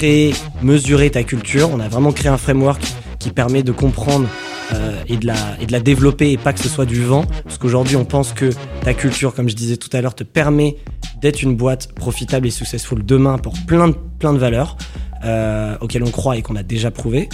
créer, 0.00 0.32
mesurer 0.62 1.10
ta 1.10 1.24
culture. 1.24 1.68
On 1.70 1.78
a 1.78 1.86
vraiment 1.86 2.10
créé 2.10 2.30
un 2.30 2.38
framework 2.38 2.82
qui 3.18 3.28
permet 3.28 3.62
de 3.62 3.70
comprendre 3.70 4.26
euh, 4.72 5.02
et, 5.08 5.18
de 5.18 5.26
la, 5.26 5.36
et 5.60 5.66
de 5.66 5.72
la 5.72 5.80
développer 5.80 6.32
et 6.32 6.38
pas 6.38 6.54
que 6.54 6.60
ce 6.60 6.70
soit 6.70 6.86
du 6.86 7.02
vent. 7.02 7.26
Parce 7.44 7.58
qu'aujourd'hui, 7.58 7.96
on 7.96 8.06
pense 8.06 8.32
que 8.32 8.48
ta 8.82 8.94
culture, 8.94 9.34
comme 9.34 9.50
je 9.50 9.54
disais 9.54 9.76
tout 9.76 9.94
à 9.94 10.00
l'heure, 10.00 10.14
te 10.14 10.24
permet 10.24 10.76
d'être 11.20 11.42
une 11.42 11.54
boîte 11.54 11.92
profitable 11.92 12.46
et 12.46 12.50
successful 12.50 13.04
demain 13.04 13.36
pour 13.36 13.52
plein 13.66 13.88
de, 13.88 13.94
plein 14.18 14.32
de 14.32 14.38
valeurs 14.38 14.78
euh, 15.26 15.76
auxquelles 15.82 16.04
on 16.04 16.10
croit 16.10 16.38
et 16.38 16.40
qu'on 16.42 16.56
a 16.56 16.62
déjà 16.62 16.90
prouvé. 16.90 17.28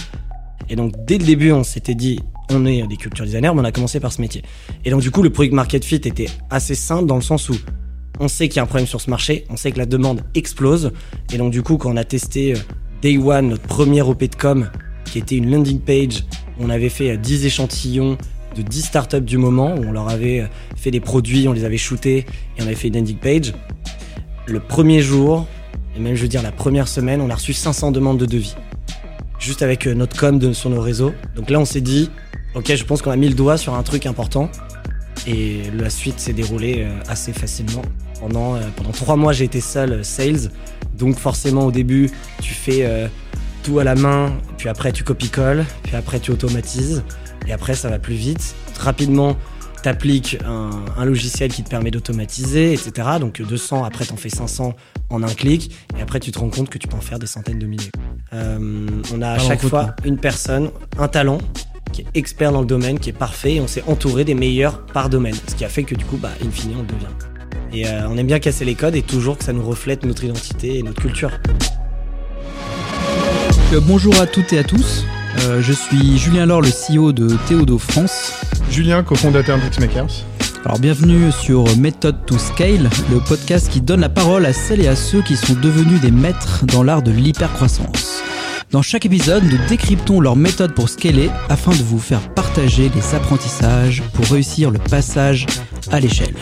Et 0.67 0.75
donc, 0.75 0.91
dès 1.05 1.19
le 1.19 1.23
début, 1.23 1.53
on 1.53 1.63
s'était 1.63 1.95
dit, 1.95 2.19
on 2.49 2.65
est 2.65 2.85
des 2.85 2.97
culture 2.97 3.23
designers, 3.23 3.51
mais 3.55 3.61
on 3.61 3.65
a 3.65 3.71
commencé 3.71 4.01
par 4.01 4.11
ce 4.11 4.19
métier. 4.19 4.41
Et 4.83 4.89
donc, 4.89 4.99
du 4.99 5.09
coup, 5.09 5.23
le 5.23 5.29
product 5.29 5.53
market 5.53 5.85
fit 5.85 5.95
était 5.95 6.27
assez 6.49 6.75
simple 6.75 7.05
dans 7.05 7.15
le 7.15 7.21
sens 7.21 7.47
où 7.47 7.55
on 8.19 8.27
sait 8.27 8.47
qu'il 8.47 8.57
y 8.57 8.59
a 8.59 8.63
un 8.63 8.67
problème 8.67 8.87
sur 8.87 9.01
ce 9.01 9.09
marché, 9.09 9.45
on 9.49 9.57
sait 9.57 9.71
que 9.71 9.77
la 9.77 9.85
demande 9.85 10.21
explose. 10.35 10.91
Et 11.31 11.37
donc, 11.37 11.51
du 11.51 11.61
coup, 11.61 11.77
quand 11.77 11.91
on 11.91 11.97
a 11.97 12.03
testé 12.03 12.53
euh, 12.53 12.57
Day 13.01 13.17
One, 13.17 13.49
notre 13.49 13.63
premier 13.63 14.01
OP 14.01 14.23
de 14.23 14.35
com, 14.35 14.69
qui 15.05 15.19
était 15.19 15.35
une 15.35 15.51
landing 15.51 15.79
page, 15.79 16.25
on 16.59 16.69
avait 16.69 16.89
fait 16.89 17.17
10 17.17 17.43
euh, 17.43 17.47
échantillons 17.47 18.17
de 18.55 18.61
10 18.61 18.81
startups 18.81 19.21
du 19.21 19.37
moment, 19.37 19.75
où 19.75 19.83
on 19.85 19.91
leur 19.91 20.09
avait 20.09 20.41
euh, 20.41 20.47
fait 20.75 20.91
des 20.91 20.99
produits, 20.99 21.47
on 21.47 21.53
les 21.53 21.63
avait 21.63 21.77
shootés 21.77 22.25
et 22.57 22.61
on 22.61 22.63
avait 22.63 22.75
fait 22.75 22.87
une 22.87 22.95
landing 22.95 23.17
page. 23.17 23.53
Le 24.47 24.59
premier 24.59 25.01
jour, 25.01 25.45
et 25.95 25.99
même 25.99 26.15
je 26.15 26.21
veux 26.23 26.27
dire 26.27 26.41
la 26.41 26.51
première 26.51 26.87
semaine, 26.87 27.21
on 27.21 27.29
a 27.29 27.35
reçu 27.35 27.53
500 27.53 27.91
demandes 27.91 28.17
de 28.17 28.25
devis. 28.25 28.55
Juste 29.39 29.61
avec 29.61 29.85
notre 29.85 30.17
com 30.17 30.53
sur 30.53 30.69
nos 30.71 30.81
réseaux. 30.81 31.13
Donc 31.35 31.51
là, 31.51 31.59
on 31.59 31.65
s'est 31.65 31.81
dit, 31.81 32.09
ok, 32.55 32.73
je 32.73 32.83
pense 32.85 33.03
qu'on 33.03 33.11
a 33.11 33.15
mis 33.15 33.27
le 33.27 33.35
doigt 33.35 33.57
sur 33.57 33.75
un 33.75 33.83
truc 33.83 34.07
important. 34.07 34.49
Et 35.27 35.61
la 35.77 35.91
suite 35.91 36.19
s'est 36.19 36.33
déroulée 36.33 36.87
assez 37.07 37.33
facilement. 37.33 37.83
Pendant, 38.19 38.55
euh, 38.55 38.61
pendant 38.75 38.91
trois 38.91 39.15
mois, 39.15 39.33
j'ai 39.33 39.45
été 39.45 39.61
seul 39.61 39.91
euh, 39.93 40.03
sales. 40.03 40.51
Donc 40.97 41.17
forcément, 41.17 41.65
au 41.65 41.71
début, 41.71 42.09
tu 42.41 42.53
fais 42.53 42.85
euh, 42.85 43.07
tout 43.63 43.79
à 43.79 43.83
la 43.83 43.95
main, 43.95 44.33
puis 44.57 44.69
après 44.69 44.91
tu 44.91 45.03
copie-colles, 45.03 45.65
puis 45.83 45.95
après 45.95 46.19
tu 46.19 46.31
automatises, 46.31 47.03
et 47.47 47.53
après 47.53 47.75
ça 47.75 47.89
va 47.89 47.99
plus 47.99 48.15
vite. 48.15 48.55
Rapidement, 48.79 49.37
tu 49.83 49.89
appliques 49.89 50.37
un, 50.45 51.05
logiciel 51.05 51.51
qui 51.51 51.63
te 51.63 51.69
permet 51.69 51.91
d'automatiser, 51.91 52.73
etc. 52.73 52.91
Donc 53.19 53.41
200, 53.41 53.83
après 53.83 54.05
t'en 54.05 54.17
fais 54.17 54.29
500 54.29 54.73
en 55.09 55.23
un 55.23 55.33
clic, 55.33 55.71
et 55.97 56.01
après 56.01 56.19
tu 56.19 56.31
te 56.31 56.39
rends 56.39 56.49
compte 56.49 56.69
que 56.69 56.79
tu 56.79 56.87
peux 56.87 56.97
en 56.97 57.01
faire 57.01 57.19
des 57.19 57.27
centaines 57.27 57.59
de 57.59 57.67
milliers. 57.67 57.91
on 58.31 59.21
a 59.21 59.31
à 59.31 59.39
chaque 59.39 59.61
fois 59.61 59.95
une 60.03 60.17
personne, 60.17 60.71
un 60.97 61.07
talent, 61.07 61.37
qui 61.91 62.01
est 62.01 62.07
expert 62.15 62.51
dans 62.51 62.61
le 62.61 62.67
domaine, 62.67 62.99
qui 62.99 63.09
est 63.09 63.13
parfait, 63.13 63.55
et 63.55 63.61
on 63.61 63.67
s'est 63.67 63.83
entouré 63.87 64.23
des 64.23 64.33
meilleurs 64.33 64.85
par 64.87 65.09
domaine, 65.09 65.35
ce 65.47 65.55
qui 65.55 65.65
a 65.65 65.69
fait 65.69 65.83
que 65.83 65.95
du 65.95 66.05
coup, 66.05 66.17
bah, 66.17 66.31
in 66.43 66.49
fine, 66.49 66.73
on 66.75 66.81
le 66.81 66.87
devient. 66.87 67.36
Et 67.73 67.87
euh, 67.87 68.07
on 68.09 68.17
aime 68.17 68.27
bien 68.27 68.39
casser 68.39 68.65
les 68.65 68.75
codes 68.75 68.95
et 68.95 69.01
toujours 69.01 69.37
que 69.37 69.43
ça 69.43 69.53
nous 69.53 69.63
reflète 69.63 70.05
notre 70.05 70.23
identité 70.23 70.79
et 70.79 70.83
notre 70.83 71.01
culture. 71.01 71.31
Euh, 73.73 73.79
bonjour 73.81 74.19
à 74.19 74.25
toutes 74.25 74.53
et 74.53 74.59
à 74.59 74.63
tous. 74.63 75.05
Euh, 75.39 75.61
je 75.61 75.73
suis 75.73 76.17
Julien 76.17 76.45
Laure, 76.45 76.61
le 76.61 76.69
CEO 76.69 77.11
de 77.11 77.27
Théodo 77.47 77.77
France. 77.77 78.33
Julien, 78.71 79.03
cofondateur 79.03 79.57
d'Xmakers. 79.59 80.25
Alors 80.65 80.79
bienvenue 80.79 81.31
sur 81.31 81.65
Method 81.77 82.25
to 82.25 82.37
Scale, 82.37 82.89
le 83.11 83.19
podcast 83.19 83.69
qui 83.69 83.81
donne 83.81 84.01
la 84.01 84.09
parole 84.09 84.45
à 84.45 84.53
celles 84.53 84.81
et 84.81 84.87
à 84.87 84.95
ceux 84.95 85.21
qui 85.21 85.35
sont 85.35 85.53
devenus 85.53 86.01
des 86.01 86.11
maîtres 86.11 86.65
dans 86.65 86.83
l'art 86.83 87.03
de 87.03 87.11
l'hypercroissance. 87.11 88.23
Dans 88.71 88.81
chaque 88.81 89.05
épisode, 89.05 89.43
nous 89.43 89.57
décryptons 89.69 90.19
leur 90.19 90.35
méthode 90.35 90.73
pour 90.73 90.89
scaler 90.89 91.29
afin 91.47 91.71
de 91.71 91.83
vous 91.83 91.99
faire 91.99 92.21
partager 92.33 92.91
les 92.93 93.15
apprentissages 93.15 94.03
pour 94.13 94.25
réussir 94.25 94.71
le 94.71 94.79
passage 94.79 95.45
à 95.89 96.01
l'échelle. 96.01 96.35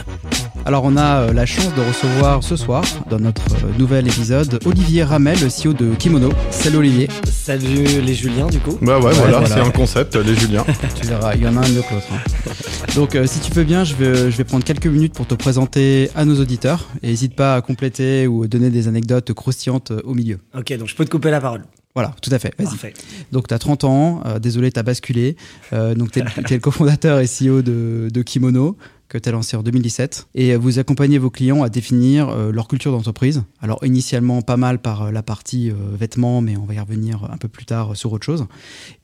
Alors 0.67 0.83
on 0.83 0.97
a 0.97 1.21
euh, 1.21 1.33
la 1.33 1.45
chance 1.45 1.75
de 1.75 1.81
recevoir 1.81 2.43
ce 2.43 2.55
soir, 2.55 2.83
dans 3.07 3.19
notre 3.19 3.53
euh, 3.53 3.77
nouvel 3.77 4.07
épisode, 4.07 4.59
Olivier 4.65 5.03
Ramel, 5.03 5.37
le 5.39 5.47
CEO 5.47 5.73
de 5.73 5.93
Kimono. 5.93 6.31
Salut 6.49 6.77
Olivier. 6.77 7.07
Salut 7.31 8.01
les 8.01 8.15
Juliens 8.15 8.47
du 8.47 8.57
coup. 8.57 8.75
Bah 8.81 8.99
ouais, 8.99 9.13
voilà, 9.13 9.45
c'est 9.45 9.59
un 9.59 9.69
concept, 9.69 10.15
les 10.15 10.33
Juliens. 10.35 10.65
tu 10.99 11.05
verras, 11.05 11.35
il 11.35 11.43
y 11.43 11.47
en 11.47 11.55
a 11.55 11.59
un 11.59 11.69
mieux 11.69 11.83
que 11.83 11.93
l'autre. 11.93 12.07
Hein. 12.11 12.51
Donc 12.95 13.13
euh, 13.13 13.27
si 13.27 13.41
tu 13.41 13.51
veux 13.51 13.63
bien, 13.63 13.83
je 13.83 13.93
vais, 13.93 14.31
je 14.31 14.37
vais 14.37 14.43
prendre 14.43 14.63
quelques 14.63 14.87
minutes 14.87 15.13
pour 15.13 15.27
te 15.27 15.35
présenter 15.35 16.09
à 16.15 16.25
nos 16.25 16.41
auditeurs. 16.41 16.87
Et 17.03 17.09
n'hésite 17.09 17.35
pas 17.35 17.53
à 17.53 17.61
compléter 17.61 18.25
ou 18.25 18.47
donner 18.47 18.71
des 18.71 18.87
anecdotes 18.87 19.33
croustillantes 19.33 19.91
au 20.03 20.15
milieu. 20.15 20.39
Ok, 20.57 20.75
donc 20.79 20.87
je 20.87 20.95
peux 20.95 21.05
te 21.05 21.11
couper 21.11 21.29
la 21.29 21.41
parole. 21.41 21.61
Voilà, 21.95 22.13
tout 22.21 22.29
à 22.31 22.39
fait. 22.39 22.53
Vas-y. 22.59 22.93
Donc, 23.31 23.47
tu 23.47 23.53
as 23.53 23.59
30 23.59 23.85
ans. 23.85 24.23
désolé, 24.39 24.71
tu 24.71 24.79
as 24.79 24.83
basculé. 24.83 25.37
donc, 25.71 26.11
tu 26.11 26.19
es, 26.19 26.23
le 26.51 26.59
cofondateur 26.59 27.19
et 27.19 27.25
CEO 27.25 27.61
de, 27.61 28.09
de 28.11 28.21
Kimono 28.21 28.77
que 29.07 29.17
tu 29.17 29.29
as 29.29 29.31
lancé 29.31 29.55
en 29.55 29.63
2017. 29.63 30.27
Et 30.35 30.55
vous 30.55 30.79
accompagnez 30.79 31.17
vos 31.17 31.29
clients 31.29 31.63
à 31.63 31.69
définir 31.69 32.29
euh, 32.29 32.51
leur 32.51 32.67
culture 32.67 32.91
d'entreprise. 32.91 33.43
Alors 33.61 33.83
initialement 33.83 34.41
pas 34.41 34.57
mal 34.57 34.79
par 34.79 35.03
euh, 35.03 35.11
la 35.11 35.23
partie 35.23 35.71
euh, 35.71 35.75
vêtements, 35.97 36.41
mais 36.41 36.57
on 36.57 36.65
va 36.65 36.73
y 36.73 36.79
revenir 36.79 37.29
un 37.31 37.37
peu 37.37 37.47
plus 37.47 37.65
tard 37.65 37.95
sur 37.95 38.11
autre 38.11 38.25
chose. 38.25 38.45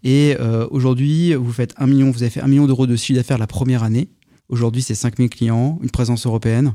Et 0.03 0.35
aujourd'hui, 0.69 1.33
vous 1.33 1.51
faites 1.51 1.73
un 1.77 1.87
million, 1.87 2.11
vous 2.11 2.23
avez 2.23 2.29
fait 2.29 2.41
un 2.41 2.47
million 2.47 2.65
d'euros 2.65 2.87
de 2.87 2.95
chiffre 2.95 3.17
d'affaires 3.17 3.37
la 3.37 3.47
première 3.47 3.83
année. 3.83 4.09
Aujourd'hui, 4.49 4.81
c'est 4.81 4.95
5000 4.95 5.29
clients, 5.29 5.79
une 5.81 5.89
présence 5.89 6.25
européenne 6.25 6.73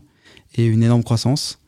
et 0.54 0.66
une 0.66 0.82
énorme 0.82 1.02
croissance. 1.02 1.58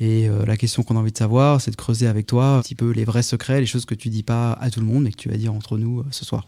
Et 0.00 0.28
la 0.28 0.56
question 0.56 0.84
qu'on 0.84 0.96
a 0.96 1.00
envie 1.00 1.12
de 1.12 1.18
savoir, 1.18 1.60
c'est 1.60 1.72
de 1.72 1.76
creuser 1.76 2.06
avec 2.06 2.26
toi 2.26 2.56
un 2.56 2.62
petit 2.62 2.76
peu 2.76 2.90
les 2.90 3.04
vrais 3.04 3.22
secrets, 3.22 3.60
les 3.60 3.66
choses 3.66 3.84
que 3.84 3.96
tu 3.96 4.10
dis 4.10 4.22
pas 4.22 4.52
à 4.52 4.70
tout 4.70 4.78
le 4.78 4.86
monde 4.86 5.06
et 5.08 5.10
que 5.10 5.16
tu 5.16 5.28
vas 5.28 5.36
dire 5.36 5.52
entre 5.52 5.76
nous 5.76 6.04
ce 6.10 6.24
soir. 6.24 6.46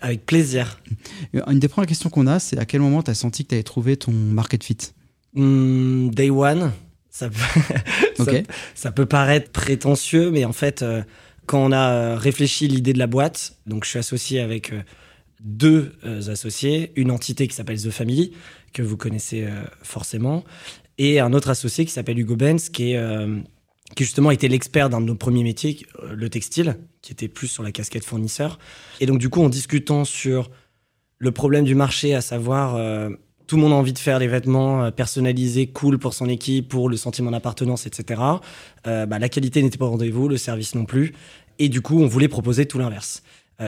Avec 0.00 0.26
plaisir. 0.26 0.80
Euh, 1.34 1.42
une 1.46 1.58
des 1.58 1.68
premières 1.68 1.88
questions 1.88 2.10
qu'on 2.10 2.26
a, 2.26 2.38
c'est 2.38 2.58
à 2.58 2.66
quel 2.66 2.80
moment 2.80 3.02
tu 3.02 3.10
as 3.10 3.14
senti 3.14 3.44
que 3.44 3.50
tu 3.50 3.54
avais 3.54 3.62
trouvé 3.62 3.96
ton 3.96 4.12
market 4.12 4.62
fit? 4.62 4.78
Hmm, 5.34 6.10
Day 6.10 6.30
one. 6.30 6.72
Ça 7.10 7.30
peut, 7.30 8.24
ça, 8.74 8.92
peut 8.92 9.06
paraître 9.06 9.50
prétentieux, 9.50 10.30
mais 10.30 10.44
en 10.44 10.52
fait, 10.52 10.82
euh, 10.82 11.02
quand 11.46 11.64
on 11.64 11.72
a 11.72 11.92
euh, 11.92 12.16
réfléchi 12.16 12.68
l'idée 12.68 12.92
de 12.92 12.98
la 12.98 13.06
boîte, 13.06 13.56
donc 13.66 13.84
je 13.84 13.90
suis 13.90 13.98
associé 13.98 14.40
avec 14.40 14.74
deux 15.40 15.92
associés, 16.28 16.92
une 16.96 17.10
entité 17.10 17.46
qui 17.48 17.54
s'appelle 17.54 17.80
The 17.80 17.90
Family, 17.90 18.32
que 18.72 18.82
vous 18.82 18.96
connaissez 18.96 19.46
forcément, 19.82 20.44
et 20.98 21.20
un 21.20 21.32
autre 21.32 21.50
associé 21.50 21.84
qui 21.84 21.92
s'appelle 21.92 22.18
Hugo 22.18 22.36
Benz, 22.36 22.68
qui 22.68 22.92
est 22.92 22.98
qui 23.94 24.04
justement 24.04 24.30
était 24.30 24.48
l'expert 24.48 24.90
d'un 24.90 25.00
de 25.00 25.06
nos 25.06 25.14
premiers 25.14 25.44
métiers, 25.44 25.86
euh, 26.02 26.14
le 26.14 26.28
textile, 26.28 26.76
qui 27.02 27.12
était 27.12 27.28
plus 27.28 27.46
sur 27.46 27.62
la 27.62 27.70
casquette 27.70 28.04
fournisseur. 28.04 28.58
Et 29.00 29.06
donc 29.06 29.18
du 29.18 29.28
coup, 29.28 29.42
en 29.42 29.48
discutant 29.48 30.04
sur 30.04 30.50
le 31.18 31.30
problème 31.30 31.64
du 31.64 31.74
marché, 31.74 32.14
à 32.14 32.20
savoir 32.20 32.74
euh, 32.74 33.10
tout 33.46 33.56
le 33.56 33.62
monde 33.62 33.72
a 33.72 33.76
envie 33.76 33.92
de 33.92 33.98
faire 33.98 34.18
des 34.18 34.26
vêtements 34.26 34.84
euh, 34.84 34.90
personnalisés, 34.90 35.68
cool 35.68 35.98
pour 35.98 36.14
son 36.14 36.28
équipe, 36.28 36.68
pour 36.68 36.88
le 36.88 36.96
sentiment 36.96 37.30
d'appartenance, 37.30 37.86
etc. 37.86 38.20
bah, 38.84 39.18
la 39.18 39.28
qualité 39.28 39.62
n'était 39.62 39.78
pas 39.78 39.86
au 39.86 39.90
rendez-vous, 39.90 40.28
le 40.28 40.36
service 40.36 40.74
non 40.74 40.84
plus. 40.84 41.12
Et 41.58 41.68
du 41.68 41.80
coup, 41.80 42.00
on 42.00 42.06
voulait 42.06 42.28
proposer 42.28 42.66
tout 42.66 42.78
l'inverse. 42.78 43.22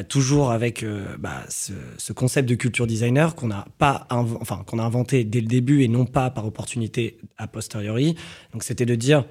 Toujours 0.09 0.51
avec 0.51 0.85
bah, 1.19 1.45
ce, 1.49 1.73
ce, 1.97 2.13
concept 2.13 2.49
de 2.49 2.55
culture 2.55 2.87
designer 2.87 3.35
qu'on 3.35 3.51
a 3.51 3.67
pas 3.79 4.07
enfin 4.11 4.63
qu'on 4.67 4.79
a 4.79 4.83
inventé 4.83 5.25
dès 5.25 5.41
le 5.41 5.47
début 5.47 5.83
et 5.83 5.89
non 5.89 6.05
pas 6.05 6.29
par 6.29 6.45
opportunité 6.47 7.19
a 7.39 7.47
posteriori. 7.47 8.15
Donc 8.53 8.65
c'était 8.65 8.85
de 8.85 8.95
dire 8.95 9.25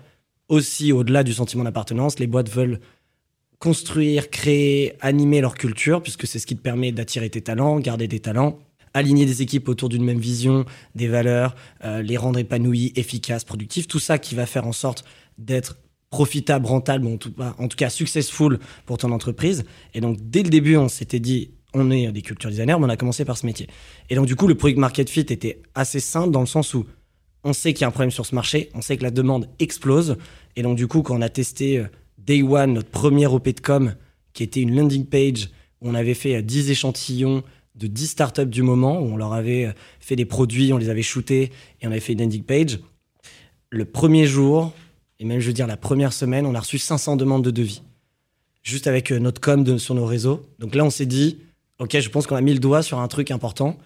aussi, 0.49 0.91
au-delà 0.91 1.23
du 1.23 1.33
sentiment 1.33 1.63
d'appartenance, 1.63 2.19
les 2.19 2.27
boîtes 2.27 2.49
veulent 2.49 2.79
construire, 3.59 4.29
créer, 4.29 4.93
animer 5.01 5.41
leur 5.41 5.55
culture, 5.55 6.01
puisque 6.01 6.27
c'est 6.27 6.39
ce 6.39 6.47
qui 6.47 6.55
te 6.55 6.61
permet 6.61 6.91
d'attirer 6.91 7.29
tes 7.29 7.41
talents, 7.41 7.79
garder 7.79 8.07
des 8.07 8.19
talents, 8.19 8.59
aligner 8.93 9.25
des 9.25 9.41
équipes 9.41 9.67
autour 9.67 9.89
d'une 9.89 10.03
même 10.03 10.19
vision, 10.19 10.65
des 10.95 11.07
valeurs, 11.07 11.55
euh, 11.83 12.01
les 12.01 12.17
rendre 12.17 12.39
épanouis, 12.39 12.93
efficaces, 12.95 13.43
productifs, 13.43 13.87
tout 13.87 13.99
ça 13.99 14.19
qui 14.19 14.35
va 14.35 14.45
faire 14.45 14.67
en 14.67 14.71
sorte 14.71 15.05
d'être 15.37 15.77
profitable, 16.09 16.65
rentable, 16.65 17.07
en 17.07 17.17
tout, 17.17 17.33
en 17.39 17.67
tout 17.67 17.77
cas 17.77 17.89
successful 17.89 18.59
pour 18.85 18.97
ton 18.97 19.11
entreprise. 19.11 19.65
Et 19.93 20.01
donc, 20.01 20.17
dès 20.21 20.43
le 20.43 20.49
début, 20.49 20.77
on 20.77 20.89
s'était 20.89 21.19
dit, 21.19 21.51
on 21.73 21.91
est 21.91 22.11
des 22.11 22.21
culture 22.21 22.49
designers, 22.49 22.77
mais 22.79 22.85
on 22.85 22.89
a 22.89 22.97
commencé 22.97 23.25
par 23.25 23.37
ce 23.37 23.45
métier. 23.45 23.67
Et 24.09 24.15
donc, 24.15 24.25
du 24.25 24.35
coup, 24.35 24.47
le 24.47 24.55
product 24.55 24.79
market 24.79 25.09
fit 25.09 25.21
était 25.21 25.61
assez 25.75 25.99
simple 25.99 26.31
dans 26.31 26.39
le 26.39 26.45
sens 26.45 26.73
où 26.73 26.85
on 27.43 27.53
sait 27.53 27.73
qu'il 27.73 27.81
y 27.81 27.83
a 27.85 27.87
un 27.87 27.91
problème 27.91 28.11
sur 28.11 28.25
ce 28.25 28.35
marché, 28.35 28.69
on 28.73 28.81
sait 28.81 28.97
que 28.97 29.03
la 29.03 29.11
demande 29.11 29.49
explose. 29.59 30.17
Et 30.55 30.63
donc, 30.63 30.77
du 30.77 30.87
coup, 30.87 31.01
quand 31.01 31.15
on 31.15 31.21
a 31.21 31.29
testé 31.29 31.79
euh, 31.79 31.85
Day 32.17 32.41
One, 32.41 32.73
notre 32.73 32.89
premier 32.89 33.27
OP 33.27 33.47
de 33.47 33.59
com, 33.59 33.95
qui 34.33 34.43
était 34.43 34.61
une 34.61 34.75
landing 34.75 35.05
page, 35.05 35.49
où 35.81 35.89
on 35.89 35.95
avait 35.95 36.13
fait 36.13 36.41
10 36.41 36.67
euh, 36.67 36.71
échantillons 36.71 37.43
de 37.75 37.87
10 37.87 38.07
startups 38.07 38.45
du 38.45 38.63
moment, 38.63 38.99
où 38.99 39.05
on 39.05 39.17
leur 39.17 39.33
avait 39.33 39.65
euh, 39.65 39.71
fait 39.99 40.15
des 40.15 40.25
produits, 40.25 40.73
on 40.73 40.77
les 40.77 40.89
avait 40.89 41.03
shootés 41.03 41.51
et 41.81 41.87
on 41.87 41.91
avait 41.91 41.99
fait 41.99 42.13
une 42.13 42.21
landing 42.21 42.43
page. 42.43 42.79
Le 43.69 43.85
premier 43.85 44.25
jour, 44.25 44.73
et 45.19 45.25
même 45.25 45.39
je 45.39 45.47
veux 45.47 45.53
dire 45.53 45.67
la 45.67 45.77
première 45.77 46.13
semaine, 46.13 46.45
on 46.45 46.55
a 46.55 46.59
reçu 46.59 46.77
500 46.77 47.15
demandes 47.15 47.43
de 47.43 47.51
devis. 47.51 47.81
Juste 48.63 48.87
avec 48.87 49.11
notre 49.11 49.39
com 49.39 49.79
sur 49.79 49.95
nos 49.95 50.05
réseaux. 50.05 50.45
Donc 50.59 50.75
là, 50.75 50.83
on 50.83 50.89
s'est 50.89 51.05
dit, 51.05 51.37
OK, 51.79 51.97
je 51.99 52.09
pense 52.09 52.27
qu'on 52.27 52.35
a 52.35 52.41
mis 52.41 52.53
le 52.53 52.59
doigt 52.59 52.81
sur 52.81 52.99
un 52.99 53.07
truc 53.07 53.31
important. 53.31 53.77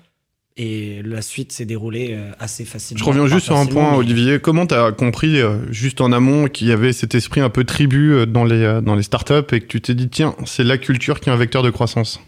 Et 0.58 1.02
la 1.04 1.22
suite 1.22 1.54
s'est 1.54 1.66
déroulée 1.66 2.10
euh, 2.12 2.32
assez 2.40 2.66
facilement. 2.66 3.00
Je 3.00 3.10
reviens 3.10 3.28
juste 3.28 3.46
sur 3.46 3.56
un 3.56 3.66
point, 3.66 3.96
Olivier. 3.96 4.40
Comment 4.40 4.68
tu 4.68 4.76
as 4.76 4.92
compris, 4.92 5.40
euh, 5.40 5.72
juste 5.72 6.02
en 6.02 6.12
amont, 6.12 6.48
qu'il 6.48 6.68
y 6.68 6.72
avait 6.74 6.92
cet 6.92 7.16
esprit 7.16 7.40
un 7.40 7.50
peu 7.50 7.64
tribu 7.64 8.14
euh, 8.14 8.26
dans 8.26 8.44
les, 8.44 8.82
dans 8.84 8.96
les 8.96 9.04
startups 9.04 9.54
et 9.54 9.62
que 9.62 9.66
tu 9.66 9.80
t'es 9.80 9.96
dit, 9.96 10.10
tiens, 10.10 10.36
c'est 10.46 10.66
la 10.66 10.78
culture 10.78 11.22
qui 11.22 11.30
est 11.30 11.32
un 11.32 11.38
vecteur 11.38 11.64
de 11.64 11.70
croissance? 11.70 12.20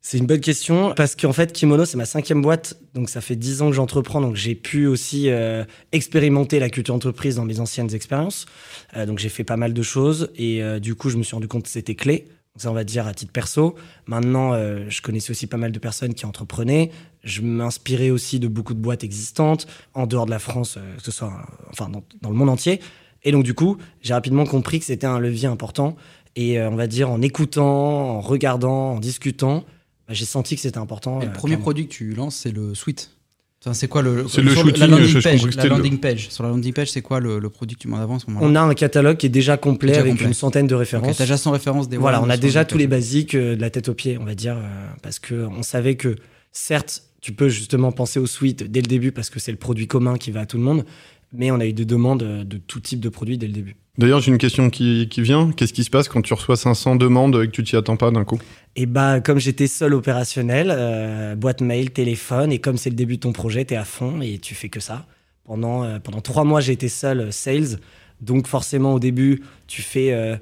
C'est 0.00 0.18
une 0.18 0.26
bonne 0.26 0.40
question 0.40 0.92
parce 0.94 1.16
qu'en 1.16 1.32
fait, 1.32 1.52
Kimono, 1.52 1.84
c'est 1.84 1.96
ma 1.96 2.06
cinquième 2.06 2.40
boîte. 2.40 2.78
Donc, 2.94 3.10
ça 3.10 3.20
fait 3.20 3.36
dix 3.36 3.62
ans 3.62 3.68
que 3.68 3.74
j'entreprends. 3.74 4.20
Donc, 4.20 4.36
j'ai 4.36 4.54
pu 4.54 4.86
aussi 4.86 5.28
euh, 5.28 5.64
expérimenter 5.92 6.60
la 6.60 6.70
culture 6.70 6.94
entreprise 6.94 7.36
dans 7.36 7.44
mes 7.44 7.60
anciennes 7.60 7.92
expériences. 7.94 8.46
Euh, 8.96 9.06
donc, 9.06 9.18
j'ai 9.18 9.28
fait 9.28 9.44
pas 9.44 9.56
mal 9.56 9.74
de 9.74 9.82
choses. 9.82 10.30
Et 10.36 10.62
euh, 10.62 10.78
du 10.78 10.94
coup, 10.94 11.10
je 11.10 11.16
me 11.16 11.22
suis 11.22 11.34
rendu 11.34 11.48
compte 11.48 11.64
que 11.64 11.68
c'était 11.68 11.96
clé. 11.96 12.28
Ça, 12.56 12.70
on 12.70 12.74
va 12.74 12.84
dire 12.84 13.06
à 13.06 13.14
titre 13.14 13.32
perso. 13.32 13.76
Maintenant, 14.06 14.52
je 14.88 15.00
connaissais 15.00 15.30
aussi 15.30 15.46
pas 15.46 15.58
mal 15.58 15.70
de 15.70 15.78
personnes 15.78 16.12
qui 16.12 16.26
entreprenaient. 16.26 16.90
Je 17.22 17.40
m'inspirais 17.40 18.10
aussi 18.10 18.40
de 18.40 18.48
beaucoup 18.48 18.74
de 18.74 18.80
boîtes 18.80 19.04
existantes 19.04 19.68
en 19.94 20.08
dehors 20.08 20.26
de 20.26 20.32
la 20.32 20.40
France, 20.40 20.76
que 20.96 21.04
ce 21.04 21.12
soit 21.12 21.32
enfin, 21.70 21.88
dans, 21.88 22.02
dans, 22.20 22.30
le 22.30 22.34
monde 22.34 22.48
entier. 22.48 22.80
Et 23.22 23.30
donc, 23.30 23.44
du 23.44 23.54
coup, 23.54 23.76
j'ai 24.02 24.12
rapidement 24.12 24.44
compris 24.44 24.80
que 24.80 24.86
c'était 24.86 25.06
un 25.06 25.20
levier 25.20 25.46
important. 25.46 25.94
Et 26.34 26.60
on 26.60 26.74
va 26.74 26.88
dire 26.88 27.12
en 27.12 27.22
écoutant, 27.22 28.16
en 28.16 28.20
regardant, 28.20 28.94
en 28.94 28.98
discutant, 28.98 29.64
bah, 30.08 30.14
j'ai 30.14 30.24
senti 30.24 30.56
que 30.56 30.62
c'était 30.62 30.78
important. 30.78 31.20
Et 31.20 31.26
le 31.26 31.30
euh, 31.30 31.34
premier 31.34 31.58
produit 31.58 31.86
que 31.86 31.92
tu 31.92 32.14
lances, 32.14 32.36
c'est 32.36 32.50
le 32.50 32.74
suite. 32.74 33.10
Enfin, 33.60 33.74
c'est 33.74 33.88
quoi 33.88 34.02
le, 34.02 34.26
c'est 34.28 34.40
le 34.40 34.54
shooting, 34.54 34.78
la 34.78 34.86
landing 34.86 35.20
page, 35.20 35.56
la 35.56 35.64
landing 35.66 35.98
page. 35.98 36.28
Sur 36.30 36.44
la 36.44 36.50
landing 36.50 36.72
page, 36.72 36.92
c'est 36.92 37.02
quoi 37.02 37.18
le, 37.18 37.40
produit 37.50 37.76
que 37.76 37.82
tu 37.82 37.88
mets 37.88 37.96
en 37.96 38.00
avant 38.00 38.16
à 38.16 38.18
ce 38.20 38.26
moment-là 38.28 38.46
On 38.46 38.54
a 38.54 38.60
un 38.60 38.74
catalogue 38.74 39.16
qui 39.16 39.26
est 39.26 39.30
déjà 39.30 39.56
complet 39.56 39.96
avec 39.96 40.20
une 40.20 40.32
centaine 40.32 40.66
de 40.66 40.74
références. 40.74 41.16
Tu 41.16 41.22
as 41.22 41.24
déjà 41.24 41.36
100 41.36 41.50
références 41.50 41.88
des 41.88 41.96
Voilà, 41.96 42.22
on 42.22 42.30
a 42.30 42.36
déjà 42.36 42.64
tous 42.64 42.78
les 42.78 42.86
basiques 42.86 43.34
euh, 43.34 43.56
de 43.56 43.60
la 43.60 43.70
tête 43.70 43.88
aux 43.88 43.94
pieds, 43.94 44.16
on 44.18 44.24
va 44.24 44.34
dire, 44.34 44.56
euh, 44.56 44.88
parce 45.02 45.18
que 45.18 45.34
on 45.34 45.62
savait 45.62 45.96
que 45.96 46.14
certes, 46.52 47.02
tu 47.20 47.32
peux 47.32 47.48
justement 47.48 47.90
penser 47.90 48.20
au 48.20 48.26
suite 48.26 48.62
dès 48.62 48.80
le 48.80 48.86
début 48.86 49.10
parce 49.10 49.28
que 49.28 49.40
c'est 49.40 49.50
le 49.50 49.58
produit 49.58 49.88
commun 49.88 50.16
qui 50.16 50.30
va 50.30 50.40
à 50.40 50.46
tout 50.46 50.56
le 50.56 50.62
monde, 50.62 50.84
mais 51.32 51.50
on 51.50 51.58
a 51.58 51.66
eu 51.66 51.72
des 51.72 51.84
demandes 51.84 52.22
de 52.22 52.58
tout 52.58 52.78
type 52.78 53.00
de 53.00 53.08
produits 53.08 53.38
dès 53.38 53.48
le 53.48 53.52
début. 53.52 53.76
D'ailleurs, 53.98 54.20
j'ai 54.20 54.30
une 54.30 54.38
question 54.38 54.70
qui, 54.70 55.08
vient. 55.16 55.50
Qu'est-ce 55.50 55.72
qui 55.72 55.82
se 55.82 55.90
passe 55.90 56.08
quand 56.08 56.22
tu 56.22 56.32
reçois 56.32 56.56
500 56.56 56.94
demandes 56.94 57.34
et 57.42 57.46
que 57.46 57.50
tu 57.50 57.64
t'y 57.64 57.74
attends 57.74 57.96
pas 57.96 58.12
d'un 58.12 58.24
coup? 58.24 58.38
Et 58.76 58.82
eh 58.82 58.86
bah, 58.86 59.20
comme 59.20 59.40
j'étais 59.40 59.66
seul 59.66 59.92
opérationnel, 59.92 60.68
euh, 60.70 61.34
boîte 61.34 61.60
mail, 61.62 61.90
téléphone, 61.90 62.52
et 62.52 62.60
comme 62.60 62.76
c'est 62.76 62.90
le 62.90 62.96
début 62.96 63.16
de 63.16 63.22
ton 63.22 63.32
projet, 63.32 63.64
tu 63.64 63.74
es 63.74 63.76
à 63.76 63.84
fond 63.84 64.20
et 64.20 64.38
tu 64.38 64.54
fais 64.54 64.68
que 64.68 64.78
ça. 64.78 65.06
Pendant, 65.44 65.82
euh, 65.82 65.98
pendant 65.98 66.20
trois 66.20 66.44
mois, 66.44 66.60
j'ai 66.60 66.74
été 66.74 66.88
seul 66.88 67.20
euh, 67.20 67.30
sales. 67.32 67.80
Donc, 68.20 68.46
forcément, 68.46 68.94
au 68.94 69.00
début, 69.00 69.42
tu 69.66 69.82
fais 69.82 70.40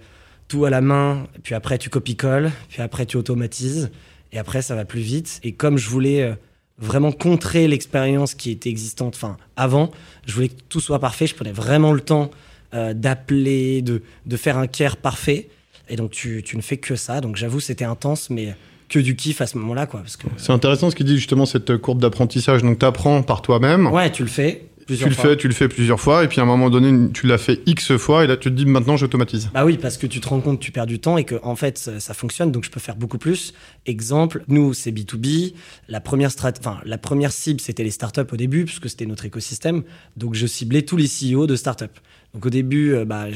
tout 0.48 0.64
à 0.64 0.70
la 0.70 0.80
main, 0.80 1.26
puis 1.42 1.54
après, 1.54 1.76
tu 1.76 1.90
copies-colles, 1.90 2.50
puis 2.70 2.80
après, 2.80 3.04
tu 3.04 3.18
automatises, 3.18 3.90
et 4.32 4.38
après, 4.38 4.62
ça 4.62 4.74
va 4.74 4.86
plus 4.86 5.02
vite. 5.02 5.40
Et 5.42 5.52
comme 5.52 5.76
je 5.76 5.90
voulais 5.90 6.34
vraiment 6.78 7.12
contrer 7.12 7.68
l'expérience 7.68 8.34
qui 8.34 8.50
était 8.50 8.70
existante, 8.70 9.14
enfin, 9.14 9.36
avant, 9.56 9.90
je 10.26 10.32
voulais 10.32 10.48
que 10.48 10.54
tout 10.70 10.80
soit 10.80 11.00
parfait, 11.00 11.26
je 11.26 11.34
prenais 11.34 11.52
vraiment 11.52 11.92
le 11.92 12.00
temps 12.00 12.30
euh, 12.76 12.94
d'appeler, 12.94 13.82
de, 13.82 14.02
de, 14.26 14.36
faire 14.36 14.58
un 14.58 14.66
care 14.66 14.96
parfait. 14.96 15.48
Et 15.88 15.96
donc, 15.96 16.10
tu, 16.10 16.42
tu 16.44 16.56
ne 16.56 16.62
fais 16.62 16.76
que 16.76 16.94
ça. 16.94 17.20
Donc, 17.20 17.36
j'avoue, 17.36 17.60
c'était 17.60 17.84
intense, 17.84 18.30
mais 18.30 18.54
que 18.88 18.98
du 18.98 19.16
kiff 19.16 19.40
à 19.40 19.46
ce 19.46 19.58
moment-là. 19.58 19.86
quoi. 19.86 20.00
Parce 20.00 20.16
que, 20.16 20.26
C'est 20.36 20.52
intéressant 20.52 20.90
ce 20.90 20.96
qu'il 20.96 21.06
dit 21.06 21.16
justement, 21.16 21.46
cette 21.46 21.76
courbe 21.78 22.00
d'apprentissage. 22.00 22.62
Donc, 22.62 22.78
tu 22.78 22.86
apprends 22.86 23.22
par 23.22 23.42
toi-même. 23.42 23.86
Ouais, 23.88 24.12
tu 24.12 24.22
le 24.22 24.28
fais. 24.28 24.66
Tu 24.86 25.04
le 25.04 25.10
fais, 25.10 25.36
tu 25.36 25.48
le 25.48 25.54
fais 25.54 25.66
plusieurs 25.66 26.00
fois, 26.00 26.22
et 26.22 26.28
puis 26.28 26.38
à 26.38 26.44
un 26.44 26.46
moment 26.46 26.70
donné, 26.70 27.10
tu 27.10 27.26
l'as 27.26 27.38
fait 27.38 27.60
X 27.66 27.96
fois, 27.96 28.22
et 28.22 28.28
là 28.28 28.36
tu 28.36 28.50
te 28.50 28.54
dis 28.54 28.66
maintenant 28.66 28.96
j'automatise. 28.96 29.50
Bah 29.52 29.64
oui, 29.64 29.78
parce 29.78 29.98
que 29.98 30.06
tu 30.06 30.20
te 30.20 30.28
rends 30.28 30.40
compte 30.40 30.60
que 30.60 30.64
tu 30.64 30.70
perds 30.70 30.86
du 30.86 31.00
temps 31.00 31.18
et 31.18 31.24
que 31.24 31.34
en 31.42 31.56
fait 31.56 31.76
ça, 31.76 32.14
fonctionne, 32.14 32.52
donc 32.52 32.64
je 32.64 32.70
peux 32.70 32.78
faire 32.78 32.94
beaucoup 32.94 33.18
plus. 33.18 33.52
Exemple, 33.84 34.44
nous 34.46 34.74
c'est 34.74 34.92
B2B, 34.92 35.54
la 35.88 36.00
première, 36.00 36.30
strat... 36.30 36.52
enfin, 36.60 36.78
la 36.84 36.98
première 36.98 37.32
cible 37.32 37.60
c'était 37.60 37.82
les 37.82 37.90
startups 37.90 38.20
au 38.30 38.36
début, 38.36 38.64
puisque 38.64 38.88
c'était 38.88 39.06
notre 39.06 39.24
écosystème, 39.24 39.82
donc 40.16 40.34
je 40.34 40.46
ciblais 40.46 40.82
tous 40.82 40.96
les 40.96 41.08
CEO 41.08 41.48
de 41.48 41.56
startups. 41.56 41.86
Donc 42.34 42.46
au 42.46 42.50
début, 42.50 42.94
euh, 42.94 43.04
bah, 43.04 43.26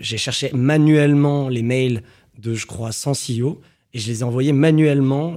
j'ai 0.00 0.18
cherché 0.18 0.50
manuellement 0.52 1.48
les 1.48 1.62
mails 1.62 2.02
de, 2.38 2.54
je 2.54 2.66
crois, 2.66 2.92
100 2.92 3.12
CEO 3.12 3.60
et 3.92 3.98
je 3.98 4.08
les 4.08 4.20
ai 4.20 4.22
envoyés 4.22 4.52
manuellement 4.52 5.36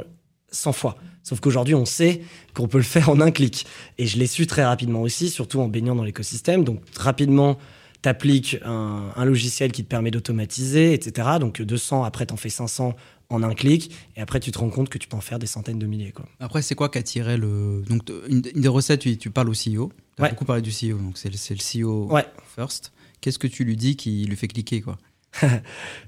100 0.52 0.74
fois. 0.74 0.98
Sauf 1.24 1.40
qu'aujourd'hui, 1.40 1.74
on 1.74 1.86
sait 1.86 2.22
qu'on 2.54 2.68
peut 2.68 2.78
le 2.78 2.84
faire 2.84 3.10
en 3.10 3.20
un 3.20 3.32
clic. 3.32 3.66
Et 3.98 4.06
je 4.06 4.18
l'ai 4.18 4.28
su 4.28 4.48
très 4.48 4.64
rapidement 4.64 5.02
aussi, 5.02 5.30
surtout 5.30 5.60
en 5.60 5.68
baignant 5.68 5.96
dans 5.96 6.04
l'écosystème. 6.04 6.64
Donc 6.64 6.82
rapidement, 6.96 7.58
tu 8.04 8.10
appliques 8.10 8.58
un, 8.64 9.26
logiciel 9.26 9.72
qui 9.72 9.84
te 9.84 9.90
permet 9.90 10.12
d'automatiser, 10.12 10.94
etc. 10.94 11.28
Donc 11.40 11.62
200, 11.62 12.04
après, 12.04 12.28
tu 12.28 12.34
en 12.34 12.38
fais 12.38 12.50
500 12.50 12.96
en 13.30 13.44
un 13.44 13.56
clic. 13.56 13.92
Et 14.16 14.22
après, 14.22 14.40
tu 14.40 14.52
te 14.52 14.60
rends 14.60 14.70
compte 14.70 14.90
que 14.90 15.00
tu 15.00 15.08
peux 15.08 15.18
en 15.18 15.22
faire 15.22 15.40
des 15.40 15.48
centaines 15.48 15.80
de 15.80 15.88
milliers. 15.88 16.14
Après, 16.40 16.62
c'est 16.62 16.76
quoi 16.76 16.90
qui 16.90 17.00
a 17.00 17.04
tiré 17.04 17.38
le... 17.38 17.84
Donc 17.90 18.04
une, 18.30 18.42
des 18.42 18.68
recettes, 18.68 19.02
tu, 19.02 19.18
tu 19.18 19.32
parles 19.32 19.50
au 19.50 19.54
CEO. 19.54 19.92
Tu 20.18 20.24
as 20.24 20.30
beaucoup 20.30 20.46
parlé 20.46 20.62
du 20.62 20.72
CEO, 20.72 20.98
donc 20.98 21.18
c'est 21.18 21.30
le, 21.30 21.36
le 21.36 21.84
CEO 21.84 22.18
first. 22.56 22.92
Qu'est-ce 23.22 23.40
que 23.40 23.48
tu 23.48 23.64
lui 23.64 23.76
dis 23.76 23.96
qui 23.96 24.26
lui 24.26 24.36
fait 24.36 24.48
cliquer 24.48 24.82
quoi? 24.82 24.98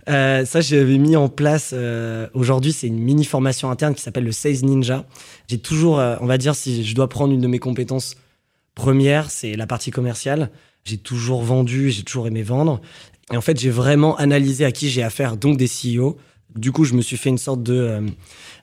Euh, 0.09 0.45
ça, 0.45 0.62
j'avais 0.62 0.98
mis 0.98 1.18
en 1.18 1.27
place. 1.27 1.71
Euh, 1.74 2.27
aujourd'hui, 2.33 2.71
c'est 2.71 2.88
une 2.88 3.00
mini 3.00 3.25
formation 3.25 3.69
interne 3.69 3.94
qui 3.94 4.01
s'appelle 4.01 4.24
le 4.24 4.31
Sales 4.31 4.63
Ninja. 4.63 5.06
J'ai 5.50 5.57
toujours, 5.57 6.00
euh, 6.00 6.15
on 6.21 6.25
va 6.25 6.38
dire, 6.38 6.56
si 6.56 6.86
je 6.86 6.95
dois 6.95 7.09
prendre 7.09 7.33
une 7.33 7.42
de 7.42 7.48
mes 7.48 7.59
compétences 7.59 8.15
premières, 8.74 9.30
c'est 9.30 9.57
la 9.57 9.68
partie 9.68 9.92
commerciale. 9.92 10.50
J'ai 10.86 10.98
toujours 10.98 11.44
vendu, 11.44 11.92
j'ai 11.92 12.04
toujours 12.04 12.27
aimé 12.27 12.42
vendre. 12.42 12.80
Et 13.33 13.36
en 13.36 13.42
fait, 13.42 13.59
j'ai 13.59 13.69
vraiment 13.69 14.15
analysé 14.15 14.63
à 14.63 14.71
qui 14.71 14.89
j'ai 14.89 15.04
affaire, 15.04 15.36
donc 15.36 15.57
des 15.57 15.68
CEO. 15.68 16.18
Du 16.56 16.71
coup, 16.71 16.86
je 16.86 16.94
me 16.94 17.01
suis 17.01 17.18
fait 17.18 17.30
une 17.30 17.38
sorte 17.38 17.62
de, 17.62 18.01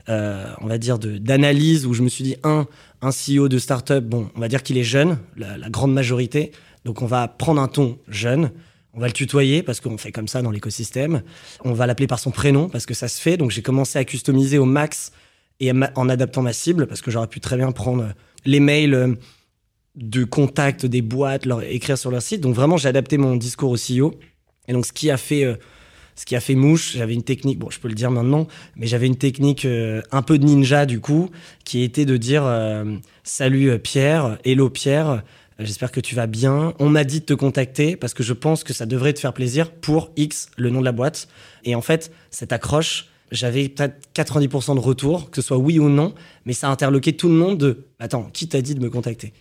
on 0.09 0.67
va 0.67 0.79
dire, 0.79 0.99
d'analyse 0.99 1.85
où 1.85 1.93
je 1.93 2.03
me 2.03 2.09
suis 2.09 2.25
dit, 2.25 2.37
un, 2.43 2.67
un 3.05 3.11
CEO 3.11 3.49
de 3.49 3.59
startup, 3.59 4.03
bon, 4.03 4.31
on 4.35 4.41
va 4.41 4.49
dire 4.49 4.63
qu'il 4.63 4.79
est 4.79 4.85
jeune, 4.85 5.19
la 5.37 5.69
grande 5.69 5.93
majorité. 5.93 6.53
Donc 6.85 7.03
on 7.03 7.07
va 7.07 7.29
prendre 7.29 7.61
un 7.61 7.69
ton 7.69 7.99
jeune, 8.09 8.51
on 8.97 9.01
va 9.01 9.07
le 9.07 9.13
tutoyer 9.13 9.63
parce 9.63 9.81
qu'on 9.81 9.99
fait 9.99 10.13
comme 10.13 10.29
ça 10.29 10.43
dans 10.43 10.51
l'écosystème. 10.51 11.23
On 11.65 11.73
va 11.73 11.87
l'appeler 11.87 12.07
par 12.07 12.19
son 12.19 12.31
prénom 12.31 12.69
parce 12.69 12.87
que 12.87 12.95
ça 12.95 13.09
se 13.09 13.21
fait. 13.21 13.37
Donc 13.37 13.51
j'ai 13.51 13.63
commencé 13.63 13.99
à 13.99 14.05
customiser 14.05 14.59
au 14.59 14.65
max 14.65 15.11
et 15.61 15.73
en 15.73 16.09
adaptant 16.09 16.43
ma 16.43 16.53
cible 16.53 16.87
parce 16.87 17.01
que 17.01 17.11
j'aurais 17.11 17.27
pu 17.27 17.41
très 17.41 17.57
bien 17.57 17.73
prendre 17.73 18.13
les 18.45 18.61
mails 18.61 18.95
euh, 18.95 19.15
de 19.97 20.25
contact 20.25 20.87
des 20.87 21.03
boîtes, 21.03 21.47
leur 21.47 21.63
écrire 21.63 21.99
sur 21.99 22.11
leur 22.11 22.23
site. 22.23 22.41
Donc 22.41 22.55
vraiment 22.55 22.77
j'ai 22.77 22.89
adapté 22.89 23.19
mon 23.19 23.37
discours 23.37 23.71
au 23.71 23.77
CEO. 23.77 24.15
Et 24.69 24.73
donc 24.73 24.87
ce 24.87 24.93
qui 24.93 25.11
a 25.11 25.17
fait 25.17 25.45
euh, 25.45 25.57
ce 26.17 26.25
qui 26.27 26.37
a 26.37 26.41
fait 26.41 26.55
mouche, 26.55 26.97
j'avais 26.97 27.15
une 27.15 27.23
technique, 27.23 27.59
bon 27.59 27.71
je 27.71 27.81
peux 27.81 27.89
le 27.89 27.95
dire 27.95 28.11
maintenant, 28.11 28.47
mais 28.77 28.87
j'avais 28.87 29.07
une 29.07 29.17
technique 29.17 29.65
euh, 29.65 30.03
un 30.13 30.23
peu 30.23 30.39
de 30.39 30.45
ninja 30.45 30.87
du 30.87 31.01
coup, 31.01 31.31
qui 31.65 31.83
était 31.83 32.05
de 32.05 32.17
dire 32.17 32.45
salut 33.23 33.79
Pierre, 33.79 34.39
hello 34.45 34.71
Pierre, 34.71 35.23
J'espère 35.59 35.93
que 35.93 36.01
tu 36.01 36.17
vas 36.17 36.27
bien. 36.27 36.75
On 36.81 36.89
m'a 36.89 37.05
dit 37.05 37.21
de 37.21 37.27
te 37.27 37.35
contacter 37.35 37.97
parce 37.97 38.13
que 38.13 38.25
je 38.25 38.33
pense 38.33 38.65
que 38.65 38.73
ça 38.73 38.87
devrait 38.87 39.13
te 39.13 39.21
faire 39.21 39.33
plaisir 39.33 39.71
pour 39.71 40.11
X, 40.17 40.49
le 40.57 40.69
nom 40.71 40.81
de 40.81 40.85
la 40.85 40.93
boîte. 40.93 41.29
Et 41.63 41.77
en 41.77 41.81
fait, 41.81 42.11
cette 42.31 42.53
accroche, 42.53 43.07
j'avais 43.31 43.69
peut-être 43.69 43.97
90% 44.15 44.75
de 44.75 44.81
retour, 44.81 45.31
que 45.31 45.41
ce 45.41 45.47
soit 45.47 45.57
oui 45.57 45.79
ou 45.79 45.89
non, 45.89 46.15
mais 46.45 46.53
ça 46.53 46.69
a 46.69 46.73
interloqué 46.73 47.13
tout 47.13 47.29
le 47.29 47.35
monde 47.35 47.59
de 47.59 47.87
Attends, 48.01 48.29
qui 48.33 48.49
t'a 48.49 48.61
dit 48.61 48.75
de 48.75 48.81
me 48.81 48.91
contacter? 48.91 49.33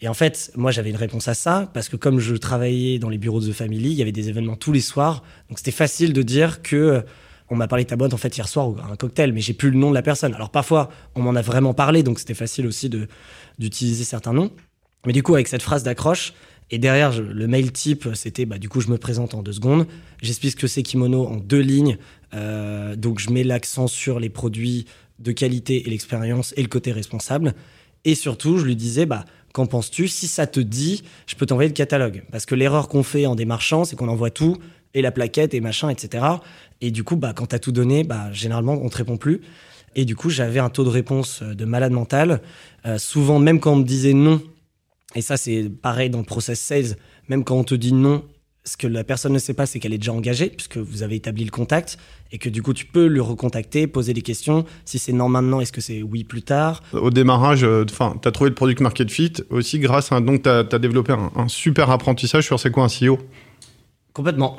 Et 0.00 0.08
en 0.08 0.14
fait, 0.14 0.50
moi, 0.56 0.70
j'avais 0.70 0.90
une 0.90 0.96
réponse 0.96 1.28
à 1.28 1.34
ça 1.34 1.70
parce 1.72 1.88
que 1.88 1.96
comme 1.96 2.18
je 2.18 2.34
travaillais 2.34 2.98
dans 2.98 3.08
les 3.08 3.18
bureaux 3.18 3.40
de 3.40 3.50
The 3.50 3.54
Family, 3.54 3.90
il 3.90 3.96
y 3.96 4.02
avait 4.02 4.12
des 4.12 4.28
événements 4.28 4.56
tous 4.56 4.72
les 4.72 4.80
soirs. 4.80 5.22
Donc 5.48 5.58
c'était 5.58 5.70
facile 5.70 6.12
de 6.12 6.22
dire 6.22 6.62
que. 6.62 6.76
Euh, 6.76 7.00
on 7.50 7.56
m'a 7.56 7.68
parlé 7.68 7.84
de 7.84 7.88
ta 7.90 7.96
boîte 7.96 8.14
en 8.14 8.16
fait 8.16 8.34
hier 8.34 8.48
soir 8.48 8.70
ou 8.70 8.76
un 8.90 8.96
cocktail, 8.96 9.34
mais 9.34 9.42
j'ai 9.42 9.52
plus 9.52 9.70
le 9.70 9.76
nom 9.76 9.90
de 9.90 9.94
la 9.94 10.00
personne. 10.00 10.34
Alors 10.34 10.48
parfois, 10.48 10.90
on 11.14 11.20
m'en 11.20 11.34
a 11.34 11.42
vraiment 11.42 11.74
parlé, 11.74 12.02
donc 12.02 12.18
c'était 12.18 12.32
facile 12.32 12.66
aussi 12.66 12.90
d'utiliser 13.58 14.04
certains 14.04 14.32
noms. 14.32 14.50
Mais 15.06 15.12
du 15.12 15.22
coup, 15.22 15.34
avec 15.34 15.48
cette 15.48 15.62
phrase 15.62 15.82
d'accroche, 15.82 16.32
et 16.70 16.78
derrière, 16.78 17.20
le 17.20 17.46
mail 17.46 17.72
type, 17.72 18.08
c'était 18.14 18.46
bah, 18.46 18.58
du 18.58 18.68
coup, 18.68 18.80
je 18.80 18.88
me 18.88 18.98
présente 18.98 19.34
en 19.34 19.42
deux 19.42 19.52
secondes. 19.52 19.86
J'explique 20.22 20.52
ce 20.52 20.56
que 20.56 20.66
c'est 20.66 20.82
Kimono 20.82 21.26
en 21.26 21.36
deux 21.36 21.60
lignes. 21.60 21.98
Euh, 22.32 22.96
donc, 22.96 23.18
je 23.18 23.30
mets 23.30 23.44
l'accent 23.44 23.86
sur 23.86 24.18
les 24.18 24.30
produits 24.30 24.86
de 25.18 25.32
qualité 25.32 25.86
et 25.86 25.90
l'expérience 25.90 26.54
et 26.56 26.62
le 26.62 26.68
côté 26.68 26.90
responsable. 26.90 27.54
Et 28.04 28.14
surtout, 28.14 28.58
je 28.58 28.64
lui 28.64 28.76
disais, 28.76 29.06
bah, 29.06 29.24
qu'en 29.54 29.66
penses-tu 29.66 30.08
Si 30.08 30.26
ça 30.28 30.46
te 30.46 30.60
dit, 30.60 31.04
je 31.26 31.36
peux 31.36 31.46
t'envoyer 31.46 31.68
le 31.68 31.74
catalogue. 31.74 32.24
Parce 32.30 32.44
que 32.44 32.54
l'erreur 32.54 32.88
qu'on 32.88 33.04
fait 33.04 33.24
en 33.24 33.36
démarchant, 33.36 33.84
c'est 33.84 33.96
qu'on 33.96 34.08
envoie 34.08 34.30
tout, 34.30 34.58
et 34.92 35.00
la 35.00 35.12
plaquette, 35.12 35.54
et 35.54 35.60
machin, 35.60 35.88
etc. 35.88 36.26
Et 36.80 36.90
du 36.90 37.04
coup, 37.04 37.16
bah, 37.16 37.32
quand 37.34 37.46
tu 37.46 37.54
as 37.54 37.58
tout 37.60 37.72
donné, 37.72 38.04
bah, 38.04 38.30
généralement, 38.32 38.74
on 38.74 38.88
te 38.90 38.96
répond 38.96 39.16
plus. 39.16 39.40
Et 39.94 40.04
du 40.04 40.16
coup, 40.16 40.28
j'avais 40.28 40.58
un 40.58 40.70
taux 40.70 40.84
de 40.84 40.88
réponse 40.88 41.42
de 41.42 41.64
malade 41.64 41.92
mental. 41.92 42.42
Euh, 42.84 42.98
souvent, 42.98 43.38
même 43.38 43.60
quand 43.60 43.74
on 43.74 43.76
me 43.76 43.84
disait 43.84 44.12
non, 44.12 44.42
et 45.14 45.22
ça, 45.22 45.36
c'est 45.36 45.70
pareil 45.70 46.10
dans 46.10 46.18
le 46.18 46.24
process 46.24 46.58
sales. 46.60 46.96
Même 47.28 47.44
quand 47.44 47.56
on 47.56 47.64
te 47.64 47.76
dit 47.76 47.92
non, 47.92 48.24
ce 48.66 48.76
que 48.78 48.86
la 48.86 49.04
personne 49.04 49.32
ne 49.32 49.38
sait 49.38 49.52
pas, 49.52 49.66
c'est 49.66 49.78
qu'elle 49.78 49.92
est 49.92 49.98
déjà 49.98 50.12
engagée, 50.12 50.48
puisque 50.48 50.78
vous 50.78 51.02
avez 51.02 51.16
établi 51.16 51.44
le 51.44 51.50
contact, 51.50 51.98
et 52.32 52.38
que 52.38 52.48
du 52.48 52.62
coup, 52.62 52.72
tu 52.72 52.86
peux 52.86 53.06
le 53.06 53.20
recontacter, 53.20 53.86
poser 53.86 54.14
des 54.14 54.22
questions. 54.22 54.64
Si 54.86 54.98
c'est 54.98 55.12
non 55.12 55.28
maintenant, 55.28 55.60
est-ce 55.60 55.72
que 55.72 55.82
c'est 55.82 56.02
oui 56.02 56.24
plus 56.24 56.42
tard? 56.42 56.82
Au 56.94 57.10
démarrage, 57.10 57.62
euh, 57.62 57.84
enfin, 57.88 58.16
tu 58.20 58.26
as 58.26 58.32
trouvé 58.32 58.50
le 58.50 58.54
product 58.54 58.80
market 58.80 59.10
fit 59.10 59.34
aussi 59.50 59.78
grâce 59.78 60.12
à. 60.12 60.20
Donc, 60.20 60.42
tu 60.42 60.48
as, 60.48 60.64
développé 60.78 61.12
un, 61.12 61.48
super 61.48 61.90
apprentissage 61.90 62.44
sur 62.44 62.58
c'est 62.58 62.70
quoi 62.70 62.84
un 62.84 62.88
CEO 62.88 63.18
Complètement. 64.14 64.58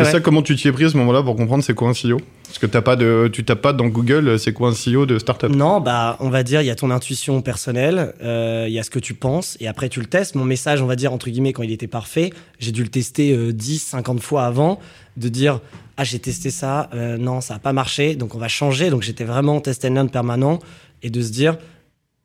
Et 0.00 0.04
ça, 0.04 0.20
comment 0.20 0.42
tu 0.42 0.56
t'y 0.56 0.68
es 0.68 0.72
pris 0.72 0.84
à 0.84 0.88
ce 0.90 0.96
moment-là 0.96 1.22
pour 1.22 1.36
comprendre 1.36 1.62
c'est 1.62 1.74
quoi 1.74 1.88
un 1.88 1.92
CEO 1.92 2.18
Parce 2.46 2.58
que 2.58 2.76
as 2.76 2.82
pas 2.82 2.96
de, 2.96 3.28
tu 3.32 3.44
tapes 3.44 3.60
pas 3.60 3.72
dans 3.72 3.86
Google 3.86 4.38
c'est 4.38 4.52
quoi 4.52 4.70
un 4.70 4.72
CEO 4.72 5.06
de 5.06 5.18
startup? 5.18 5.50
Non, 5.50 5.80
bah 5.80 6.16
on 6.20 6.30
va 6.30 6.42
dire 6.42 6.62
il 6.62 6.66
y 6.66 6.70
a 6.70 6.74
ton 6.74 6.90
intuition 6.90 7.42
personnelle, 7.42 8.14
euh, 8.22 8.66
il 8.68 8.72
y 8.72 8.78
a 8.78 8.82
ce 8.82 8.90
que 8.90 8.98
tu 8.98 9.14
penses 9.14 9.56
et 9.60 9.68
après 9.68 9.88
tu 9.88 10.00
le 10.00 10.06
testes. 10.06 10.34
Mon 10.34 10.44
message, 10.44 10.82
on 10.82 10.86
va 10.86 10.96
dire 10.96 11.12
entre 11.12 11.28
guillemets 11.28 11.52
quand 11.52 11.62
il 11.62 11.72
était 11.72 11.86
parfait, 11.86 12.30
j'ai 12.58 12.72
dû 12.72 12.82
le 12.82 12.88
tester 12.88 13.52
10, 13.52 13.76
euh, 13.76 13.90
50 13.90 14.20
fois 14.20 14.44
avant 14.44 14.78
de 15.16 15.28
dire 15.28 15.60
ah 15.96 16.04
j'ai 16.04 16.18
testé 16.18 16.50
ça, 16.50 16.88
euh, 16.94 17.16
non 17.18 17.40
ça 17.40 17.56
a 17.56 17.58
pas 17.58 17.72
marché, 17.72 18.16
donc 18.16 18.34
on 18.34 18.38
va 18.38 18.48
changer. 18.48 18.90
Donc 18.90 19.02
j'étais 19.02 19.24
vraiment 19.24 19.60
test 19.60 19.84
and 19.84 19.94
learn 19.94 20.10
permanent 20.10 20.58
et 21.02 21.10
de 21.10 21.20
se 21.20 21.30
dire 21.30 21.56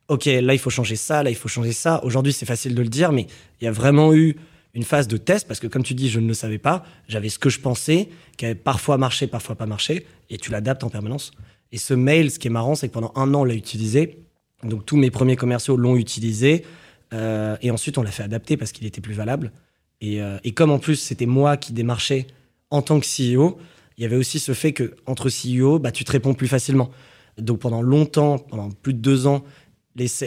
ok, 0.07 0.25
là 0.25 0.53
il 0.53 0.59
faut 0.59 0.69
changer 0.69 0.95
ça, 0.95 1.23
là 1.23 1.29
il 1.29 1.35
faut 1.35 1.49
changer 1.49 1.73
ça. 1.73 2.01
Aujourd'hui 2.03 2.33
c'est 2.33 2.45
facile 2.45 2.75
de 2.75 2.81
le 2.81 2.89
dire, 2.89 3.11
mais 3.11 3.27
il 3.61 3.65
y 3.65 3.67
a 3.67 3.71
vraiment 3.71 4.13
eu 4.13 4.37
une 4.77 4.83
phase 4.83 5.07
de 5.07 5.17
test 5.17 5.47
parce 5.47 5.59
que 5.59 5.65
comme 5.65 5.83
tu 5.83 5.95
dis, 5.95 6.07
je 6.07 6.19
ne 6.19 6.27
le 6.27 6.35
savais 6.35 6.59
pas. 6.59 6.85
J'avais 7.07 7.29
ce 7.29 7.39
que 7.39 7.49
je 7.49 7.59
pensais, 7.59 8.09
qui 8.37 8.45
avait 8.45 8.53
parfois 8.53 8.99
marché, 8.99 9.25
parfois 9.25 9.55
pas 9.55 9.65
marché, 9.65 10.05
et 10.29 10.37
tu 10.37 10.51
l'adaptes 10.51 10.83
en 10.83 10.89
permanence. 10.89 11.31
Et 11.71 11.79
ce 11.79 11.95
mail, 11.95 12.29
ce 12.29 12.37
qui 12.37 12.47
est 12.47 12.51
marrant, 12.51 12.75
c'est 12.75 12.87
que 12.87 12.93
pendant 12.93 13.11
un 13.15 13.33
an 13.33 13.41
on 13.41 13.43
l'a 13.43 13.55
utilisé. 13.55 14.19
Donc 14.63 14.85
tous 14.85 14.95
mes 14.95 15.09
premiers 15.09 15.35
commerciaux 15.35 15.77
l'ont 15.77 15.97
utilisé, 15.97 16.63
euh, 17.11 17.57
et 17.61 17.71
ensuite 17.71 17.97
on 17.97 18.03
l'a 18.03 18.11
fait 18.11 18.23
adapter 18.23 18.55
parce 18.55 18.71
qu'il 18.71 18.85
était 18.85 19.01
plus 19.01 19.15
valable. 19.15 19.51
Et, 19.99 20.21
euh, 20.21 20.37
et 20.43 20.53
comme 20.53 20.69
en 20.69 20.77
plus 20.77 20.95
c'était 20.95 21.25
moi 21.25 21.57
qui 21.57 21.73
démarchais 21.73 22.27
en 22.69 22.83
tant 22.83 22.99
que 22.99 23.05
CEO, 23.07 23.57
il 23.97 24.03
y 24.03 24.05
avait 24.05 24.15
aussi 24.15 24.37
ce 24.37 24.53
fait 24.53 24.73
que 24.73 24.95
entre 25.07 25.29
CEO, 25.29 25.79
bah, 25.79 25.91
tu 25.91 26.03
te 26.03 26.11
réponds 26.11 26.35
plus 26.35 26.47
facilement. 26.47 26.91
Donc 27.39 27.59
pendant 27.59 27.81
longtemps, 27.81 28.37
pendant 28.37 28.69
plus 28.69 28.93
de 28.93 28.99
deux 28.99 29.25
ans, 29.25 29.43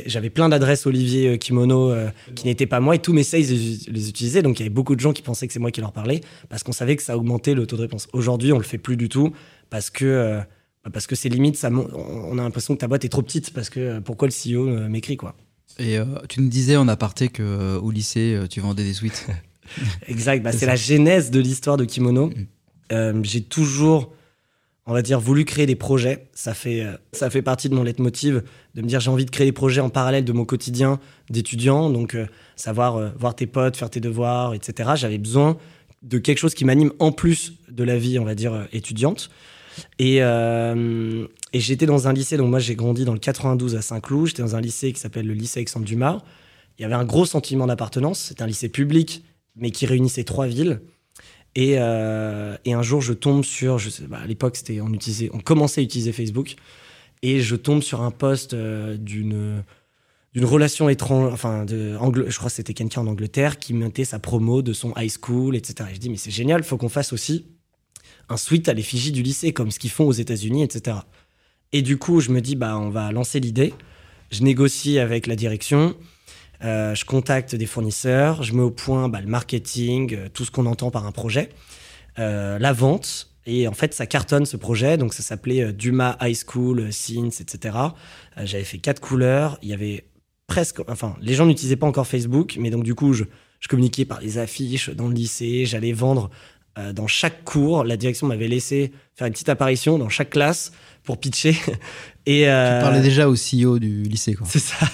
j'avais 0.06 0.30
plein 0.30 0.48
d'adresses 0.48 0.86
Olivier 0.86 1.28
euh, 1.28 1.36
Kimono 1.36 1.90
euh, 1.90 2.10
qui 2.34 2.46
n'étaient 2.46 2.66
pas 2.66 2.80
moi 2.80 2.96
et 2.96 2.98
tous 2.98 3.12
mes 3.12 3.22
sales 3.22 3.42
les, 3.42 4.08
utilisaient. 4.08 4.42
Donc 4.42 4.58
il 4.58 4.62
y 4.62 4.66
avait 4.66 4.74
beaucoup 4.74 4.96
de 4.96 5.00
gens 5.00 5.12
qui 5.12 5.22
pensaient 5.22 5.46
que 5.46 5.52
c'est 5.52 5.60
moi 5.60 5.70
qui 5.70 5.80
leur 5.80 5.92
parlais 5.92 6.20
parce 6.48 6.62
qu'on 6.62 6.72
savait 6.72 6.96
que 6.96 7.02
ça 7.02 7.16
augmentait 7.16 7.54
le 7.54 7.66
taux 7.66 7.76
de 7.76 7.82
réponse. 7.82 8.08
Aujourd'hui, 8.12 8.52
on 8.52 8.58
le 8.58 8.64
fait 8.64 8.78
plus 8.78 8.96
du 8.96 9.08
tout 9.08 9.32
parce 9.70 9.90
que 9.90 10.04
euh, 10.04 10.40
parce 10.92 11.06
que 11.06 11.14
c'est 11.14 11.28
limite, 11.28 11.56
ça, 11.56 11.70
on 11.70 12.38
a 12.38 12.42
l'impression 12.42 12.74
que 12.74 12.80
ta 12.80 12.88
boîte 12.88 13.04
est 13.04 13.10
trop 13.10 13.20
petite 13.20 13.52
parce 13.52 13.68
que 13.68 13.98
pourquoi 13.98 14.28
le 14.28 14.32
CEO 14.32 14.88
m'écrit 14.88 15.18
quoi? 15.18 15.36
Et 15.78 15.98
tu 16.30 16.40
nous 16.40 16.48
disais 16.48 16.76
en 16.76 16.88
aparté 16.88 17.28
que 17.28 17.76
au 17.76 17.90
lycée 17.90 18.40
tu 18.48 18.60
vendais 18.60 18.82
des 18.82 18.94
suites. 18.94 19.26
exact, 20.08 20.42
bah, 20.42 20.52
c'est 20.52 20.64
la 20.64 20.76
genèse 20.76 21.30
de 21.30 21.38
l'histoire 21.38 21.76
de 21.76 21.84
Kimono. 21.84 22.30
Mm. 22.90 23.22
J'ai 23.24 23.42
toujours 23.42 24.10
on 24.90 24.92
va 24.92 25.02
dire, 25.02 25.20
voulu 25.20 25.44
créer 25.44 25.66
des 25.66 25.76
projets. 25.76 26.26
Ça 26.34 26.52
fait, 26.52 26.82
euh, 26.82 26.96
ça 27.12 27.30
fait 27.30 27.42
partie 27.42 27.68
de 27.68 27.76
mon 27.76 27.84
leitmotiv 27.84 28.42
de 28.74 28.82
me 28.82 28.88
dire 28.88 28.98
j'ai 28.98 29.10
envie 29.10 29.24
de 29.24 29.30
créer 29.30 29.46
des 29.46 29.52
projets 29.52 29.80
en 29.80 29.88
parallèle 29.88 30.24
de 30.24 30.32
mon 30.32 30.44
quotidien 30.44 30.98
d'étudiant. 31.30 31.90
Donc, 31.90 32.16
euh, 32.16 32.26
savoir 32.56 32.96
euh, 32.96 33.10
voir 33.16 33.36
tes 33.36 33.46
potes, 33.46 33.76
faire 33.76 33.88
tes 33.88 34.00
devoirs, 34.00 34.52
etc. 34.52 34.90
J'avais 34.96 35.18
besoin 35.18 35.56
de 36.02 36.18
quelque 36.18 36.38
chose 36.38 36.54
qui 36.54 36.64
m'anime 36.64 36.92
en 36.98 37.12
plus 37.12 37.52
de 37.70 37.84
la 37.84 37.98
vie, 37.98 38.18
on 38.18 38.24
va 38.24 38.34
dire, 38.34 38.66
étudiante. 38.72 39.30
Et, 40.00 40.16
et 40.16 41.60
j'étais 41.60 41.86
dans 41.86 42.08
un 42.08 42.12
lycée, 42.12 42.36
donc 42.36 42.48
moi 42.48 42.58
j'ai 42.58 42.74
grandi 42.74 43.04
dans 43.04 43.12
le 43.12 43.18
92 43.18 43.76
à 43.76 43.82
Saint-Cloud. 43.82 44.26
J'étais 44.26 44.42
dans 44.42 44.56
un 44.56 44.60
lycée 44.60 44.92
qui 44.92 44.98
s'appelle 44.98 45.26
le 45.26 45.34
lycée 45.34 45.60
Alexandre 45.60 45.86
Dumas. 45.86 46.18
Il 46.78 46.82
y 46.82 46.84
avait 46.84 46.94
un 46.94 47.04
gros 47.04 47.26
sentiment 47.26 47.66
d'appartenance. 47.66 48.18
C'était 48.20 48.42
un 48.42 48.46
lycée 48.46 48.70
public, 48.70 49.22
mais 49.56 49.70
qui 49.70 49.86
réunissait 49.86 50.24
trois 50.24 50.46
villes. 50.46 50.80
Euh, 51.58 52.56
et, 52.64 52.72
un 52.72 52.82
jour, 52.82 53.00
je 53.00 53.12
tombe 53.12 53.44
sur, 53.44 53.78
bah, 54.08 54.20
à 54.22 54.26
l'époque, 54.26 54.56
c'était 54.56 54.80
on 54.80 54.92
utilisait, 54.92 55.30
on 55.32 55.40
commençait 55.40 55.80
à 55.80 55.84
utiliser 55.84 56.12
Facebook, 56.12 56.56
et 57.22 57.40
je 57.40 57.56
tombe 57.56 57.82
sur 57.82 58.02
un 58.02 58.10
post 58.10 58.54
euh, 58.54 58.96
d'une 58.96 59.64
d'une 60.32 60.44
relation 60.44 60.88
étrange, 60.88 61.32
enfin, 61.32 61.64
de, 61.64 61.98
je 62.28 62.36
crois 62.38 62.50
que 62.50 62.54
c'était 62.54 62.72
quelqu'un 62.72 63.00
en 63.00 63.08
Angleterre 63.08 63.58
qui 63.58 63.74
mettait 63.74 64.04
sa 64.04 64.20
promo 64.20 64.62
de 64.62 64.72
son 64.72 64.92
high 64.96 65.10
school, 65.10 65.56
etc. 65.56 65.88
Et 65.90 65.94
je 65.96 65.98
dis, 65.98 66.08
mais 66.08 66.16
c'est 66.16 66.30
génial, 66.30 66.62
faut 66.62 66.76
qu'on 66.76 66.88
fasse 66.88 67.12
aussi 67.12 67.46
un 68.28 68.36
suite 68.36 68.68
à 68.68 68.72
l'effigie 68.72 69.10
du 69.10 69.22
lycée, 69.22 69.52
comme 69.52 69.72
ce 69.72 69.80
qu'ils 69.80 69.90
font 69.90 70.06
aux 70.06 70.12
États-Unis, 70.12 70.62
etc. 70.62 70.98
Et 71.72 71.82
du 71.82 71.98
coup, 71.98 72.20
je 72.20 72.30
me 72.30 72.40
dis, 72.40 72.54
bah, 72.54 72.78
on 72.78 72.90
va 72.90 73.10
lancer 73.10 73.40
l'idée. 73.40 73.74
Je 74.30 74.44
négocie 74.44 75.00
avec 75.00 75.26
la 75.26 75.34
direction. 75.34 75.96
Euh, 76.62 76.94
je 76.94 77.04
contacte 77.04 77.54
des 77.54 77.66
fournisseurs, 77.66 78.42
je 78.42 78.52
mets 78.54 78.62
au 78.62 78.70
point 78.70 79.08
bah, 79.08 79.20
le 79.20 79.26
marketing, 79.26 80.14
euh, 80.14 80.28
tout 80.32 80.44
ce 80.44 80.50
qu'on 80.50 80.66
entend 80.66 80.90
par 80.90 81.06
un 81.06 81.12
projet, 81.12 81.48
euh, 82.18 82.58
la 82.58 82.72
vente. 82.72 83.30
Et 83.46 83.66
en 83.66 83.72
fait, 83.72 83.94
ça 83.94 84.06
cartonne 84.06 84.44
ce 84.44 84.58
projet. 84.58 84.98
Donc, 84.98 85.14
ça 85.14 85.22
s'appelait 85.22 85.72
Duma 85.72 86.18
High 86.20 86.36
School, 86.36 86.92
Scenes, 86.92 87.32
etc. 87.40 87.76
J'avais 88.36 88.64
fait 88.64 88.78
quatre 88.78 89.00
couleurs. 89.00 89.58
Il 89.62 89.70
y 89.70 89.72
avait 89.72 90.04
presque. 90.46 90.80
Enfin, 90.88 91.16
les 91.22 91.34
gens 91.34 91.46
n'utilisaient 91.46 91.76
pas 91.76 91.86
encore 91.86 92.06
Facebook, 92.06 92.56
mais 92.60 92.68
donc, 92.68 92.84
du 92.84 92.94
coup, 92.94 93.14
je, 93.14 93.24
je 93.58 93.68
communiquais 93.68 94.04
par 94.04 94.20
les 94.20 94.36
affiches 94.36 94.90
dans 94.90 95.08
le 95.08 95.14
lycée. 95.14 95.64
J'allais 95.64 95.92
vendre 95.92 96.30
dans 96.94 97.06
chaque 97.06 97.42
cours. 97.44 97.82
La 97.82 97.96
direction 97.96 98.26
m'avait 98.26 98.46
laissé 98.46 98.92
faire 99.14 99.26
une 99.26 99.32
petite 99.32 99.48
apparition 99.48 99.98
dans 99.98 100.10
chaque 100.10 100.30
classe 100.30 100.70
pour 101.02 101.18
pitcher. 101.18 101.56
Et, 102.26 102.42
Tu 102.42 102.44
parlais 102.44 103.00
déjà 103.00 103.26
au 103.26 103.34
CEO 103.34 103.78
du 103.78 104.02
lycée, 104.02 104.34
quoi. 104.34 104.46
C'est 104.48 104.60
ça. 104.60 104.86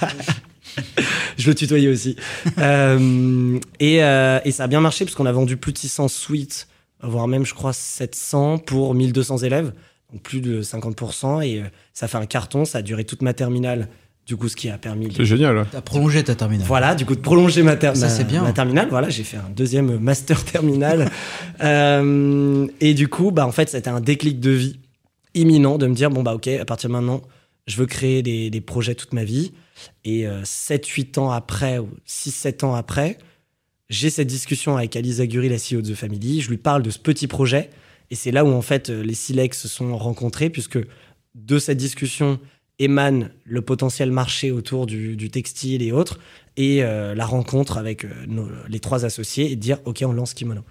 je 1.38 1.48
le 1.48 1.54
tutoyais 1.54 1.88
aussi. 1.88 2.16
Euh, 2.58 3.58
euh, 3.82 4.40
et, 4.44 4.50
ça 4.50 4.64
a 4.64 4.66
bien 4.66 4.80
marché 4.80 5.04
parce 5.04 5.14
qu'on 5.14 5.26
a 5.26 5.32
vendu 5.32 5.56
plus 5.56 5.72
de 5.72 5.78
600 5.78 6.08
suites, 6.08 6.68
voire 7.02 7.28
même, 7.28 7.44
je 7.44 7.54
crois, 7.54 7.72
700 7.72 8.58
pour 8.58 8.94
1200 8.94 9.38
élèves, 9.38 9.72
donc 10.12 10.22
plus 10.22 10.40
de 10.40 10.62
50%. 10.62 11.42
Et 11.46 11.60
euh, 11.60 11.64
ça 11.92 12.08
fait 12.08 12.18
un 12.18 12.26
carton, 12.26 12.64
ça 12.64 12.78
a 12.78 12.82
duré 12.82 13.04
toute 13.04 13.22
ma 13.22 13.34
terminale. 13.34 13.88
Du 14.26 14.36
coup, 14.36 14.48
ce 14.48 14.56
qui 14.56 14.68
a 14.68 14.76
permis. 14.76 15.12
C'est 15.16 15.24
génial. 15.24 15.66
Tu 15.70 15.76
as 15.76 15.80
prolongé 15.80 16.24
ta 16.24 16.34
terminale. 16.34 16.66
Voilà, 16.66 16.96
du 16.96 17.06
coup, 17.06 17.14
de 17.14 17.20
prolonger 17.20 17.62
ma, 17.62 17.76
ter 17.76 17.96
ça, 17.96 18.24
bien. 18.24 18.42
ma 18.42 18.52
terminale. 18.52 18.88
Voilà, 18.90 19.08
j'ai 19.08 19.22
fait 19.22 19.36
un 19.36 19.50
deuxième 19.54 19.98
master 19.98 20.44
terminal. 20.44 21.08
et 22.80 22.94
du 22.94 23.06
coup, 23.06 23.30
bah, 23.30 23.46
en 23.46 23.52
fait, 23.52 23.68
c'était 23.68 23.88
un 23.88 24.00
déclic 24.00 24.40
de 24.40 24.50
vie 24.50 24.80
imminent 25.34 25.78
de 25.78 25.86
me 25.86 25.94
dire 25.94 26.10
bon, 26.10 26.24
bah, 26.24 26.34
ok, 26.34 26.48
à 26.48 26.64
partir 26.64 26.88
de 26.88 26.94
maintenant, 26.94 27.22
je 27.66 27.76
veux 27.76 27.86
créer 27.86 28.22
des, 28.22 28.60
projets 28.60 28.94
toute 28.94 29.12
ma 29.12 29.24
vie. 29.24 29.52
Et 30.04 30.24
7-8 30.24 31.18
euh, 31.18 31.22
ans 31.22 31.30
après, 31.30 31.78
ou 31.78 31.88
6-7 32.06 32.64
ans 32.64 32.74
après, 32.74 33.18
j'ai 33.88 34.10
cette 34.10 34.28
discussion 34.28 34.76
avec 34.76 34.96
Alice 34.96 35.20
Aguri, 35.20 35.48
la 35.48 35.56
CEO 35.56 35.82
de 35.82 35.92
The 35.92 35.94
Family. 35.94 36.40
Je 36.40 36.50
lui 36.50 36.58
parle 36.58 36.82
de 36.82 36.90
ce 36.90 36.98
petit 36.98 37.26
projet. 37.26 37.70
Et 38.10 38.14
c'est 38.14 38.30
là 38.30 38.44
où, 38.44 38.48
en 38.48 38.62
fait, 38.62 38.88
les 38.88 39.14
Silex 39.14 39.60
se 39.60 39.68
sont 39.68 39.96
rencontrés, 39.96 40.50
puisque 40.50 40.78
de 41.34 41.58
cette 41.58 41.78
discussion 41.78 42.40
émane 42.78 43.30
le 43.44 43.62
potentiel 43.62 44.10
marché 44.10 44.50
autour 44.50 44.86
du, 44.86 45.30
textile 45.30 45.82
et 45.82 45.92
autres, 45.92 46.18
et 46.56 46.82
euh, 46.82 47.14
la 47.14 47.26
rencontre 47.26 47.78
avec 47.78 48.04
euh, 48.04 48.10
les 48.68 48.80
trois 48.80 49.04
associés 49.04 49.50
et 49.50 49.56
dire, 49.56 49.78
OK, 49.84 50.02
on 50.06 50.12
lance 50.12 50.34
Kimono. 50.34 50.62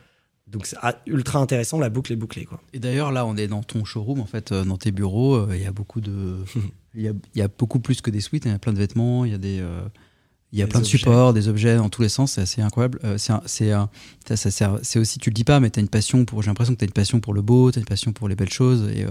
Donc 0.48 0.68
c'est 0.68 0.78
ultra 1.08 1.40
intéressant, 1.40 1.80
la 1.80 1.90
boucle 1.90 2.14
est 2.14 2.18
bouclée. 2.18 2.46
Quoi. 2.46 2.62
Et 2.74 2.80
d'ailleurs, 2.80 3.12
là, 3.12 3.26
on 3.26 3.36
est 3.36 3.48
dans 3.48 3.64
ton 3.64 3.84
showroom, 3.84 4.20
en 4.20 4.26
fait, 4.26 4.54
dans 4.54 4.78
tes 4.78 4.92
bureaux. 4.92 5.52
Il 5.52 5.62
y 5.62 5.66
a 5.66 5.72
beaucoup 5.72 6.02
de, 6.02 6.38
Il 6.98 7.14
y, 7.36 7.42
a, 7.42 7.48
beaucoup 7.50 7.80
plus 7.80 8.02
que 8.02 8.10
des 8.10 8.22
suites, 8.22 8.46
il 8.46 8.52
y 8.52 8.54
a 8.54 8.60
plein 8.60 8.72
de 8.72 8.78
vêtements, 8.78 9.26
il 9.26 9.32
y 9.32 9.36
a 9.36 9.38
des... 9.38 9.60
Euh, 9.60 9.82
il 10.54 10.60
y 10.60 10.62
a 10.62 10.68
plein 10.68 10.80
de 10.80 10.86
supports, 10.86 11.34
des 11.34 11.50
objets 11.50 11.76
dans 11.76 11.90
tous 11.90 12.02
les 12.02 12.08
sens, 12.08 12.34
c'est 12.34 12.42
assez 12.42 12.62
incroyable. 12.62 12.98
Euh, 13.04 13.18
c'est 13.18 15.00
aussi, 15.00 15.20
tu 15.20 15.30
le 15.30 15.34
dis 15.34 15.44
pas, 15.44 15.60
mais 15.60 15.70
tu 15.70 15.80
as 15.80 15.82
une 15.82 15.90
passion 15.90 16.24
pour. 16.24 16.42
J'ai 16.44 16.48
l'impression 16.48 16.74
que 16.74 16.80
tu 16.80 16.86
as 16.86 16.88
une 16.88 16.94
passion 16.94 17.20
pour 17.20 17.34
le 17.34 17.42
beau, 17.42 17.74
tu 17.74 17.80
as 17.80 17.82
une 17.82 17.86
passion 17.86 18.14
pour 18.14 18.30
les 18.30 18.36
belles 18.36 18.54
choses. 18.54 18.90
Et, 18.96 19.06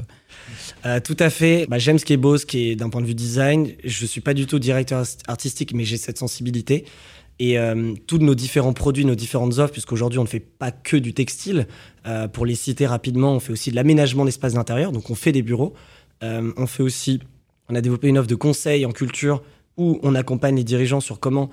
euh, 0.87 1.01
tout 1.01 1.17
à 1.19 1.29
fait. 1.29 1.67
Bah, 1.69 1.79
J'aime 1.79 1.99
ce 1.99 2.07
qui 2.07 2.15
est 2.15 2.19
beau, 2.19 2.39
ce 2.39 2.47
qui 2.47 2.71
est 2.71 2.77
d'un 2.77 2.89
point 2.89 3.03
de 3.03 3.07
vue 3.07 3.15
design. 3.15 3.73
Je 3.85 4.07
suis 4.07 4.23
pas 4.23 4.33
du 4.33 4.47
tout 4.47 4.59
directeur 4.59 5.05
artistique, 5.27 5.75
mais 5.75 5.85
j'ai 5.85 5.99
cette 5.99 6.17
sensibilité. 6.17 6.87
Et 7.41 7.57
tous 8.07 8.19
nos 8.19 8.37
différents 8.37 8.73
produits, 8.73 9.05
nos 9.05 9.17
différentes 9.17 9.59
offres, 9.59 9.73
puisqu'aujourd'hui 9.73 10.21
on 10.21 10.23
ne 10.23 10.29
fait 10.29 10.39
pas 10.39 10.71
que 10.71 10.97
du 10.97 11.15
textile, 11.15 11.67
pour 12.33 12.47
les 12.47 12.55
citer 12.55 12.87
rapidement, 12.87 13.33
on 13.33 13.41
fait 13.41 13.53
aussi 13.53 13.71
de 13.71 13.77
l'aménagement 13.77 14.25
d'espaces 14.25 14.55
d'intérieur, 14.55 14.93
donc 14.93 15.11
on 15.11 15.17
fait 15.17 15.33
des 15.33 15.43
bureaux. 15.43 15.75
on 16.23 16.67
fait 16.69 16.85
aussi 16.85 17.19
on 17.69 17.75
a 17.75 17.81
développé 17.81 18.09
une 18.09 18.19
offre 18.19 18.29
de 18.29 18.35
conseil 18.35 18.85
en 18.87 18.93
culture 18.93 19.43
où 19.77 19.99
on 20.03 20.15
accompagne 20.15 20.57
les 20.57 20.65
dirigeants 20.65 21.01
sur 21.01 21.19
comment 21.19 21.51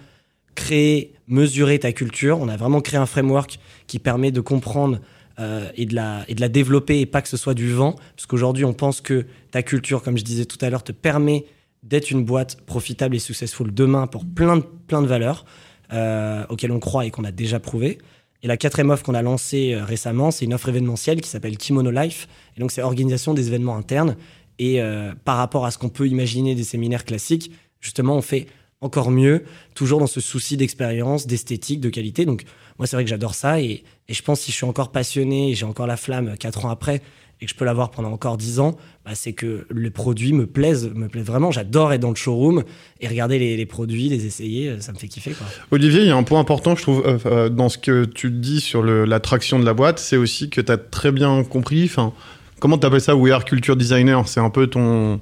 créer, 0.55 1.13
mesurer 1.27 1.79
ta 1.79 1.91
culture. 1.93 2.39
On 2.39 2.50
a 2.50 2.57
vraiment 2.57 2.81
créé 2.81 3.00
un 3.00 3.05
framework 3.05 3.59
qui 3.88 4.00
permet 4.00 4.31
de 4.31 4.41
comprendre 4.41 5.00
euh, 5.39 5.69
et, 5.75 5.85
de 5.85 5.95
la, 5.95 6.25
et 6.27 6.35
de 6.35 6.41
la 6.41 6.50
développer 6.50 7.00
et 7.00 7.05
pas 7.05 7.21
que 7.21 7.29
ce 7.29 7.38
soit 7.38 7.53
du 7.53 7.71
vent. 7.71 7.95
Parce 8.15 8.25
qu'aujourd'hui, 8.25 8.65
on 8.65 8.73
pense 8.73 9.01
que 9.01 9.25
ta 9.51 9.63
culture, 9.63 10.03
comme 10.03 10.17
je 10.17 10.23
disais 10.23 10.45
tout 10.45 10.57
à 10.61 10.69
l'heure, 10.69 10.83
te 10.83 10.91
permet 10.91 11.45
d'être 11.83 12.11
une 12.11 12.25
boîte 12.25 12.61
profitable 12.65 13.15
et 13.15 13.19
successful 13.19 13.73
demain 13.73 14.05
pour 14.05 14.25
plein 14.25 14.57
de, 14.57 14.63
plein 14.88 15.01
de 15.01 15.07
valeurs 15.07 15.45
euh, 15.93 16.45
auxquelles 16.50 16.71
on 16.71 16.79
croit 16.79 17.05
et 17.05 17.12
qu'on 17.12 17.24
a 17.24 17.31
déjà 17.31 17.60
prouvé. 17.60 18.00
Et 18.43 18.48
la 18.48 18.57
quatrième 18.57 18.89
offre 18.89 19.03
qu'on 19.03 19.13
a 19.13 19.21
lancée 19.21 19.74
euh, 19.74 19.83
récemment, 19.83 20.31
c'est 20.31 20.45
une 20.45 20.53
offre 20.53 20.69
événementielle 20.69 21.21
qui 21.21 21.29
s'appelle 21.29 21.57
Kimono 21.57 21.91
Life. 21.91 22.27
Et 22.57 22.60
donc, 22.60 22.71
c'est 22.71 22.81
organisation 22.81 23.33
des 23.33 23.48
événements 23.48 23.75
internes 23.75 24.15
et 24.62 24.81
euh, 24.81 25.13
par 25.25 25.38
rapport 25.38 25.65
à 25.65 25.71
ce 25.71 25.77
qu'on 25.77 25.89
peut 25.89 26.07
imaginer 26.07 26.55
des 26.55 26.63
séminaires 26.63 27.05
classiques, 27.05 27.51
justement, 27.79 28.15
on 28.15 28.21
fait 28.21 28.48
encore 28.79 29.12
mieux, 29.12 29.43
toujours 29.75 30.00
dans 30.00 30.07
ce 30.07 30.21
souci 30.21 30.57
d'expérience, 30.57 31.27
d'esthétique, 31.27 31.79
de 31.79 31.89
qualité. 31.89 32.25
Donc, 32.25 32.43
moi, 32.77 32.88
c'est 32.88 32.95
vrai 32.95 33.03
que 33.03 33.10
j'adore 33.10 33.36
ça. 33.36 33.60
Et, 33.60 33.83
je 34.10 34.21
pense, 34.21 34.41
si 34.41 34.51
je 34.51 34.57
suis 34.57 34.65
encore 34.65 34.91
passionné, 34.91 35.53
j'ai 35.53 35.65
encore 35.65 35.88
la 35.88 35.98
flamme 35.98 36.36
quatre 36.38 36.65
ans 36.65 36.69
après, 36.69 37.01
et 37.41 37.45
que 37.45 37.51
je 37.51 37.55
peux 37.55 37.65
l'avoir 37.65 37.89
pendant 37.89 38.12
encore 38.12 38.38
10 38.38 38.60
ans, 38.60 38.77
bah, 39.03 39.12
c'est 39.15 39.33
que 39.33 39.65
le 39.67 39.89
produit 39.89 40.31
me 40.31 40.45
plaise, 40.45 40.91
me 40.93 41.07
plaise 41.07 41.25
vraiment. 41.25 41.50
J'adore 41.50 41.91
être 41.91 42.01
dans 42.01 42.10
le 42.10 42.15
showroom 42.15 42.63
et 43.00 43.07
regarder 43.07 43.39
les, 43.39 43.65
produits, 43.65 44.10
les 44.10 44.25
essayer, 44.27 44.79
ça 44.79 44.93
me 44.93 44.98
fait 44.98 45.07
kiffer. 45.07 45.31
Quoi. 45.31 45.48
Olivier, 45.71 46.01
il 46.01 46.07
y 46.07 46.12
a 46.12 46.15
un 46.15 46.24
point 46.24 46.39
important, 46.39 46.75
je 46.75 46.83
trouve, 46.83 47.03
euh, 47.05 47.17
euh, 47.25 47.50
dans 47.50 47.69
ce 47.69 47.79
que 47.79 48.05
tu 48.05 48.29
dis 48.29 48.62
sur 48.62 48.83
l'attraction 48.83 49.57
de 49.57 49.65
la 49.65 49.74
boîte, 49.74 49.98
c'est 49.98 50.17
aussi 50.17 50.50
que 50.50 50.62
tu 50.62 50.71
as 50.71 50.77
très 50.77 51.12
bien 51.12 51.43
compris, 51.43 51.86
enfin, 51.86 52.13
comment 52.60 52.77
tu 52.77 52.86
appelles 52.86 53.01
ça, 53.01 53.15
We 53.15 53.33
Are 53.33 53.43
Culture 53.43 53.75
Designer? 53.75 54.27
C'est 54.27 54.39
un 54.39 54.51
peu 54.51 54.67
ton, 54.67 55.19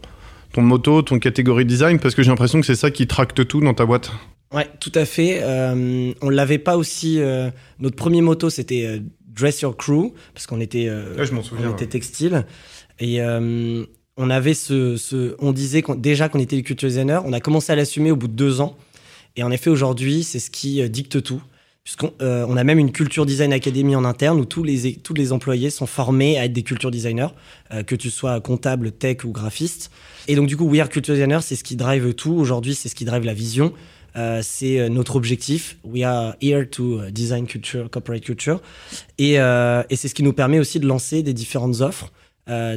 ton 0.51 0.61
moto, 0.61 1.01
ton 1.01 1.19
catégorie 1.19 1.65
design, 1.65 1.99
parce 1.99 2.15
que 2.15 2.23
j'ai 2.23 2.29
l'impression 2.29 2.59
que 2.59 2.65
c'est 2.65 2.75
ça 2.75 2.91
qui 2.91 3.07
tracte 3.07 3.47
tout 3.47 3.61
dans 3.61 3.73
ta 3.73 3.85
boîte. 3.85 4.11
Ouais, 4.53 4.67
tout 4.79 4.91
à 4.95 5.05
fait. 5.05 5.41
Euh, 5.43 6.11
on 6.21 6.29
l'avait 6.29 6.57
pas 6.57 6.75
aussi. 6.77 7.19
Euh, 7.19 7.51
notre 7.79 7.95
premier 7.95 8.21
moto, 8.21 8.49
c'était 8.49 8.85
euh, 8.85 8.99
Dress 9.39 9.61
Your 9.61 9.75
Crew, 9.77 10.11
parce 10.33 10.47
qu'on 10.47 10.59
était, 10.59 10.87
euh, 10.87 11.23
je 11.23 11.41
souviens, 11.41 11.69
on 11.69 11.73
était 11.73 11.87
textile. 11.87 12.45
Et 12.99 13.21
on 13.21 14.29
avait 14.29 14.53
ce, 14.53 14.97
ce 14.97 15.35
on 15.39 15.53
disait 15.53 15.83
déjà 15.97 16.27
qu'on 16.27 16.39
était 16.39 16.57
les 16.57 16.63
culture 16.63 16.89
designers. 16.89 17.21
On 17.23 17.31
a 17.31 17.39
commencé 17.39 17.71
à 17.71 17.75
l'assumer 17.75 18.11
au 18.11 18.17
bout 18.17 18.27
de 18.27 18.33
deux 18.33 18.59
ans. 18.59 18.75
Et 19.37 19.43
en 19.43 19.51
effet, 19.51 19.69
aujourd'hui, 19.69 20.23
c'est 20.23 20.39
ce 20.39 20.49
qui 20.49 20.87
dicte 20.89 21.23
tout. 21.23 21.41
Puisqu'on 21.85 22.13
on 22.19 22.57
a 22.57 22.63
même 22.65 22.77
une 22.77 22.91
culture 22.91 23.25
design 23.25 23.53
academy 23.53 23.95
en 23.95 24.03
interne 24.03 24.39
où 24.39 24.45
tous 24.45 24.63
les, 24.63 24.95
tous 24.95 25.13
les 25.13 25.31
employés 25.31 25.69
sont 25.69 25.87
formés 25.87 26.37
à 26.37 26.43
être 26.43 26.53
des 26.53 26.63
culture 26.63 26.91
designers, 26.91 27.29
que 27.87 27.95
tu 27.95 28.09
sois 28.09 28.41
comptable, 28.41 28.91
tech 28.91 29.23
ou 29.23 29.31
graphiste. 29.31 29.89
Et 30.27 30.35
donc, 30.35 30.47
du 30.47 30.57
coup, 30.57 30.65
We 30.65 30.81
Are 30.81 30.89
Culture 30.89 31.15
Designers, 31.15 31.39
c'est 31.41 31.55
ce 31.55 31.63
qui 31.63 31.77
drive 31.77 32.13
tout. 32.13 32.33
Aujourd'hui, 32.33 32.75
c'est 32.75 32.89
ce 32.89 32.95
qui 32.95 33.05
drive 33.05 33.23
la 33.23 33.33
vision. 33.33 33.73
Euh, 34.15 34.41
c'est 34.43 34.79
euh, 34.79 34.89
notre 34.89 35.15
objectif. 35.15 35.77
We 35.83 36.03
are 36.03 36.35
here 36.41 36.67
to 36.69 37.03
uh, 37.03 37.11
design 37.11 37.45
culture, 37.47 37.89
corporate 37.89 38.21
culture. 38.21 38.61
Et, 39.17 39.39
euh, 39.39 39.83
c'est 39.91 40.07
ce 40.07 40.15
qui 40.15 40.23
nous 40.23 40.33
permet 40.33 40.59
aussi 40.59 40.79
de 40.79 40.87
lancer 40.87 41.23
des 41.23 41.33
différentes 41.33 41.81
offres. 41.81 42.11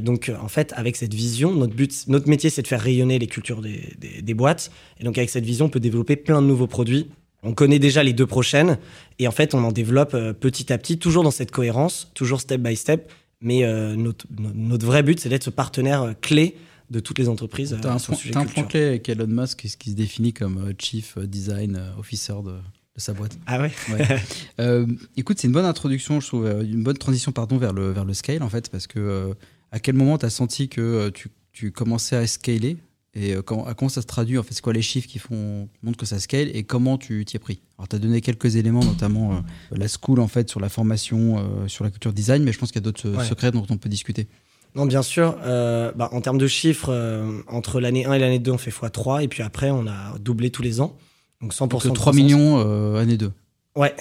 donc, 0.02 0.30
en 0.38 0.48
fait, 0.48 0.74
avec 0.76 0.96
cette 0.96 1.14
vision, 1.14 1.50
notre 1.54 1.74
but, 1.74 2.06
notre 2.06 2.28
métier, 2.28 2.50
c'est 2.50 2.60
de 2.60 2.66
faire 2.66 2.82
rayonner 2.82 3.18
les 3.18 3.26
cultures 3.26 3.62
des, 3.62 4.34
boîtes. 4.34 4.70
Et 5.00 5.04
donc, 5.04 5.16
avec 5.16 5.30
cette 5.30 5.46
vision, 5.46 5.64
on 5.66 5.70
peut 5.70 5.80
développer 5.80 6.16
plein 6.16 6.42
de 6.42 6.46
nouveaux 6.46 6.66
produits. 6.66 7.08
On 7.42 7.54
connaît 7.54 7.78
déjà 7.78 8.02
les 8.02 8.12
deux 8.12 8.26
prochaines. 8.26 8.76
Et 9.18 9.26
en 9.26 9.30
fait, 9.30 9.54
on 9.54 9.64
en 9.64 9.72
développe 9.72 10.14
petit 10.40 10.74
à 10.74 10.78
petit, 10.78 10.98
toujours 10.98 11.22
dans 11.22 11.30
cette 11.30 11.52
cohérence, 11.52 12.10
toujours 12.12 12.42
step 12.42 12.60
by 12.60 12.76
step. 12.76 13.10
Mais 13.40 13.62
notre 13.96 14.84
vrai 14.84 15.02
but, 15.02 15.18
c'est 15.18 15.30
d'être 15.30 15.44
ce 15.44 15.50
partenaire 15.50 16.14
clé 16.20 16.54
de 16.92 17.00
toutes 17.00 17.18
les 17.18 17.28
entreprises. 17.28 17.76
Tu 17.80 17.88
as, 17.88 17.90
euh, 17.90 18.36
un 18.36 18.44
point 18.44 18.62
clé 18.64 18.84
avec 18.84 19.08
Elon 19.08 19.26
Musk 19.26 19.60
qui, 19.60 19.76
qui 19.76 19.90
se 19.90 19.96
définit 19.96 20.32
comme 20.32 20.58
euh, 20.58 20.72
Chief 20.78 21.18
Design 21.18 21.80
Officer 21.98 22.34
de, 22.44 22.54
sa 22.96 23.14
boîte. 23.14 23.38
Ah 23.46 23.60
ouais, 23.60 23.72
euh, 24.60 24.86
Écoute, 25.16 25.38
c'est 25.40 25.48
une 25.48 25.54
bonne 25.54 25.64
introduction, 25.64 26.20
je 26.20 26.26
trouve, 26.26 26.46
une 26.46 26.82
bonne 26.82 26.98
transition 26.98 27.32
pardon, 27.32 27.56
vers, 27.56 27.72
le, 27.72 27.90
vers 27.90 28.04
le 28.04 28.12
scale 28.12 28.42
en 28.42 28.50
fait, 28.50 28.68
parce 28.68 28.86
que 28.86 29.34
à 29.72 29.80
quel 29.80 29.94
moment 29.94 30.18
tu 30.18 30.26
as 30.26 30.30
senti 30.30 30.68
que 30.68 31.08
tu, 31.08 31.30
tu, 31.52 31.72
commençais 31.72 32.16
à 32.16 32.26
scaler 32.26 32.76
et 33.14 33.34
à 33.34 33.42
comment 33.42 33.88
ça 33.88 34.02
se 34.02 34.06
traduit 34.06 34.36
en 34.36 34.42
fait, 34.42 34.52
c'est 34.52 34.60
quoi 34.60 34.74
les 34.74 34.82
chiffres 34.82 35.08
qui 35.08 35.18
font, 35.18 35.70
montrent 35.82 35.96
que 35.96 36.04
ça 36.04 36.20
scale 36.20 36.54
et 36.54 36.64
comment 36.64 36.98
tu 36.98 37.24
t'y 37.24 37.36
es 37.36 37.40
pris? 37.40 37.62
Alors 37.78 37.88
tu 37.88 37.96
as 37.96 37.98
donné 37.98 38.20
quelques 38.20 38.56
éléments, 38.56 38.84
notamment 38.84 39.42
la 39.70 39.88
school 39.88 40.20
en 40.20 40.28
fait 40.28 40.50
sur 40.50 40.60
la 40.60 40.68
formation, 40.68 41.66
sur 41.68 41.84
la 41.84 41.90
culture 41.90 42.12
design, 42.12 42.44
mais 42.44 42.52
je 42.52 42.58
pense 42.58 42.70
qu'il 42.72 42.82
y 42.82 42.84
a 42.84 42.84
d'autres 42.84 43.24
secrets 43.24 43.52
dont 43.52 43.66
on 43.70 43.78
peut 43.78 43.88
discuter. 43.88 44.28
Non, 44.74 44.86
bien 44.86 45.02
sûr. 45.02 45.36
Euh, 45.44 45.92
bah, 45.94 46.08
en 46.12 46.20
termes 46.20 46.38
de 46.38 46.46
chiffres, 46.46 46.88
euh, 46.90 47.40
entre 47.46 47.80
l'année 47.80 48.06
1 48.06 48.14
et 48.14 48.18
l'année 48.18 48.38
2, 48.38 48.52
on 48.52 48.58
fait 48.58 48.70
x3. 48.70 49.22
Et 49.22 49.28
puis 49.28 49.42
après, 49.42 49.70
on 49.70 49.86
a 49.86 50.18
doublé 50.18 50.50
tous 50.50 50.62
les 50.62 50.80
ans. 50.80 50.96
Donc 51.40 51.52
100%. 51.52 51.68
Donc 51.68 51.94
3 51.94 52.12
millions 52.12 52.58
euh, 52.58 52.96
année 52.96 53.16
2. 53.16 53.32
Ouais. 53.76 53.94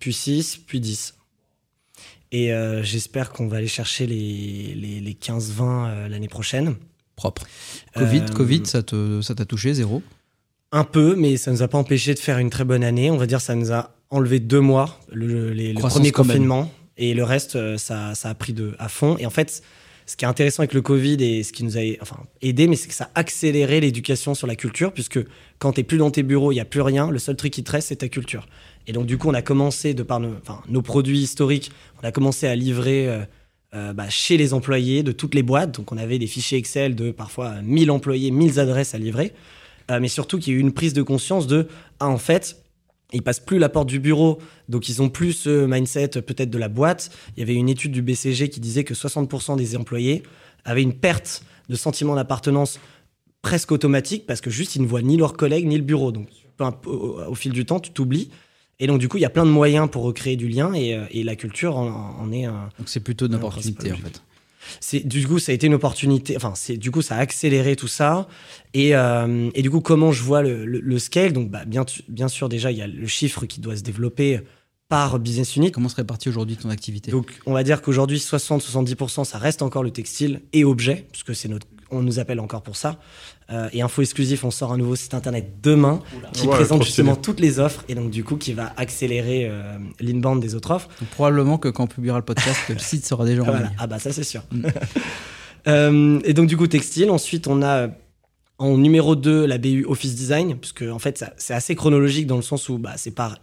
Puis 0.00 0.12
6, 0.12 0.58
puis 0.66 0.80
10. 0.80 1.14
Et 2.30 2.52
j'espère 2.82 3.32
qu'on 3.32 3.48
va 3.48 3.56
aller 3.56 3.68
chercher 3.68 4.06
les, 4.06 4.74
les, 4.74 5.00
les 5.00 5.12
15-20 5.14 6.08
l'année 6.08 6.28
prochaine. 6.28 6.74
Propre. 7.16 7.46
Covid, 7.94 8.26
Covid 8.34 8.66
ça 8.66 8.82
t'a 8.82 9.22
ça 9.22 9.34
touché, 9.46 9.72
zéro? 9.72 10.02
Un 10.70 10.84
peu, 10.84 11.16
mais 11.16 11.38
ça 11.38 11.50
ne 11.50 11.56
nous 11.56 11.62
a 11.62 11.68
pas 11.68 11.78
empêché 11.78 12.12
de 12.12 12.18
faire 12.18 12.36
une 12.36 12.50
très 12.50 12.64
bonne 12.64 12.84
année. 12.84 13.10
On 13.10 13.16
va 13.16 13.26
dire 13.26 13.40
ça 13.40 13.54
nous 13.54 13.72
a 13.72 13.94
enlevé 14.10 14.40
deux 14.40 14.60
mois, 14.60 15.00
le, 15.10 15.54
les, 15.54 15.72
le 15.72 15.80
premier 15.80 16.12
confinement. 16.12 16.70
Et 16.98 17.14
le 17.14 17.24
reste, 17.24 17.78
ça, 17.78 18.14
ça 18.14 18.28
a 18.28 18.34
pris 18.34 18.52
de, 18.52 18.76
à 18.78 18.90
fond. 18.90 19.16
Et 19.18 19.24
en 19.24 19.30
fait, 19.30 19.62
ce 20.08 20.16
qui 20.16 20.24
est 20.24 20.28
intéressant 20.28 20.60
avec 20.60 20.72
le 20.72 20.80
Covid 20.80 21.22
et 21.22 21.42
ce 21.42 21.52
qui 21.52 21.64
nous 21.64 21.76
a 21.76 21.82
enfin, 22.00 22.16
aidé, 22.40 22.66
mais 22.66 22.76
c'est 22.76 22.88
que 22.88 22.94
ça 22.94 23.10
a 23.14 23.20
accéléré 23.20 23.78
l'éducation 23.80 24.34
sur 24.34 24.46
la 24.46 24.56
culture, 24.56 24.90
puisque 24.90 25.20
quand 25.58 25.72
tu 25.72 25.84
plus 25.84 25.98
dans 25.98 26.10
tes 26.10 26.22
bureaux, 26.22 26.50
il 26.50 26.54
n'y 26.54 26.62
a 26.62 26.64
plus 26.64 26.80
rien, 26.80 27.10
le 27.10 27.18
seul 27.18 27.36
truc 27.36 27.52
qui 27.52 27.62
te 27.62 27.70
reste, 27.70 27.88
c'est 27.88 27.96
ta 27.96 28.08
culture. 28.08 28.48
Et 28.86 28.92
donc, 28.92 29.04
du 29.04 29.18
coup, 29.18 29.28
on 29.28 29.34
a 29.34 29.42
commencé, 29.42 29.92
de 29.92 30.02
par 30.02 30.18
nos 30.18 30.82
produits 30.82 31.20
historiques, 31.20 31.70
on 32.02 32.06
a 32.06 32.10
commencé 32.10 32.46
à 32.46 32.56
livrer 32.56 33.06
euh, 33.06 33.20
euh, 33.74 33.92
bah, 33.92 34.08
chez 34.08 34.38
les 34.38 34.54
employés 34.54 35.02
de 35.02 35.12
toutes 35.12 35.34
les 35.34 35.42
boîtes. 35.42 35.72
Donc, 35.72 35.92
on 35.92 35.98
avait 35.98 36.18
des 36.18 36.26
fichiers 36.26 36.56
Excel 36.56 36.94
de 36.94 37.10
parfois 37.10 37.60
1000 37.60 37.90
employés, 37.90 38.30
1000 38.30 38.58
adresses 38.60 38.94
à 38.94 38.98
livrer. 38.98 39.34
Euh, 39.90 40.00
mais 40.00 40.08
surtout 40.08 40.38
qu'il 40.38 40.54
y 40.54 40.56
a 40.56 40.58
eu 40.58 40.62
une 40.62 40.72
prise 40.72 40.94
de 40.94 41.02
conscience 41.02 41.46
de, 41.46 41.68
ah, 42.00 42.08
en 42.08 42.16
fait, 42.16 42.62
ils 43.12 43.22
passent 43.22 43.40
plus 43.40 43.58
la 43.58 43.68
porte 43.68 43.88
du 43.88 44.00
bureau, 44.00 44.38
donc 44.68 44.88
ils 44.88 45.00
ont 45.00 45.08
plus 45.08 45.32
ce 45.32 45.66
mindset 45.66 46.08
peut-être 46.08 46.50
de 46.50 46.58
la 46.58 46.68
boîte. 46.68 47.10
Il 47.36 47.40
y 47.40 47.42
avait 47.42 47.54
une 47.54 47.68
étude 47.68 47.92
du 47.92 48.02
BCG 48.02 48.48
qui 48.50 48.60
disait 48.60 48.84
que 48.84 48.94
60% 48.94 49.56
des 49.56 49.76
employés 49.76 50.22
avaient 50.64 50.82
une 50.82 50.92
perte 50.92 51.42
de 51.68 51.76
sentiment 51.76 52.14
d'appartenance 52.14 52.78
presque 53.40 53.72
automatique 53.72 54.26
parce 54.26 54.40
que 54.40 54.50
juste 54.50 54.76
ils 54.76 54.82
ne 54.82 54.86
voient 54.86 55.02
ni 55.02 55.16
leurs 55.16 55.34
collègues 55.34 55.66
ni 55.66 55.76
le 55.76 55.84
bureau. 55.84 56.12
Donc 56.12 56.28
au, 56.86 57.34
fil 57.34 57.52
du 57.52 57.64
temps, 57.64 57.80
tu 57.80 57.92
t'oublies. 57.92 58.30
Et 58.78 58.86
donc 58.86 58.98
du 58.98 59.08
coup, 59.08 59.16
il 59.16 59.22
y 59.22 59.26
a 59.26 59.30
plein 59.30 59.46
de 59.46 59.50
moyens 59.50 59.88
pour 59.90 60.02
recréer 60.02 60.36
du 60.36 60.48
lien 60.48 60.72
et, 60.74 60.94
euh, 60.94 61.06
la 61.14 61.34
culture 61.34 61.76
en, 61.76 62.30
est 62.30 62.44
un. 62.44 62.68
Donc 62.78 62.88
c'est 62.88 63.00
plutôt 63.00 63.26
une 63.26 63.34
opportunité 63.36 63.92
en 63.92 63.96
fait 63.96 64.22
c'est 64.80 65.06
du 65.06 65.26
coup 65.26 65.38
ça 65.38 65.52
a 65.52 65.54
été 65.54 65.66
une 65.66 65.74
opportunité 65.74 66.36
enfin 66.36 66.52
c'est 66.54 66.76
du 66.76 66.90
coup 66.90 67.02
ça 67.02 67.16
a 67.16 67.18
accéléré 67.18 67.76
tout 67.76 67.88
ça 67.88 68.28
et, 68.74 68.94
euh, 68.94 69.50
et 69.54 69.62
du 69.62 69.70
coup 69.70 69.80
comment 69.80 70.12
je 70.12 70.22
vois 70.22 70.42
le, 70.42 70.64
le, 70.64 70.98
scale? 70.98 71.32
Donc 71.32 71.50
bah, 71.50 71.64
bien 71.64 71.84
bien 72.08 72.28
sûr 72.28 72.48
déjà 72.48 72.70
il 72.70 72.78
y 72.78 72.82
a 72.82 72.86
le 72.86 73.06
chiffre 73.06 73.46
qui 73.46 73.60
doit 73.60 73.76
se 73.76 73.82
développer 73.82 74.40
par 74.88 75.18
business 75.18 75.56
unit. 75.56 75.70
Comment 75.70 75.88
serait 75.88 76.04
partie 76.04 76.28
aujourd'hui 76.28 76.56
ton 76.56 76.70
activité? 76.70 77.10
Donc, 77.10 77.40
on 77.46 77.52
va 77.52 77.62
dire 77.62 77.82
qu'aujourd'hui, 77.82 78.16
60-70%, 78.16 79.24
ça 79.24 79.36
reste 79.36 79.60
encore 79.60 79.82
le 79.82 79.90
textile 79.90 80.40
et 80.54 80.64
objet, 80.64 81.06
puisque 81.12 81.34
c'est 81.34 81.48
notre 81.48 81.66
on 81.90 82.02
nous 82.02 82.18
appelle 82.18 82.40
encore 82.40 82.62
pour 82.62 82.76
ça. 82.76 82.98
Euh, 83.50 83.68
et 83.72 83.80
info 83.80 84.02
exclusif, 84.02 84.44
on 84.44 84.50
sort 84.50 84.72
un 84.72 84.76
nouveau 84.76 84.94
site 84.94 85.14
internet 85.14 85.54
demain 85.62 86.00
qui 86.34 86.46
présente 86.46 86.82
justement 86.82 87.16
toutes 87.16 87.40
les 87.40 87.58
offres 87.58 87.82
et 87.88 87.94
donc 87.94 88.10
du 88.10 88.22
coup 88.22 88.36
qui 88.36 88.52
va 88.52 88.74
accélérer 88.76 89.46
euh, 89.48 89.78
l'inbound 90.00 90.42
des 90.42 90.54
autres 90.54 90.70
offres. 90.70 90.88
probablement 91.12 91.56
que 91.56 91.68
quand 91.68 91.84
on 91.84 91.86
publiera 91.86 92.18
le 92.18 92.24
podcast, 92.24 92.60
le 92.68 92.78
site 92.78 93.06
sera 93.06 93.24
déjà 93.24 93.42
en 93.42 93.46
ligne. 93.46 93.70
Ah 93.78 93.86
bah 93.86 93.98
ça 93.98 94.12
c'est 94.12 94.24
sûr. 94.24 94.42
Mm. 94.52 94.66
Euh, 95.66 96.20
et 96.24 96.34
donc 96.34 96.46
du 96.46 96.56
coup 96.56 96.68
textile. 96.68 97.10
Ensuite 97.10 97.46
on 97.46 97.62
a 97.62 97.88
en 98.58 98.78
numéro 98.78 99.16
2 99.16 99.44
la 99.44 99.58
BU 99.58 99.84
Office 99.86 100.14
Design, 100.14 100.56
puisque 100.56 100.82
en 100.82 101.00
fait 101.00 101.22
c'est 101.36 101.52
assez 101.52 101.74
chronologique 101.74 102.26
dans 102.26 102.36
le 102.36 102.42
sens 102.42 102.68
où 102.70 102.78
bah, 102.78 102.92
c'est 102.96 103.10
par 103.10 103.36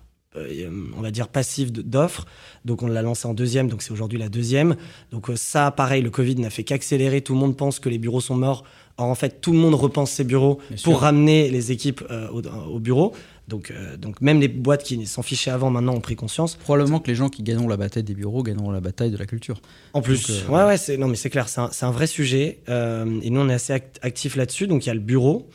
on 0.97 1.01
va 1.01 1.11
dire 1.11 1.27
passif 1.27 1.71
d'offres. 1.71 2.25
Donc 2.65 2.83
on 2.83 2.87
l'a 2.87 3.01
lancé 3.01 3.27
en 3.27 3.33
deuxième, 3.33 3.67
donc 3.67 3.81
c'est 3.81 3.91
aujourd'hui 3.91 4.19
la 4.19 4.29
deuxième. 4.29 4.75
Donc 5.11 5.29
ça, 5.35 5.71
pareil, 5.71 6.01
le 6.01 6.09
Covid 6.09 6.35
n'a 6.35 6.49
fait 6.49 6.63
qu'accélérer. 6.63 7.21
Tout 7.21 7.33
le 7.33 7.39
monde 7.39 7.57
pense 7.57 7.79
que 7.79 7.89
les 7.89 7.97
bureaux 7.97 8.21
sont 8.21 8.35
morts. 8.35 8.63
Or, 8.97 9.07
en 9.07 9.15
fait, 9.15 9.41
tout 9.41 9.51
le 9.51 9.57
monde 9.57 9.75
repense 9.75 10.11
ses 10.11 10.23
bureaux 10.23 10.59
pour 10.83 11.01
ramener 11.01 11.49
les 11.49 11.71
équipes 11.71 12.01
euh, 12.09 12.29
au, 12.29 12.79
bureau. 12.79 13.13
Donc, 13.49 13.69
euh, 13.69 13.97
donc 13.97 14.21
même 14.21 14.39
les 14.39 14.47
boîtes 14.47 14.83
qui 14.83 15.05
s'en 15.05 15.21
fichaient 15.21 15.51
avant, 15.51 15.69
maintenant 15.69 15.95
ont 15.95 16.01
pris 16.01 16.15
conscience. 16.15 16.55
Probablement 16.55 16.99
que 16.99 17.07
les 17.07 17.15
gens 17.15 17.27
qui 17.27 17.43
gagnent 17.43 17.67
la 17.67 17.75
bataille 17.75 18.03
des 18.03 18.15
bureaux 18.15 18.41
gagnent 18.41 18.71
la 18.71 18.79
bataille 18.79 19.11
de 19.11 19.17
la 19.17 19.25
culture. 19.25 19.61
En 19.93 20.01
plus, 20.01 20.29
euh, 20.29 20.47
ouais, 20.49 20.63
ouais, 20.63 20.77
c'est 20.77 20.95
non, 20.95 21.09
mais 21.09 21.17
c'est 21.17 21.29
clair, 21.29 21.49
c'est 21.49 21.59
un, 21.59 21.69
un, 21.81 21.91
vrai 21.91 22.07
sujet. 22.07 22.59
et 22.67 23.29
nous, 23.29 23.41
on 23.41 23.49
est 23.49 23.53
assez 23.53 23.73
actifs 23.73 24.37
là-dessus. 24.37 24.67
Donc, 24.67 24.85
il 24.85 24.87
y 24.87 24.91
a 24.91 24.95
le 24.95 25.01
bureau. 25.01 25.49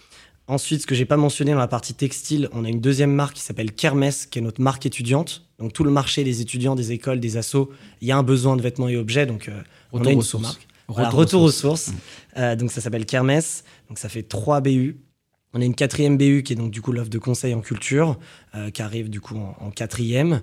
Ensuite, 0.51 0.83
ce 0.83 0.87
que 0.89 0.97
j'ai 0.97 1.05
pas 1.05 1.17
mentionné 1.17 1.53
dans 1.53 1.59
la 1.59 1.69
partie 1.69 1.95
textile, 1.95 2.49
on 2.53 2.65
a 2.65 2.69
une 2.69 2.81
deuxième 2.81 3.13
marque 3.13 3.35
qui 3.35 3.43
s'appelle 3.43 3.71
Kermes, 3.71 4.11
qui 4.33 4.41
est 4.41 4.43
notre 4.43 4.61
marque 4.61 4.85
étudiante. 4.85 5.45
Donc 5.61 5.73
tout 5.73 5.85
le 5.85 5.93
marché 5.93 6.25
des 6.25 6.41
étudiants, 6.41 6.75
des 6.75 6.91
écoles, 6.91 7.21
des 7.21 7.37
assos, 7.37 7.71
il 8.01 8.09
y 8.09 8.11
a 8.11 8.17
un 8.17 8.25
besoin 8.25 8.57
de 8.57 8.63
vêtements 8.63 8.89
et 8.89 8.97
objets. 8.97 9.27
Donc 9.27 9.49
on 9.93 10.05
a 10.05 10.11
une 10.11 10.23
sous-marque. 10.23 10.67
Retour, 10.89 11.43
aux 11.43 11.53
sources. 11.53 11.93
Euh, 12.37 12.57
donc 12.57 12.73
ça 12.73 12.81
s'appelle 12.81 13.07
Kermes. 13.07 13.41
Donc 13.89 13.99
ça 13.99 14.09
fait 14.09 14.25
trois 14.25 14.61
BU. 14.61 14.97
On 15.53 15.61
a 15.61 15.65
une 15.65 15.75
quatrième 15.75 16.17
BU 16.17 16.45
qui 16.45 16.53
est 16.53 16.57
donc 16.57 16.71
du 16.71 16.81
coup 16.81 16.93
l'offre 16.93 17.11
de 17.11 17.19
conseil 17.19 17.55
en 17.55 17.61
culture, 17.61 18.19
euh, 18.55 18.71
qui 18.71 18.83
arrive 18.83 19.11
du 19.11 19.21
coup 19.21 19.37
en, 19.37 19.71
quatrième, 19.71 20.43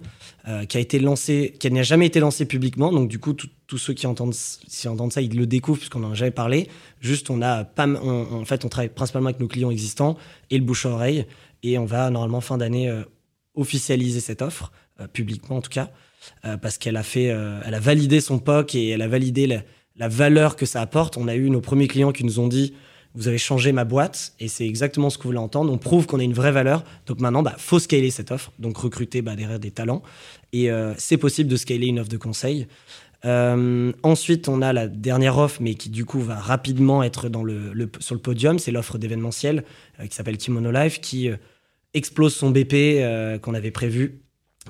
euh, 0.49 0.65
qui 0.65 0.75
a 0.75 0.81
été 0.81 0.99
lancée, 0.99 1.55
qui 1.59 1.71
n'a 1.71 1.83
jamais 1.83 2.07
été 2.07 2.19
lancée 2.19 2.45
publiquement. 2.45 2.91
Donc 2.91 3.07
du 3.07 3.17
coup, 3.17 3.33
tous 3.33 3.77
ceux 3.77 3.93
qui 3.93 4.05
entendent, 4.05 4.33
ça, 4.33 5.21
ils 5.21 5.37
le 5.37 5.47
découvrent 5.47 5.79
puisqu'on 5.79 5.99
n'en 5.99 6.11
a 6.11 6.15
jamais 6.15 6.31
parlé. 6.31 6.67
Juste, 6.99 7.29
on 7.29 7.41
a 7.41 7.63
pas, 7.63 7.87
en 7.87 8.43
fait, 8.43 8.65
on 8.65 8.69
travaille 8.69 8.89
principalement 8.89 9.29
avec 9.29 9.39
nos 9.39 9.47
clients 9.47 9.71
existants 9.71 10.17
et 10.49 10.57
le 10.57 10.65
bouche 10.65 10.85
à 10.85 10.89
oreille, 10.89 11.25
et 11.63 11.77
on 11.77 11.85
va 11.85 12.09
normalement 12.09 12.41
fin 12.41 12.57
d'année 12.57 12.93
officialiser 13.55 14.19
cette 14.19 14.41
offre 14.41 14.71
publiquement 15.13 15.57
en 15.57 15.61
tout 15.61 15.69
cas, 15.69 15.89
parce 16.61 16.77
qu'elle 16.77 16.97
a 16.97 17.03
fait, 17.03 17.25
elle 17.25 17.73
a 17.73 17.79
validé 17.79 18.19
son 18.19 18.39
POC 18.39 18.75
et 18.75 18.89
elle 18.89 19.01
a 19.01 19.07
validé 19.07 19.47
la 19.95 20.07
valeur 20.07 20.55
que 20.55 20.65
ça 20.65 20.81
apporte. 20.81 21.17
On 21.17 21.27
a 21.27 21.35
eu 21.35 21.49
nos 21.49 21.61
premiers 21.61 21.87
clients 21.87 22.11
qui 22.11 22.23
nous 22.23 22.39
ont 22.39 22.47
dit 22.47 22.73
vous 23.17 23.27
avez 23.27 23.39
changé 23.39 23.71
ma 23.71 23.83
boîte 23.83 24.33
et 24.39 24.47
c'est 24.47 24.65
exactement 24.65 25.09
ce 25.09 25.17
que 25.17 25.23
vous 25.23 25.29
voulez 25.29 25.39
entendre. 25.39 25.73
On 25.73 25.79
prouve 25.79 26.05
qu'on 26.05 26.19
a 26.19 26.23
une 26.23 26.33
vraie 26.33 26.51
valeur. 26.51 26.83
Donc 27.07 27.19
maintenant, 27.19 27.41
bah, 27.41 27.55
faut 27.57 27.79
scaler 27.79 28.11
cette 28.11 28.31
offre. 28.31 28.51
Donc 28.59 28.77
recruter 28.77 29.23
bah, 29.23 29.35
derrière 29.35 29.59
des 29.59 29.71
talents. 29.71 30.03
Et 30.53 30.69
euh, 30.71 30.93
c'est 30.97 31.17
possible 31.17 31.49
de 31.49 31.55
scaler 31.55 31.87
une 31.87 31.99
offre 31.99 32.09
de 32.09 32.17
conseil. 32.17 32.67
ensuite, 33.23 34.47
on 34.47 34.61
a 34.61 34.71
la 34.71 34.87
dernière 34.87 35.37
offre, 35.39 35.57
mais 35.61 35.73
qui 35.73 35.89
du 35.89 36.05
coup 36.05 36.21
va 36.21 36.35
rapidement 36.35 37.01
être 37.01 37.27
le, 37.27 37.89
sur 37.99 38.13
le 38.13 38.21
podium, 38.21 38.59
c'est 38.59 38.71
l'offre 38.71 38.99
d'événementiel 38.99 39.65
qui 40.07 40.15
s'appelle 40.15 40.37
Kimono 40.37 40.71
Life, 40.71 41.01
qui 41.01 41.29
explose 41.95 42.35
son 42.35 42.51
BP 42.51 43.41
qu'on 43.41 43.55
avait 43.55 43.71
prévu 43.71 44.21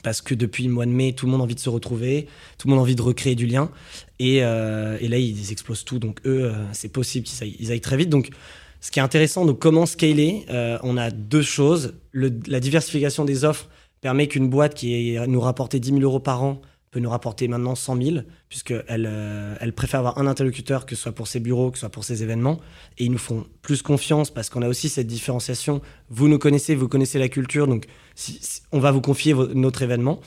parce 0.04 0.22
que 0.22 0.34
depuis 0.34 0.64
le 0.64 0.70
mois 0.70 0.86
de 0.86 0.92
mai, 0.92 1.14
tout 1.14 1.26
le 1.26 1.32
monde 1.32 1.42
a 1.42 1.44
envie 1.44 1.56
de 1.56 1.60
se 1.60 1.70
retrouver, 1.70 2.28
tout 2.58 2.68
le 2.68 2.72
monde 2.72 2.80
a 2.80 2.84
envie 2.84 2.96
de 2.96 3.02
recréer 3.02 3.36
du 3.36 3.46
lien. 3.46 3.72
Et, 4.20 4.40
euh, 4.42 4.98
là, 5.00 5.18
ils 5.18 5.52
explosent 5.52 5.86
tout. 5.86 6.00
Donc, 6.00 6.20
eux, 6.26 6.46
euh, 6.46 6.54
c'est 6.74 6.90
possible 6.90 7.26
qu'ils 7.26 7.72
aillent, 7.72 7.82
très 7.82 7.98
vite. 7.98 8.10
Donc, 8.10 8.30
ce 8.82 8.92
qui 8.92 9.00
est 9.00 9.02
intéressant, 9.02 9.46
donc 9.46 9.60
comment 9.60 9.86
scaler 9.86 10.46
euh, 10.50 10.78
On 10.84 10.98
a 10.98 11.12
deux 11.12 11.42
choses. 11.42 11.96
la 12.14 12.60
diversification 12.60 13.26
des 13.26 13.44
offres 13.44 13.70
permet 14.02 14.28
qu'une 14.28 14.50
boîte 14.50 14.76
qui 14.76 15.18
nous 15.28 15.42
rapportait 15.42 15.80
10 15.80 15.90
000 15.90 16.02
euros 16.02 16.20
par 16.20 16.44
an 16.44 16.62
peut 16.92 17.00
nous 17.00 17.10
rapporter 17.10 17.48
maintenant 17.48 17.76
100 17.76 18.02
000, 18.02 18.18
puisqu'elle 18.48 19.10
elle 19.60 19.74
préfère 19.74 20.00
avoir 20.00 20.20
un 20.20 20.28
interlocuteur, 20.28 20.86
que 20.86 20.96
ce 20.96 21.02
soit 21.02 21.12
pour 21.12 21.28
ses 21.28 21.40
bureaux, 21.40 21.72
que 21.72 21.78
ce 21.78 21.82
soit 21.82 21.90
pour 21.90 22.04
ses 22.04 22.24
événements. 22.24 22.60
Et 22.98 23.06
ils 23.06 23.12
nous 23.12 23.18
font 23.18 23.46
plus 23.62 23.82
confiance 23.82 24.30
parce 24.30 24.50
qu'on 24.50 24.62
a 24.62 24.70
aussi 24.70 24.88
cette 24.88 25.08
différenciation. 25.08 25.82
Vous 26.10 26.28
nous 26.28 26.38
connaissez, 26.38 26.76
vous 26.76 26.88
connaissez 26.88 27.20
la 27.20 27.30
culture, 27.30 27.68
donc 27.68 27.88
on 28.72 28.80
va 28.80 28.92
vous 28.92 29.02
confier 29.02 29.34
notre 29.54 29.82
événement. 29.82 30.22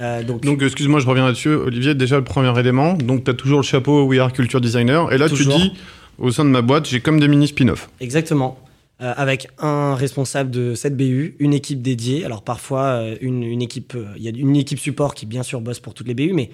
Euh, 0.00 0.22
donc, 0.22 0.42
donc 0.42 0.62
excuse-moi, 0.62 1.00
je 1.00 1.06
reviens 1.06 1.26
là-dessus. 1.26 1.54
Olivier, 1.54 1.94
déjà 1.94 2.16
le 2.16 2.24
premier 2.24 2.58
élément. 2.58 2.94
Donc, 2.94 3.24
tu 3.24 3.30
as 3.30 3.34
toujours 3.34 3.60
le 3.60 3.64
chapeau 3.64 4.04
We 4.04 4.18
Are 4.20 4.32
Culture 4.32 4.60
Designer. 4.60 5.12
Et 5.12 5.18
là, 5.18 5.28
tu 5.28 5.44
dis, 5.44 5.72
au 6.18 6.30
sein 6.30 6.44
de 6.44 6.50
ma 6.50 6.62
boîte, 6.62 6.88
j'ai 6.88 7.00
comme 7.00 7.20
des 7.20 7.28
mini 7.28 7.48
spin-off. 7.48 7.88
Exactement. 8.00 8.58
Euh, 9.00 9.12
avec 9.16 9.48
un 9.58 9.94
responsable 9.94 10.50
de 10.50 10.74
cette 10.74 10.96
BU, 10.96 11.36
une 11.38 11.54
équipe 11.54 11.82
dédiée. 11.82 12.24
Alors 12.24 12.42
parfois, 12.42 12.84
euh, 12.84 13.16
une, 13.20 13.62
équipe, 13.62 13.96
il 14.16 14.22
y 14.22 14.28
a 14.28 14.30
une 14.30 14.56
équipe 14.56 14.78
support 14.78 15.14
qui 15.14 15.26
bien 15.26 15.42
sûr 15.42 15.60
bosse 15.60 15.80
pour 15.80 15.94
toutes 15.94 16.06
les 16.06 16.14
BU, 16.14 16.32
mais 16.32 16.50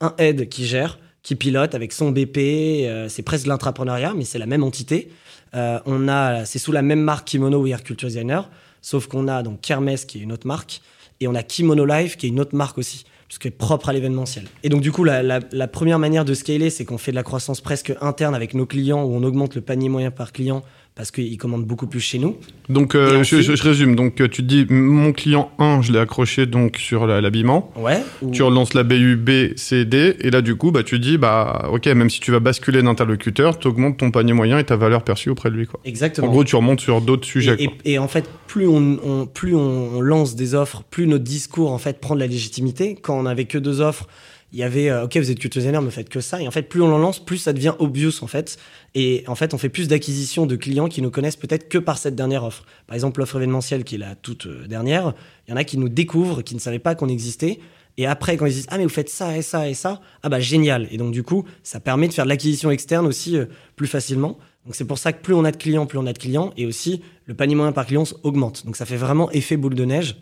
un 0.00 0.14
aide 0.18 0.48
qui 0.48 0.66
gère, 0.66 0.98
qui 1.22 1.36
pilote 1.36 1.74
avec 1.74 1.92
son 1.92 2.10
BP. 2.10 3.08
c'est 3.08 3.22
presque 3.22 3.46
l'intrapreneuriat, 3.46 4.14
mais 4.14 4.24
c'est 4.24 4.38
la 4.38 4.46
même 4.46 4.62
entité. 4.62 5.10
on 5.54 6.08
a, 6.08 6.44
c'est 6.44 6.58
sous 6.58 6.72
la 6.72 6.82
même 6.82 7.00
marque 7.00 7.28
Kimono 7.28 7.62
We 7.62 7.72
Are 7.72 7.82
Culture 7.82 8.08
Designer, 8.08 8.48
sauf 8.82 9.06
qu'on 9.06 9.28
a 9.28 9.42
donc 9.42 9.60
Kermes 9.60 9.96
qui 10.06 10.18
est 10.18 10.22
une 10.22 10.32
autre 10.32 10.46
marque, 10.46 10.80
et 11.20 11.28
on 11.28 11.34
a 11.34 11.42
Kimono 11.42 11.84
Life 11.84 12.16
qui 12.16 12.26
est 12.26 12.28
une 12.30 12.40
autre 12.40 12.56
marque 12.56 12.78
aussi 12.78 13.04
puisque 13.28 13.46
est 13.46 13.52
propre 13.52 13.88
à 13.88 13.92
l'événementiel. 13.92 14.46
Et 14.64 14.68
donc 14.68 14.80
du 14.80 14.90
coup, 14.90 15.04
la, 15.04 15.22
la 15.22 15.68
première 15.68 16.00
manière 16.00 16.24
de 16.24 16.34
scaler, 16.34 16.68
c'est 16.68 16.84
qu'on 16.84 16.98
fait 16.98 17.12
de 17.12 17.16
la 17.16 17.22
croissance 17.22 17.60
presque 17.60 17.94
interne 18.00 18.34
avec 18.34 18.54
nos 18.54 18.66
clients, 18.66 19.04
où 19.04 19.14
on 19.14 19.22
augmente 19.22 19.54
le 19.54 19.60
panier 19.60 19.88
moyen 19.88 20.10
par 20.10 20.32
client 20.32 20.64
parce 20.94 21.10
qu'ils 21.10 21.38
commandent 21.38 21.64
beaucoup 21.64 21.86
plus 21.86 22.00
chez 22.00 22.18
nous. 22.18 22.36
Donc, 22.68 22.94
euh, 22.94 23.22
je, 23.22 23.62
résume. 23.62 23.96
Donc, 23.96 24.20
euh, 24.20 24.28
tu 24.28 24.42
te 24.42 24.46
dis, 24.46 24.66
mon 24.68 25.12
client 25.12 25.50
1, 25.58 25.82
je 25.82 25.92
l'ai 25.92 25.98
accroché 25.98 26.46
donc 26.46 26.76
sur 26.76 27.06
l'habillement. 27.06 27.72
Ouais. 27.76 28.02
Tu 28.32 28.42
relances 28.42 28.74
la 28.74 28.82
BU, 28.82 29.16
B, 29.16 29.56
C, 29.56 29.84
D. 29.84 30.16
Et 30.20 30.30
là, 30.30 30.42
du 30.42 30.56
coup, 30.56 30.72
bah, 30.72 30.82
tu 30.82 30.98
dis, 30.98 31.16
bah, 31.16 31.68
OK, 31.72 31.86
même 31.86 32.10
si 32.10 32.20
tu 32.20 32.30
vas 32.30 32.40
basculer 32.40 32.82
d'interlocuteur, 32.82 33.58
tu 33.58 33.68
augmentes 33.68 33.98
ton 33.98 34.10
panier 34.10 34.32
moyen 34.32 34.58
et 34.58 34.64
ta 34.64 34.76
valeur 34.76 35.02
perçue 35.02 35.30
auprès 35.30 35.50
de 35.50 35.56
lui. 35.56 35.66
Quoi. 35.66 35.80
Exactement. 35.84 36.26
En 36.26 36.30
gros, 36.30 36.44
tu 36.44 36.56
remontes 36.56 36.80
sur 36.80 37.00
d'autres 37.00 37.26
sujets. 37.26 37.56
Et, 37.84 37.98
en 37.98 38.08
fait, 38.08 38.28
plus 38.46 38.66
on, 38.66 39.26
plus 39.26 39.54
on 39.54 40.00
lance 40.00 40.34
des 40.34 40.54
offres, 40.54 40.82
plus 40.90 41.06
notre 41.06 41.24
discours 41.24 41.72
en 41.72 41.78
fait 41.78 42.00
prend 42.00 42.14
de 42.14 42.20
la 42.20 42.26
légitimité. 42.26 42.96
Quand 43.00 43.18
on 43.18 43.22
n'avait 43.22 43.44
que 43.44 43.58
deux 43.58 43.80
offres, 43.80 44.06
il 44.52 44.58
y 44.58 44.62
avait 44.62 44.90
euh, 44.90 45.04
ok 45.04 45.16
vous 45.16 45.30
êtes 45.30 45.46
designer 45.46 45.82
mais 45.82 45.90
faites 45.90 46.08
que 46.08 46.20
ça. 46.20 46.40
Et 46.40 46.48
en 46.48 46.50
fait 46.50 46.62
plus 46.62 46.82
on 46.82 46.88
l'en 46.88 46.98
lance 46.98 47.24
plus 47.24 47.38
ça 47.38 47.52
devient 47.52 47.74
obvious 47.78 48.22
en 48.22 48.26
fait. 48.26 48.58
Et 48.94 49.24
en 49.26 49.34
fait 49.34 49.54
on 49.54 49.58
fait 49.58 49.68
plus 49.68 49.88
d'acquisition 49.88 50.46
de 50.46 50.56
clients 50.56 50.88
qui 50.88 51.02
nous 51.02 51.10
connaissent 51.10 51.36
peut-être 51.36 51.68
que 51.68 51.78
par 51.78 51.98
cette 51.98 52.14
dernière 52.14 52.44
offre. 52.44 52.64
Par 52.86 52.94
exemple 52.94 53.20
l'offre 53.20 53.36
événementielle 53.36 53.84
qui 53.84 53.94
est 53.96 53.98
la 53.98 54.14
toute 54.14 54.46
euh, 54.46 54.66
dernière 54.66 55.14
il 55.46 55.50
y 55.50 55.54
en 55.54 55.56
a 55.56 55.64
qui 55.64 55.78
nous 55.78 55.88
découvrent 55.88 56.42
qui 56.42 56.54
ne 56.54 56.60
savaient 56.60 56.78
pas 56.78 56.94
qu'on 56.94 57.08
existait. 57.08 57.60
Et 57.96 58.06
après 58.06 58.36
quand 58.36 58.46
ils 58.46 58.54
disent 58.54 58.66
ah 58.70 58.78
mais 58.78 58.84
vous 58.84 58.90
faites 58.90 59.10
ça 59.10 59.36
et 59.36 59.42
ça 59.42 59.68
et 59.68 59.74
ça 59.74 60.00
ah 60.22 60.28
bah 60.28 60.40
génial. 60.40 60.88
Et 60.90 60.96
donc 60.96 61.12
du 61.12 61.22
coup 61.22 61.44
ça 61.62 61.80
permet 61.80 62.08
de 62.08 62.12
faire 62.12 62.24
de 62.24 62.30
l'acquisition 62.30 62.70
externe 62.70 63.06
aussi 63.06 63.36
euh, 63.36 63.46
plus 63.76 63.86
facilement. 63.86 64.38
Donc 64.64 64.74
c'est 64.74 64.84
pour 64.84 64.98
ça 64.98 65.12
que 65.12 65.22
plus 65.22 65.34
on 65.34 65.44
a 65.44 65.52
de 65.52 65.56
clients 65.56 65.86
plus 65.86 65.98
on 65.98 66.06
a 66.06 66.12
de 66.12 66.18
clients. 66.18 66.52
Et 66.56 66.66
aussi 66.66 67.02
le 67.26 67.34
panier 67.34 67.54
moyen 67.54 67.72
par 67.72 67.86
client 67.86 68.04
augmente. 68.24 68.66
Donc 68.66 68.76
ça 68.76 68.84
fait 68.84 68.96
vraiment 68.96 69.30
effet 69.30 69.56
boule 69.56 69.74
de 69.74 69.84
neige. 69.84 70.16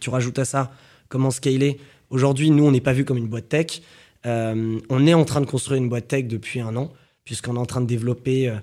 Tu 0.00 0.10
rajoutes 0.10 0.38
à 0.38 0.44
ça 0.44 0.72
comment 1.08 1.30
scaler 1.30 1.78
Aujourd'hui, 2.12 2.50
nous, 2.50 2.66
on 2.66 2.70
n'est 2.70 2.82
pas 2.82 2.92
vu 2.92 3.06
comme 3.06 3.16
une 3.16 3.26
boîte 3.26 3.48
tech. 3.48 3.80
Euh, 4.26 4.78
on 4.90 5.06
est 5.06 5.14
en 5.14 5.24
train 5.24 5.40
de 5.40 5.46
construire 5.46 5.80
une 5.80 5.88
boîte 5.88 6.08
tech 6.08 6.26
depuis 6.26 6.60
un 6.60 6.76
an, 6.76 6.92
puisqu'on 7.24 7.56
est 7.56 7.58
en 7.58 7.64
train 7.64 7.80
de 7.80 7.86
développer 7.86 8.50
euh, 8.50 8.56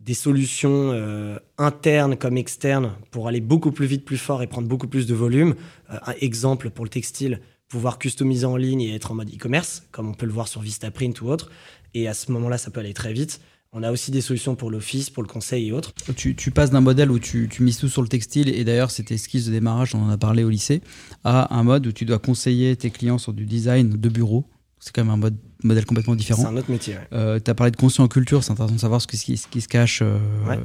des 0.00 0.14
solutions 0.14 0.90
euh, 0.92 1.38
internes 1.58 2.16
comme 2.16 2.36
externes 2.36 2.92
pour 3.12 3.28
aller 3.28 3.40
beaucoup 3.40 3.70
plus 3.70 3.86
vite, 3.86 4.04
plus 4.04 4.18
fort 4.18 4.42
et 4.42 4.48
prendre 4.48 4.66
beaucoup 4.66 4.88
plus 4.88 5.06
de 5.06 5.14
volume. 5.14 5.54
un 5.88 6.12
exemple 6.20 6.70
pour 6.70 6.84
le 6.84 6.90
textile, 6.90 7.40
pouvoir 7.68 8.00
customiser 8.00 8.46
en 8.46 8.56
ligne 8.56 8.80
et 8.80 8.96
être 8.96 9.12
en 9.12 9.14
mode 9.14 9.32
e-commerce, 9.32 9.84
comme 9.92 10.08
on 10.08 10.14
peut 10.14 10.26
le 10.26 10.32
voir 10.32 10.48
sur 10.48 10.60
Vistaprint 10.60 11.20
ou 11.20 11.28
autre. 11.28 11.52
Et 11.94 12.08
à 12.08 12.14
ce 12.14 12.32
moment-là, 12.32 12.58
ça 12.58 12.72
peut 12.72 12.80
aller 12.80 12.94
très 12.94 13.12
vite. 13.12 13.40
On 13.74 13.82
a 13.82 13.92
aussi 13.92 14.10
des 14.10 14.22
solutions 14.22 14.54
pour 14.54 14.70
l'office, 14.70 15.10
pour 15.10 15.22
le 15.22 15.28
conseil 15.28 15.68
et 15.68 15.72
autres. 15.72 15.92
Tu, 16.16 16.50
passes 16.50 16.70
d'un 16.70 16.80
modèle 16.80 17.10
où 17.10 17.18
tu, 17.18 17.50
mises 17.60 17.76
tout 17.76 17.88
sur 17.88 18.00
le 18.00 18.08
textile, 18.08 18.48
et 18.48 18.64
d'ailleurs 18.64 18.90
c'était 18.90 19.18
skills 19.18 19.44
de 19.44 19.50
démarrage, 19.50 19.94
on 19.94 20.02
en 20.02 20.08
a 20.08 20.16
parlé 20.16 20.42
au 20.42 20.48
lycée, 20.48 20.80
à 21.22 21.54
un 21.54 21.62
mode 21.64 21.86
où 21.86 21.92
tu 21.92 22.06
dois 22.06 22.18
conseiller 22.18 22.74
tes 22.76 22.90
clients 22.90 23.18
sur 23.18 23.34
du 23.34 23.44
design 23.44 23.90
de 23.90 24.08
bureau. 24.08 24.46
C'est 24.80 24.94
quand 24.94 25.02
même 25.04 25.12
un 25.12 25.16
mode, 25.18 25.36
modèle 25.64 25.84
complètement 25.84 26.14
différent. 26.14 26.42
C'est 26.42 26.48
un 26.48 26.56
autre 26.56 26.70
métier. 26.70 26.94
Euh, 27.12 27.40
tu 27.44 27.50
as 27.50 27.54
parlé 27.54 27.72
de 27.72 27.76
conscient 27.76 28.04
en 28.04 28.08
culture, 28.08 28.42
c'est 28.44 28.52
intéressant 28.52 28.76
de 28.76 28.80
savoir 28.80 29.02
ce, 29.02 29.08
qui, 29.08 29.36
ce 29.36 29.48
qui 29.48 29.60
se 29.60 29.68
cache, 29.68 30.00
euh, 30.02 30.18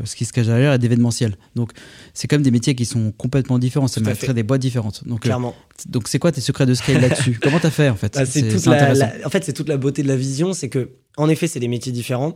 ce 0.06 0.16
qui 0.16 0.24
se 0.24 0.32
cache 0.32 0.46
derrière, 0.46 0.72
et 0.72 0.78
d'événementiel. 0.78 1.36
Donc 1.56 1.72
c'est 2.14 2.28
quand 2.28 2.36
même 2.36 2.44
des 2.44 2.52
métiers 2.52 2.76
qui 2.76 2.86
sont 2.86 3.12
complètement 3.12 3.60
différents, 3.60 3.88
ça 3.88 4.02
fait 4.14 4.34
des 4.34 4.44
boîtes 4.44 4.62
différentes. 4.62 5.06
Donc, 5.06 5.26
euh, 5.26 5.28
Clairement. 5.28 5.56
donc 5.90 6.08
c'est 6.08 6.20
quoi 6.20 6.32
tes 6.32 6.42
secrets 6.42 6.68
de 6.68 6.74
scale 6.74 7.02
là-dessus? 7.02 7.38
Comment 7.42 7.60
tu 7.60 7.66
as 7.66 7.72
fait 7.72 7.90
en 7.90 7.96
fait? 7.96 8.14
Bah, 8.14 8.26
c'est 8.26 9.26
En 9.26 9.30
fait, 9.30 9.44
c'est 9.44 9.54
toute 9.54 9.68
la 9.68 9.78
beauté 9.78 10.04
de 10.04 10.08
la 10.08 10.16
vision, 10.16 10.54
c'est 10.54 10.70
que 10.70 10.92
en 11.18 11.28
effet, 11.28 11.48
c'est 11.48 11.60
des 11.60 11.68
métiers 11.68 11.92
différents 11.92 12.36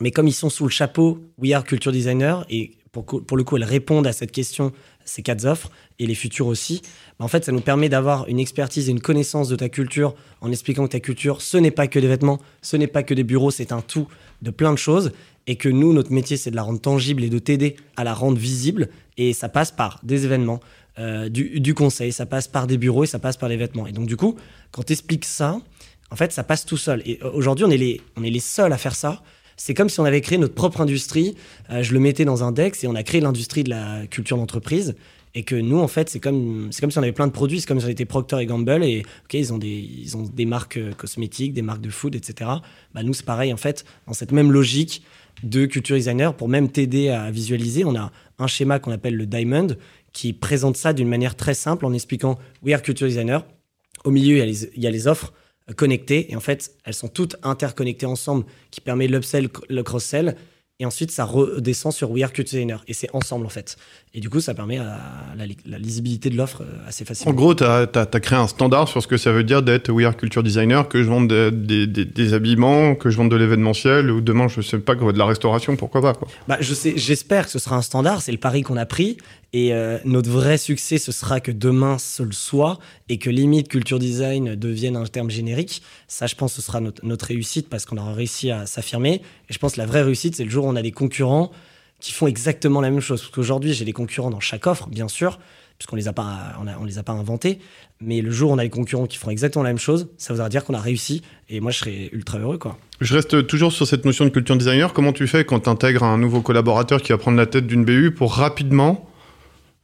mais 0.00 0.10
comme 0.10 0.28
ils 0.28 0.32
sont 0.32 0.50
sous 0.50 0.64
le 0.64 0.70
chapeau 0.70 1.18
We 1.38 1.52
Are 1.52 1.64
Culture 1.64 1.92
Designer, 1.92 2.44
et 2.50 2.72
pour, 3.04 3.36
le 3.36 3.44
coup, 3.44 3.56
elles 3.56 3.64
répondent 3.64 4.06
à 4.06 4.12
cette 4.12 4.32
question, 4.32 4.72
ces 5.04 5.22
quatre 5.22 5.44
offres, 5.44 5.70
et 5.98 6.06
les 6.06 6.14
futures 6.14 6.46
aussi, 6.46 6.82
bah, 7.18 7.24
en 7.24 7.28
fait, 7.28 7.44
ça 7.44 7.52
nous 7.52 7.60
permet 7.60 7.88
d'avoir 7.88 8.26
une 8.28 8.38
expertise 8.38 8.88
et 8.88 8.92
une 8.92 9.00
connaissance 9.00 9.48
de 9.48 9.56
ta 9.56 9.68
culture 9.68 10.14
en 10.40 10.50
expliquant 10.50 10.86
que 10.86 10.92
ta 10.92 11.00
culture, 11.00 11.42
ce 11.42 11.56
n'est 11.58 11.70
pas 11.70 11.86
que 11.86 11.98
des 11.98 12.08
vêtements, 12.08 12.40
ce 12.62 12.76
n'est 12.76 12.86
pas 12.86 13.02
que 13.02 13.14
des 13.14 13.24
bureaux, 13.24 13.50
c'est 13.50 13.72
un 13.72 13.82
tout 13.82 14.08
de 14.42 14.50
plein 14.50 14.72
de 14.72 14.78
choses, 14.78 15.12
et 15.46 15.56
que 15.56 15.68
nous, 15.68 15.92
notre 15.92 16.12
métier, 16.12 16.36
c'est 16.36 16.50
de 16.50 16.56
la 16.56 16.62
rendre 16.62 16.80
tangible 16.80 17.22
et 17.22 17.28
de 17.28 17.38
t'aider 17.38 17.76
à 17.96 18.04
la 18.04 18.14
rendre 18.14 18.38
visible, 18.38 18.88
et 19.16 19.32
ça 19.32 19.48
passe 19.48 19.70
par 19.70 20.00
des 20.02 20.24
événements, 20.24 20.60
euh, 20.98 21.28
du, 21.28 21.74
conseil, 21.74 22.10
ça 22.10 22.24
passe 22.24 22.48
par 22.48 22.66
des 22.66 22.78
bureaux 22.78 23.04
et 23.04 23.06
ça 23.06 23.18
passe 23.18 23.36
par 23.36 23.50
les 23.50 23.58
vêtements. 23.58 23.86
Et 23.86 23.92
donc, 23.92 24.06
du 24.06 24.16
coup, 24.16 24.36
quand 24.70 24.82
tu 24.82 24.94
expliques 24.94 25.26
ça, 25.26 25.60
en 26.10 26.16
fait, 26.16 26.32
ça 26.32 26.42
passe 26.42 26.64
tout 26.64 26.78
seul. 26.78 27.02
Et 27.04 27.18
euh, 27.22 27.30
aujourd'hui, 27.34 27.66
on, 27.66 27.68
on 27.68 28.24
est 28.24 28.30
les 28.30 28.40
seuls 28.40 28.72
à 28.72 28.78
faire 28.78 28.94
ça 28.94 29.22
c'est 29.56 29.74
comme 29.74 29.88
si 29.88 30.00
on 30.00 30.04
avait 30.04 30.20
créé 30.20 30.38
notre 30.38 30.54
propre 30.54 30.80
industrie. 30.80 31.34
Euh, 31.70 31.82
je 31.82 31.92
le 31.92 32.00
mettais 32.00 32.24
dans 32.24 32.44
un 32.44 32.52
DEX 32.52 32.84
et 32.84 32.86
on 32.86 32.94
a 32.94 33.02
créé 33.02 33.20
l'industrie 33.20 33.64
de 33.64 33.70
la 33.70 34.06
culture 34.06 34.36
d'entreprise. 34.36 34.94
Et 35.34 35.42
que 35.42 35.54
nous, 35.54 35.78
en 35.78 35.88
fait, 35.88 36.08
c'est 36.08 36.20
comme, 36.20 36.68
c'est 36.70 36.80
comme 36.80 36.90
si 36.90 36.98
on 36.98 37.02
avait 37.02 37.12
plein 37.12 37.26
de 37.26 37.32
produits. 37.32 37.60
C'est 37.60 37.66
comme 37.66 37.80
si 37.80 37.86
on 37.86 37.90
était 37.90 38.06
Procter 38.06 38.38
et 38.38 38.46
Gamble 38.46 38.82
et 38.82 39.02
ok, 39.24 39.34
ils 39.34 39.52
ont 39.52 39.58
des, 39.58 39.68
ils 39.68 40.16
ont 40.16 40.22
des 40.22 40.46
marques 40.46 40.78
euh, 40.78 40.92
cosmétiques, 40.92 41.52
des 41.52 41.62
marques 41.62 41.82
de 41.82 41.90
food, 41.90 42.14
etc. 42.14 42.50
Bah, 42.94 43.02
nous, 43.02 43.12
c'est 43.12 43.26
pareil, 43.26 43.52
en 43.52 43.58
fait, 43.58 43.84
dans 44.06 44.14
cette 44.14 44.32
même 44.32 44.50
logique 44.50 45.02
de 45.42 45.66
culture 45.66 45.96
designer 45.96 46.34
pour 46.34 46.48
même 46.48 46.70
t'aider 46.70 47.10
à 47.10 47.30
visualiser. 47.30 47.84
On 47.84 47.94
a 47.94 48.10
un 48.38 48.46
schéma 48.46 48.78
qu'on 48.78 48.92
appelle 48.92 49.16
le 49.16 49.26
Diamond 49.26 49.68
qui 50.12 50.32
présente 50.32 50.78
ça 50.78 50.94
d'une 50.94 51.08
manière 51.08 51.34
très 51.34 51.52
simple 51.52 51.84
en 51.84 51.92
expliquant 51.92 52.38
We 52.62 52.74
are 52.74 52.80
culture 52.80 53.06
designer. 53.06 53.44
Au 54.04 54.10
milieu, 54.10 54.38
il 54.38 54.82
y 54.82 54.86
a 54.86 54.90
les 54.90 55.06
offres 55.06 55.34
connectées. 55.74 56.30
Et 56.30 56.36
en 56.36 56.40
fait, 56.40 56.72
elles 56.84 56.94
sont 56.94 57.08
toutes 57.08 57.36
interconnectées 57.42 58.06
ensemble, 58.06 58.44
qui 58.70 58.80
permet 58.80 59.08
l'upsell, 59.08 59.48
le 59.68 59.82
cross-sell. 59.82 60.36
Et 60.78 60.84
ensuite, 60.84 61.10
ça 61.10 61.24
redescend 61.24 61.90
sur 61.90 62.10
We 62.10 62.22
Are 62.22 62.30
Culture 62.30 62.58
Designer. 62.58 62.84
Et 62.86 62.92
c'est 62.92 63.08
ensemble, 63.14 63.46
en 63.46 63.48
fait. 63.48 63.78
Et 64.12 64.20
du 64.20 64.28
coup, 64.28 64.40
ça 64.40 64.52
permet 64.52 64.76
la, 64.76 65.78
lisibilité 65.78 66.28
de 66.28 66.36
l'offre 66.36 66.62
euh, 66.62 66.86
assez 66.86 67.06
facilement. 67.06 67.32
En 67.32 67.34
gros, 67.34 67.54
tu 67.54 67.64
as, 67.64 68.06
créé 68.20 68.38
un 68.38 68.46
standard 68.46 68.86
sur 68.86 69.02
ce 69.02 69.06
que 69.06 69.16
ça 69.16 69.32
veut 69.32 69.42
dire 69.42 69.62
d'être 69.62 69.90
We 69.90 70.04
Are 70.04 70.14
Culture 70.14 70.42
Designer, 70.42 70.86
que 70.86 71.02
je 71.02 71.08
vende 71.08 71.28
des, 71.28 72.34
habillements, 72.34 72.94
que 72.94 73.08
je 73.08 73.16
vende 73.16 73.30
de 73.30 73.36
l'événementiel, 73.36 74.10
ou 74.10 74.20
demain, 74.20 74.48
je 74.48 74.60
sais 74.60 74.78
pas, 74.78 74.94
de 74.94 75.18
la 75.18 75.24
restauration, 75.24 75.76
pourquoi 75.76 76.02
pas 76.02 76.12
quoi. 76.12 76.28
Bah, 76.46 76.58
je 76.60 76.74
sais, 76.74 76.92
J'espère 76.96 77.46
que 77.46 77.52
ce 77.52 77.58
sera 77.58 77.76
un 77.76 77.82
standard. 77.82 78.20
C'est 78.20 78.32
le 78.32 78.38
pari 78.38 78.60
qu'on 78.60 78.76
a 78.76 78.86
pris. 78.86 79.16
Et 79.58 79.72
euh, 79.72 79.96
notre 80.04 80.28
vrai 80.28 80.58
succès, 80.58 80.98
ce 80.98 81.12
sera 81.12 81.40
que 81.40 81.50
demain 81.50 81.96
ce 81.96 82.22
le 82.22 82.32
soit 82.32 82.78
et 83.08 83.16
que 83.16 83.30
limite 83.30 83.68
culture 83.68 83.98
design 83.98 84.54
devienne 84.54 84.96
un 84.96 85.06
terme 85.06 85.30
générique. 85.30 85.80
Ça, 86.08 86.26
je 86.26 86.34
pense, 86.34 86.52
ce 86.52 86.60
sera 86.60 86.80
notre, 86.80 87.26
réussite 87.26 87.70
parce 87.70 87.86
qu'on 87.86 87.96
aura 87.96 88.12
réussi 88.12 88.50
à 88.50 88.66
s'affirmer. 88.66 89.22
Et 89.48 89.54
je 89.54 89.58
pense 89.58 89.72
que 89.72 89.78
la 89.78 89.86
vraie 89.86 90.02
réussite, 90.02 90.36
c'est 90.36 90.44
le 90.44 90.50
jour 90.50 90.66
où 90.66 90.68
on 90.68 90.76
a 90.76 90.82
des 90.82 90.92
concurrents 90.92 91.50
qui 92.00 92.12
font 92.12 92.26
exactement 92.26 92.82
la 92.82 92.90
même 92.90 93.00
chose. 93.00 93.22
Parce 93.22 93.32
qu'aujourd'hui, 93.32 93.72
j'ai 93.72 93.86
des 93.86 93.94
concurrents 93.94 94.28
dans 94.28 94.40
chaque 94.40 94.66
offre, 94.66 94.90
bien 94.90 95.08
sûr, 95.08 95.38
puisqu'on 95.78 95.96
les 95.96 96.06
a 96.06 96.12
pas, 96.12 96.52
on, 96.78 96.84
les 96.84 96.98
a 96.98 97.02
pas 97.02 97.14
inventés. 97.14 97.58
Mais 98.02 98.20
le 98.20 98.30
jour 98.30 98.50
où 98.50 98.52
on 98.52 98.58
a 98.58 98.62
des 98.62 98.68
concurrents 98.68 99.06
qui 99.06 99.16
font 99.16 99.30
exactement 99.30 99.62
la 99.62 99.70
même 99.70 99.78
chose, 99.78 100.08
ça 100.18 100.34
voudra 100.34 100.50
dire 100.50 100.66
qu'on 100.66 100.74
a 100.74 100.80
réussi. 100.82 101.22
Et 101.48 101.60
moi, 101.60 101.70
je 101.70 101.78
serais 101.78 102.10
ultra 102.12 102.38
heureux, 102.38 102.58
quoi. 102.58 102.76
Je 103.00 103.14
reste 103.14 103.46
toujours 103.46 103.72
sur 103.72 103.86
cette 103.86 104.04
notion 104.04 104.26
de 104.26 104.30
culture 104.30 104.58
designer. 104.58 104.92
Comment 104.92 105.14
tu 105.14 105.26
fais 105.26 105.46
quand 105.46 105.60
tu 105.60 105.70
intègres 105.70 106.02
un 106.02 106.18
nouveau 106.18 106.42
collaborateur 106.42 107.00
qui 107.00 107.12
va 107.12 107.16
prendre 107.16 107.38
la 107.38 107.46
tête 107.46 107.66
d'une 107.66 107.86
BU 107.86 108.10
pour 108.10 108.34
rapidement 108.34 109.08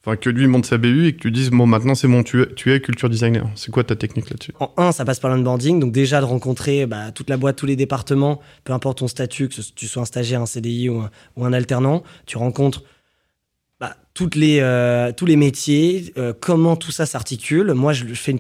Enfin, 0.04 0.16
que 0.16 0.30
lui 0.30 0.48
monte 0.48 0.66
sa 0.66 0.78
BU 0.78 1.06
et 1.06 1.12
que 1.12 1.20
tu 1.20 1.30
dises, 1.30 1.50
bon, 1.50 1.66
maintenant 1.66 1.94
c'est 1.94 2.08
bon, 2.08 2.24
tu 2.24 2.42
es, 2.42 2.52
tu 2.54 2.72
es 2.72 2.80
culture 2.80 3.08
designer. 3.08 3.48
C'est 3.54 3.70
quoi 3.70 3.84
ta 3.84 3.94
technique 3.94 4.30
là-dessus? 4.30 4.52
En 4.58 4.72
un, 4.76 4.90
ça 4.90 5.04
passe 5.04 5.20
par 5.20 5.30
l'onboarding. 5.30 5.78
Donc, 5.78 5.92
déjà, 5.92 6.20
de 6.20 6.24
rencontrer 6.24 6.86
bah, 6.86 7.12
toute 7.12 7.30
la 7.30 7.36
boîte, 7.36 7.54
tous 7.54 7.66
les 7.66 7.76
départements, 7.76 8.40
peu 8.64 8.72
importe 8.72 8.98
ton 8.98 9.06
statut, 9.06 9.48
que 9.48 9.60
tu 9.60 9.86
sois 9.86 10.02
un 10.02 10.06
stagiaire, 10.06 10.40
un 10.40 10.46
CDI 10.46 10.88
ou 10.88 10.98
un, 11.00 11.10
ou 11.36 11.44
un 11.44 11.52
alternant, 11.52 12.02
tu 12.26 12.36
rencontres 12.36 12.82
bah, 13.82 13.96
toutes 14.14 14.34
les, 14.34 14.58
euh, 14.60 15.10
tous 15.10 15.26
les 15.26 15.34
métiers, 15.36 16.12
euh, 16.16 16.32
comment 16.38 16.76
tout 16.76 16.92
ça 16.92 17.06
s'articule. 17.06 17.72
Moi, 17.72 17.92
je 17.92 18.06
fais 18.14 18.30
une, 18.30 18.38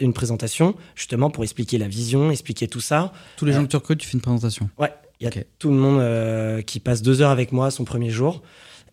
une 0.00 0.12
présentation 0.12 0.74
justement 0.96 1.30
pour 1.30 1.42
expliquer 1.42 1.78
la 1.78 1.86
vision, 1.86 2.30
expliquer 2.32 2.66
tout 2.66 2.80
ça. 2.80 3.12
Tous 3.36 3.44
les 3.44 3.52
gens 3.52 3.60
euh, 3.60 3.64
que 3.64 3.68
tu 3.68 3.76
recrutes, 3.76 3.98
tu 3.98 4.08
fais 4.08 4.14
une 4.14 4.20
présentation 4.20 4.68
Ouais, 4.78 4.92
il 5.20 5.24
y 5.24 5.28
a 5.28 5.44
tout 5.58 5.70
le 5.70 5.76
monde 5.76 6.64
qui 6.64 6.80
passe 6.80 7.02
deux 7.02 7.20
heures 7.20 7.30
avec 7.30 7.50
moi 7.52 7.70
son 7.70 7.84
premier 7.84 8.10
jour. 8.10 8.42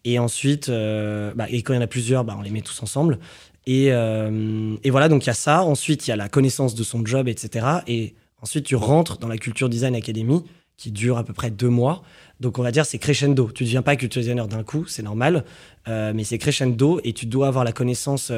Et 0.08 0.20
ensuite, 0.20 0.70
euh, 0.70 1.34
bah, 1.36 1.48
et 1.50 1.62
quand 1.64 1.74
il 1.74 1.76
y 1.76 1.80
en 1.80 1.84
a 1.84 1.88
plusieurs, 1.88 2.24
bah, 2.24 2.34
on 2.40 2.42
les 2.42 2.50
met 2.50 2.62
tous 2.62 2.82
ensemble. 2.82 3.20
Et, 3.66 3.88
euh, 3.92 4.78
et 4.86 4.90
voilà, 4.90 5.10
donc 5.10 5.26
il 5.26 5.28
y 5.28 5.30
a 5.30 5.34
ça. 5.34 5.64
Ensuite, 5.64 6.08
il 6.08 6.12
y 6.12 6.14
a 6.14 6.16
la 6.16 6.30
connaissance 6.30 6.76
de 6.76 6.84
son 6.84 7.06
job, 7.06 7.28
etc. 7.28 7.66
Et 7.88 8.16
ensuite, 8.42 8.64
tu 8.64 8.78
rentres 8.78 9.18
dans 9.18 9.28
la 9.28 9.38
Culture 9.38 9.68
Design 9.68 9.96
Academy, 9.96 10.44
qui 10.78 10.94
dure 10.94 11.18
à 11.18 11.26
peu 11.26 11.34
près 11.34 11.52
deux 11.52 11.68
mois. 11.68 12.04
Donc 12.40 12.58
on 12.58 12.64
va 12.64 12.72
dire 12.72 12.86
c'est 12.86 13.00
crescendo. 13.00 13.52
Tu 13.54 13.64
ne 13.64 13.68
deviens 13.68 13.82
pas 13.82 13.98
culture 13.98 14.22
designer 14.22 14.48
d'un 14.48 14.64
coup, 14.64 14.86
c'est 14.86 15.04
normal, 15.04 15.44
euh, 15.90 16.14
mais 16.16 16.24
c'est 16.24 16.38
crescendo 16.38 17.02
et 17.04 17.12
tu 17.12 17.26
dois 17.26 17.48
avoir 17.48 17.66
la 17.66 17.74
connaissance 17.74 18.32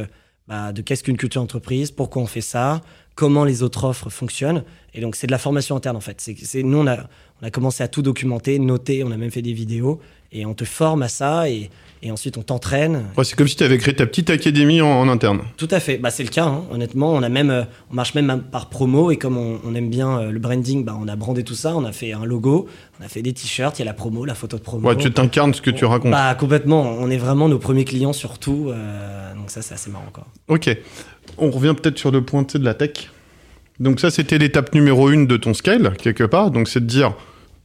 bah, 0.48 0.72
de 0.72 0.82
qu'est-ce 0.82 1.04
qu'une 1.04 1.18
culture 1.18 1.42
entreprise, 1.42 1.92
pourquoi 1.92 2.22
on 2.22 2.26
fait 2.26 2.40
ça, 2.40 2.82
comment 3.14 3.44
les 3.44 3.62
autres 3.62 3.84
offres 3.84 4.10
fonctionnent. 4.10 4.64
Et 4.94 5.02
donc 5.02 5.18
c'est 5.18 5.28
de 5.28 5.32
la 5.32 5.38
formation 5.38 5.76
interne 5.76 5.98
en 5.98 6.02
fait. 6.02 6.22
C'est, 6.22 6.64
nous 6.64 6.78
on 6.78 6.88
a, 6.88 7.10
on 7.42 7.46
a 7.46 7.52
commencé 7.52 7.84
à 7.84 7.90
tout 7.90 8.02
documenter, 8.02 8.58
noter, 8.58 9.04
on 9.04 9.12
a 9.12 9.18
même 9.18 9.32
fait 9.32 9.42
des 9.42 9.54
vidéos 9.54 10.00
et 10.32 10.46
on 10.46 10.54
te 10.54 10.66
forme 10.66 11.04
à 11.04 11.08
ça 11.08 11.50
et, 11.50 11.70
et 12.02 12.12
ensuite 12.12 12.38
on 12.38 12.44
t'entraîne. 12.44 13.06
c'est 13.24 13.36
comme 13.36 13.48
si 13.48 13.56
tu 13.56 13.64
avais 13.64 13.78
créé 13.78 13.94
ta 13.94 14.06
petite 14.06 14.30
académie 14.30 14.82
en, 14.82 15.10
interne. 15.10 15.42
Tout 15.58 15.68
à 15.72 15.80
fait, 15.80 15.98
bah, 15.98 16.12
c'est 16.12 16.24
le 16.24 16.30
cas. 16.30 16.46
Hein. 16.46 16.64
Honnêtement, 16.72 17.14
on 17.14 17.24
a 17.24 17.30
même, 17.30 17.50
euh, 17.50 17.64
on 17.92 17.96
marche 17.96 18.14
même 18.14 18.44
par 18.52 18.70
promo 18.70 19.12
et 19.12 19.18
comme 19.18 19.38
on, 19.38 19.76
aime 19.76 19.90
bien 19.90 20.20
euh, 20.20 20.32
le 20.32 20.40
branding, 20.40 20.86
bah, 20.86 20.98
on 21.00 21.08
a 21.08 21.16
brandé 21.16 21.44
tout 21.44 21.56
ça. 21.56 21.76
On 21.76 21.84
a 21.84 21.92
fait 21.92 22.14
un 22.14 22.26
logo, 22.26 22.68
on 23.00 23.06
a 23.06 23.08
fait 23.08 23.22
des 23.22 23.34
t-shirts, 23.34 23.80
il 23.80 23.82
y 23.82 23.84
a 23.84 23.86
la 23.86 23.94
promo, 23.94 24.26
la 24.26 24.36
photo 24.36 24.58
de 24.58 24.64
promo. 24.64 24.88
Ouais, 24.88 24.96
tu 24.96 25.12
t'incarnes 25.12 25.54
ce 25.54 25.62
que 25.62 25.72
tu 25.72 25.86
racontes. 25.86 26.12
Bah 26.12 26.36
complètement. 26.36 26.84
On 26.84 27.10
est 27.10 27.18
vraiment 27.18 27.50
nos 27.50 27.60
premiers 27.60 27.86
clients 27.86 28.14
surtout, 28.14 28.70
euh, 28.70 29.34
donc 29.36 29.52
ça 29.52 29.62
c'est 29.62 29.74
assez 29.74 29.90
marrant 29.90 30.10
quoi. 30.14 30.26
Ok, 30.48 30.70
on 31.38 31.52
revient 31.52 31.76
peut-être 31.80 31.98
sur 31.98 32.12
le 32.12 32.22
point 32.22 32.44
de 32.44 32.64
la 32.64 32.74
tech. 32.74 33.10
Donc 33.80 34.00
ça 34.00 34.12
c'était 34.12 34.38
l'étape 34.38 34.74
numéro 34.74 35.10
une 35.10 35.26
de 35.28 35.38
ton 35.38 35.54
scale 35.54 35.96
quelque 35.98 36.24
part. 36.24 36.52
Donc 36.52 36.68
c'est 36.68 36.82
de 36.82 36.86
dire 36.86 37.14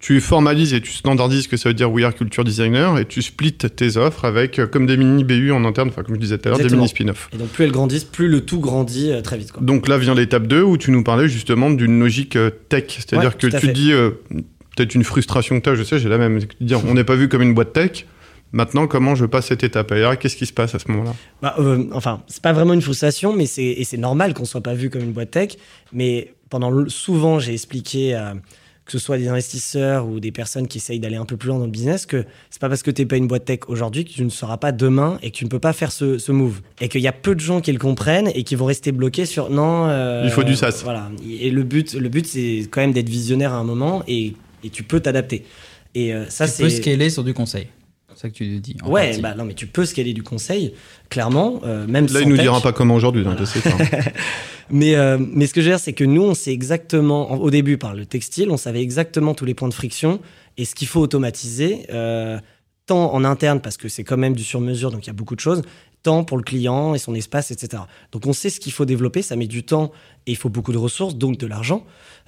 tu 0.04 0.20
formalises 0.20 0.74
et 0.74 0.82
tu 0.82 0.92
standardises 0.92 1.44
ce 1.44 1.48
que 1.48 1.56
ça 1.56 1.70
veut 1.70 1.74
dire 1.74 1.90
We 1.90 2.04
Are 2.04 2.14
Culture 2.14 2.44
Designer 2.44 2.98
et 2.98 3.06
tu 3.06 3.22
splits 3.22 3.54
tes 3.54 3.96
offres 3.96 4.26
avec 4.26 4.58
euh, 4.58 4.66
comme 4.66 4.84
des 4.84 4.98
mini 4.98 5.24
BU 5.24 5.50
en 5.50 5.64
interne, 5.64 5.88
enfin 5.88 6.02
comme 6.02 6.16
je 6.16 6.20
disais 6.20 6.36
tout 6.36 6.46
à 6.46 6.50
l'heure, 6.50 6.58
des 6.58 6.68
mini 6.68 6.88
spin-off. 6.88 7.30
Et 7.32 7.38
donc 7.38 7.48
plus 7.48 7.64
elles 7.64 7.72
grandissent, 7.72 8.04
plus 8.04 8.28
le 8.28 8.42
tout 8.42 8.60
grandit 8.60 9.10
euh, 9.10 9.22
très 9.22 9.38
vite. 9.38 9.50
Quoi. 9.50 9.62
Donc 9.62 9.88
là 9.88 9.96
vient 9.96 10.14
l'étape 10.14 10.46
2 10.46 10.60
où 10.60 10.76
tu 10.76 10.90
nous 10.90 11.02
parlais 11.02 11.26
justement 11.26 11.70
d'une 11.70 11.98
logique 11.98 12.36
euh, 12.36 12.50
tech, 12.68 12.84
c'est-à-dire 12.88 13.38
que 13.38 13.46
tu 13.46 13.72
dis 13.72 13.92
peut-être 14.76 14.94
une 14.94 15.04
frustration 15.04 15.58
que 15.58 15.64
tu 15.64 15.70
as, 15.70 15.74
je 15.74 15.82
sais, 15.82 15.98
j'ai 15.98 16.10
la 16.10 16.18
même, 16.18 16.38
dire 16.60 16.84
on 16.86 16.92
n'est 16.92 17.04
pas 17.04 17.16
vu 17.16 17.30
comme 17.30 17.40
une 17.40 17.54
boîte 17.54 17.72
tech. 17.72 18.04
Maintenant, 18.52 18.86
comment 18.86 19.14
je 19.14 19.24
passe 19.24 19.46
cette 19.46 19.64
étape? 19.64 19.90
Et 19.92 20.04
qu'est-ce 20.20 20.36
qui 20.36 20.44
se 20.44 20.52
passe 20.52 20.74
à 20.74 20.78
ce 20.78 20.90
moment-là? 20.90 21.14
Bah, 21.40 21.56
Enfin, 21.92 22.22
c'est 22.26 22.42
pas 22.42 22.52
vraiment 22.52 22.74
une 22.74 22.82
frustration, 22.82 23.32
mais 23.34 23.46
c'est 23.46 23.64
et 23.64 23.84
c'est 23.84 23.96
normal 23.96 24.34
qu'on 24.34 24.44
soit 24.44 24.60
pas 24.60 24.74
vu 24.74 24.90
comme 24.90 25.02
une 25.02 25.12
boîte 25.12 25.30
tech. 25.30 25.52
Mais 25.94 26.34
pendant 26.50 26.86
souvent, 26.90 27.38
j'ai 27.38 27.54
expliqué 27.54 28.14
que 28.84 28.92
ce 28.92 28.98
soit 28.98 29.16
des 29.16 29.28
investisseurs 29.28 30.06
ou 30.06 30.20
des 30.20 30.30
personnes 30.30 30.68
qui 30.68 30.78
essayent 30.78 31.00
d'aller 31.00 31.16
un 31.16 31.24
peu 31.24 31.36
plus 31.36 31.48
loin 31.48 31.58
dans 31.58 31.64
le 31.64 31.70
business, 31.70 32.04
que 32.04 32.24
c'est 32.50 32.60
pas 32.60 32.68
parce 32.68 32.82
que 32.82 32.90
tu 32.90 33.02
n'es 33.02 33.06
pas 33.06 33.16
une 33.16 33.26
boîte 33.26 33.46
tech 33.46 33.60
aujourd'hui 33.68 34.04
que 34.04 34.10
tu 34.10 34.24
ne 34.24 34.30
seras 34.30 34.58
pas 34.58 34.72
demain 34.72 35.18
et 35.22 35.30
que 35.30 35.36
tu 35.36 35.44
ne 35.44 35.50
peux 35.50 35.58
pas 35.58 35.72
faire 35.72 35.90
ce, 35.90 36.30
move. 36.30 36.60
Et 36.80 36.88
qu'il 36.88 37.00
y 37.00 37.08
a 37.08 37.12
peu 37.12 37.34
de 37.34 37.40
gens 37.40 37.60
qui 37.60 37.72
le 37.72 37.78
comprennent 37.78 38.30
et 38.34 38.42
qui 38.42 38.56
vont 38.56 38.66
rester 38.66 38.92
bloqués 38.92 39.26
sur 39.26 39.50
non. 39.50 39.86
Euh, 39.88 40.22
Il 40.24 40.30
faut 40.30 40.44
du 40.44 40.54
SaaS. 40.54 40.82
Voilà. 40.84 41.10
Et 41.26 41.50
le 41.50 41.62
but, 41.62 41.94
le 41.94 42.08
but 42.08 42.26
c'est 42.26 42.66
quand 42.70 42.80
même 42.80 42.92
d'être 42.92 43.08
visionnaire 43.08 43.52
à 43.52 43.56
un 43.56 43.64
moment 43.64 44.02
et, 44.06 44.34
et 44.62 44.70
tu 44.70 44.82
peux 44.82 45.00
t'adapter. 45.00 45.44
Et 45.94 46.12
euh, 46.12 46.28
ça, 46.28 46.46
c'est. 46.46 46.64
Tu 46.64 46.68
peux 46.68 46.82
scaler 46.82 47.10
sur 47.10 47.24
du 47.24 47.32
conseil. 47.32 47.68
C'est 48.14 48.22
ça 48.22 48.28
que 48.28 48.34
tu 48.34 48.60
dis. 48.60 48.76
ouais, 48.86 49.18
bah 49.18 49.34
non, 49.34 49.44
mais 49.44 49.54
tu 49.54 49.66
peux 49.66 49.84
scaler 49.84 50.12
du 50.12 50.22
conseil, 50.22 50.74
clairement. 51.08 51.60
Euh, 51.64 51.86
même 51.86 52.06
Là, 52.06 52.20
il 52.20 52.28
nous 52.28 52.36
dira 52.36 52.60
pas 52.60 52.72
comment 52.72 52.94
aujourd'hui, 52.94 53.24
hein, 53.26 53.36
mais, 54.70 54.94
euh, 54.94 55.18
mais 55.18 55.46
ce 55.46 55.54
que 55.54 55.60
je 55.60 55.66
veux 55.66 55.72
dire, 55.72 55.80
c'est 55.80 55.92
que 55.92 56.04
nous, 56.04 56.22
on 56.22 56.34
sait 56.34 56.52
exactement, 56.52 57.32
au 57.32 57.50
début, 57.50 57.78
par 57.78 57.94
le 57.94 58.06
textile, 58.06 58.50
on 58.50 58.56
savait 58.56 58.82
exactement 58.82 59.34
tous 59.34 59.44
les 59.44 59.54
points 59.54 59.68
de 59.68 59.74
friction 59.74 60.20
et 60.56 60.64
ce 60.64 60.74
qu'il 60.74 60.88
faut 60.88 61.00
automatiser, 61.00 61.86
euh, 61.92 62.38
tant 62.86 63.12
en 63.12 63.24
interne, 63.24 63.60
parce 63.60 63.76
que 63.76 63.88
c'est 63.88 64.04
quand 64.04 64.16
même 64.16 64.34
du 64.34 64.44
sur-mesure, 64.44 64.90
donc 64.90 65.04
il 65.04 65.08
y 65.08 65.10
a 65.10 65.14
beaucoup 65.14 65.34
de 65.34 65.40
choses, 65.40 65.62
tant 66.02 66.22
pour 66.22 66.36
le 66.36 66.42
client 66.42 66.94
et 66.94 66.98
son 66.98 67.14
espace, 67.14 67.50
etc. 67.50 67.82
Donc 68.12 68.26
on 68.26 68.32
sait 68.32 68.50
ce 68.50 68.60
qu'il 68.60 68.72
faut 68.72 68.84
développer, 68.84 69.22
ça 69.22 69.36
met 69.36 69.46
du 69.46 69.64
temps 69.64 69.90
et 70.26 70.32
il 70.32 70.36
faut 70.36 70.50
beaucoup 70.50 70.72
de 70.72 70.78
ressources, 70.78 71.16
donc 71.16 71.38
de 71.38 71.46
l'argent. 71.46 71.84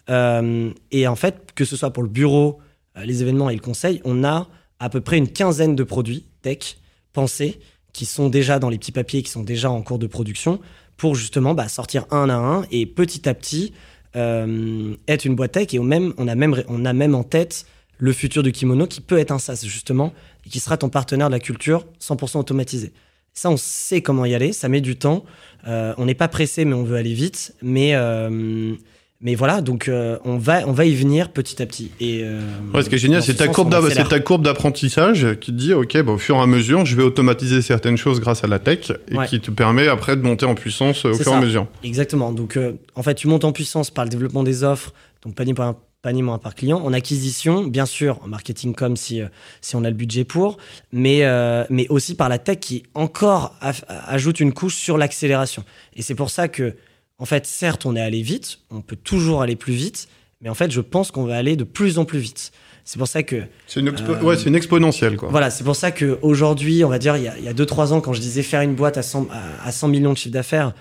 Euh, 0.09 0.71
et 0.91 1.07
en 1.07 1.17
fait, 1.17 1.51
que 1.55 1.65
ce 1.65 1.77
soit 1.77 1.93
pour 1.93 2.03
le 2.03 2.09
bureau, 2.09 2.59
les 3.05 3.23
événements 3.23 3.51
et 3.51 3.55
le 3.55 3.61
conseil, 3.61 4.01
on 4.05 4.25
a 4.25 4.49
à 4.81 4.89
peu 4.89 5.01
près 5.01 5.19
une 5.19 5.29
quinzaine 5.29 5.77
de 5.77 5.85
produits 5.85 6.25
tech 6.43 6.77
pensés 7.13 7.59
qui 7.93 8.05
sont 8.05 8.29
déjà 8.29 8.59
dans 8.59 8.69
les 8.69 8.79
petits 8.79 8.93
papiers, 8.93 9.23
qui 9.23 9.31
sont 9.31 9.43
déjà 9.43 9.71
en 9.71 9.83
cours 9.83 9.99
de 9.99 10.07
production, 10.07 10.61
pour 10.97 11.15
justement 11.15 11.55
bah, 11.55 11.69
sortir 11.69 12.07
un 12.11 12.29
à 12.29 12.35
un 12.35 12.67
et 12.71 12.87
petit 12.87 13.29
à 13.29 13.35
petit 13.35 13.73
euh, 14.17 14.95
être 15.09 15.25
une 15.25 15.35
boîte 15.35 15.53
tech. 15.53 15.75
Et 15.75 15.79
on, 15.79 15.91
a 15.91 16.35
même, 16.35 17.15
en 17.15 17.23
tête 17.23 17.67
le 17.99 18.13
futur 18.13 18.43
du 18.43 18.53
kimono 18.53 18.87
qui 18.87 19.01
peut 19.01 19.19
être 19.19 19.31
un 19.31 19.39
SaaS 19.39 19.65
justement 19.65 20.13
et 20.45 20.51
qui 20.51 20.61
sera 20.61 20.77
ton 20.77 20.89
partenaire 20.89 21.29
de 21.29 21.33
la 21.33 21.41
culture 21.41 21.87
100% 22.01 22.39
automatisé. 22.39 22.93
Ça, 23.33 23.51
on 23.51 23.57
sait 23.57 24.01
comment 24.01 24.25
y 24.25 24.35
aller, 24.35 24.53
ça 24.53 24.69
met 24.69 24.81
du 24.81 24.97
temps. 24.97 25.25
Euh, 25.67 25.93
on 25.99 26.07
n'est 26.07 26.15
pas 26.15 26.29
pressé, 26.29 26.65
mais 26.65 26.75
on 26.75 26.85
veut 26.85 26.97
aller 26.97 27.13
vite. 27.13 27.55
Euh, 27.65 28.75
mais 29.23 29.35
voilà, 29.35 29.63
donc 29.63 29.89
euh, 29.89 30.19
on, 30.25 30.37
va, 30.37 30.69
on 30.69 30.73
va 30.73 30.85
y 30.85 30.95
venir 30.95 31.31
petit 31.31 31.63
à 31.63 31.67
petit. 31.67 31.91
Et, 32.01 32.21
euh, 32.23 32.41
ce 32.75 32.89
qui 32.89 32.97
est 32.97 32.99
génial, 32.99 33.23
c'est 33.23 33.35
ta, 33.35 33.49
courbe 33.49 33.75
ta 34.09 34.21
courbe 34.21 34.45
d'apprentissage 34.45 35.39
qui 35.41 35.53
te 35.53 35.57
dit, 35.57 35.73
OK, 35.73 35.97
au 36.07 36.19
fur 36.19 36.37
et 36.37 36.41
à 36.41 36.47
mesure, 36.47 36.85
je 36.85 36.97
vais 36.97 37.03
automatiser 37.03 37.63
certaines 37.63 37.97
choses 37.97 38.21
grâce 38.21 38.45
à 38.45 38.47
la 38.47 38.59
tech 38.59 38.93
et 39.09 39.17
qui 39.27 39.41
te 39.41 39.51
permet 39.51 39.89
après 39.89 40.17
de 40.17 40.23
monter 40.23 40.45
en 40.45 40.55
puissance 40.55 41.07
au 41.07 41.15
fur 41.15 41.33
et 41.33 41.35
à 41.35 41.41
mesure. 41.41 41.67
Exactement. 41.83 42.31
Donc, 42.33 42.59
euh, 42.59 42.73
en 42.95 43.03
fait, 43.03 43.15
tu 43.15 43.27
montes 43.27 43.45
en 43.45 43.53
puissance 43.53 43.91
par 43.91 44.05
le 44.05 44.11
développement 44.11 44.43
des 44.43 44.65
offres, 44.65 44.93
donc 45.23 45.35
panier 45.35 45.55
par, 45.55 45.77
panier 46.03 46.21
moins 46.21 46.39
par 46.39 46.55
client, 46.55 46.83
en 46.85 46.93
acquisition, 46.93 47.65
bien 47.65 47.87
sûr, 47.87 48.21
en 48.23 48.29
marketing 48.29 48.75
comme 48.75 48.97
si, 48.97 49.23
si 49.63 49.77
on 49.77 49.85
a 49.85 49.89
le 49.89 49.97
budget 49.97 50.25
pour, 50.25 50.59
mais, 50.93 51.23
mais 51.71 51.89
aussi 51.89 52.17
par 52.17 52.29
la 52.29 52.39
tech 52.39 52.59
qui 52.61 52.83
encore 52.93 53.55
ajoute 53.89 54.41
une 54.41 54.53
couche 54.53 54.77
sur 54.77 54.99
l'accélération. 54.99 55.65
Et 55.95 56.03
c'est 56.03 56.15
pour 56.15 56.29
ça 56.29 56.49
que 56.49 56.75
en 57.19 57.25
fait, 57.25 57.47
certes, 57.47 57.87
on 57.87 57.97
est 57.97 58.01
allé 58.01 58.23
vite, 58.23 58.59
on 58.71 58.83
peut 58.83 58.97
toujours 58.97 59.43
aller 59.43 59.57
plus 59.57 59.73
vite, 59.73 60.09
mais 60.41 60.49
en 60.49 60.55
fait, 60.55 60.71
je 60.71 60.81
pense 60.81 61.11
qu'on 61.11 61.25
va 61.25 61.37
aller 61.37 61.57
de 61.57 61.65
plus 61.65 61.99
en 61.99 62.05
plus 62.05 62.19
vite. 62.19 62.53
C'est 62.85 62.99
pour 62.99 63.09
ça 63.09 63.23
que. 63.23 63.43
C'est 63.67 63.81
une, 63.81 63.89
euh, 63.89 64.37
une, 64.47 64.55
exponentielle, 64.55 65.17
quoi. 65.17 65.29
Voilà, 65.29 65.51
c'est 65.51 65.65
pour 65.65 65.75
ça 65.75 65.91
qu'aujourd'hui, 65.91 66.85
on 66.85 66.89
va 66.89 66.99
dire, 66.99 67.17
il 67.17 67.25
y 67.25 67.49
a 67.49 67.53
2-3 67.53 67.93
ans, 67.93 68.01
quand 68.01 68.13
je 68.13 68.21
disais 68.21 68.43
faire 68.43 68.61
une 68.61 68.75
boîte 68.75 68.97
à 68.97 69.03
100, 69.03 69.29
à 69.65 69.73
100 69.73 69.89
millions 69.89 70.13
de 70.13 70.19
chiffre 70.19 70.33
d'affaires, 70.33 70.73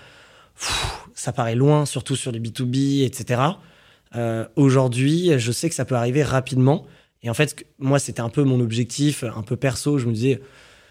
ça 1.14 1.32
paraît 1.32 1.56
loin, 1.56 1.84
surtout 1.84 2.14
sur 2.14 2.30
les 2.30 2.38
B2B, 2.38 3.04
etc. 3.04 3.42
Euh, 4.14 4.46
aujourd'hui, 4.54 5.32
je 5.38 5.50
sais 5.50 5.68
que 5.68 5.74
ça 5.74 5.84
peut 5.84 5.96
arriver 5.96 6.22
rapidement. 6.22 6.86
Et 7.22 7.30
en 7.30 7.34
fait, 7.34 7.66
moi, 7.78 7.98
c'était 7.98 8.20
un 8.20 8.28
peu 8.28 8.44
mon 8.44 8.60
objectif, 8.60 9.24
un 9.24 9.42
peu 9.42 9.56
perso. 9.56 9.98
Je 9.98 10.06
me 10.06 10.12
disais, 10.12 10.40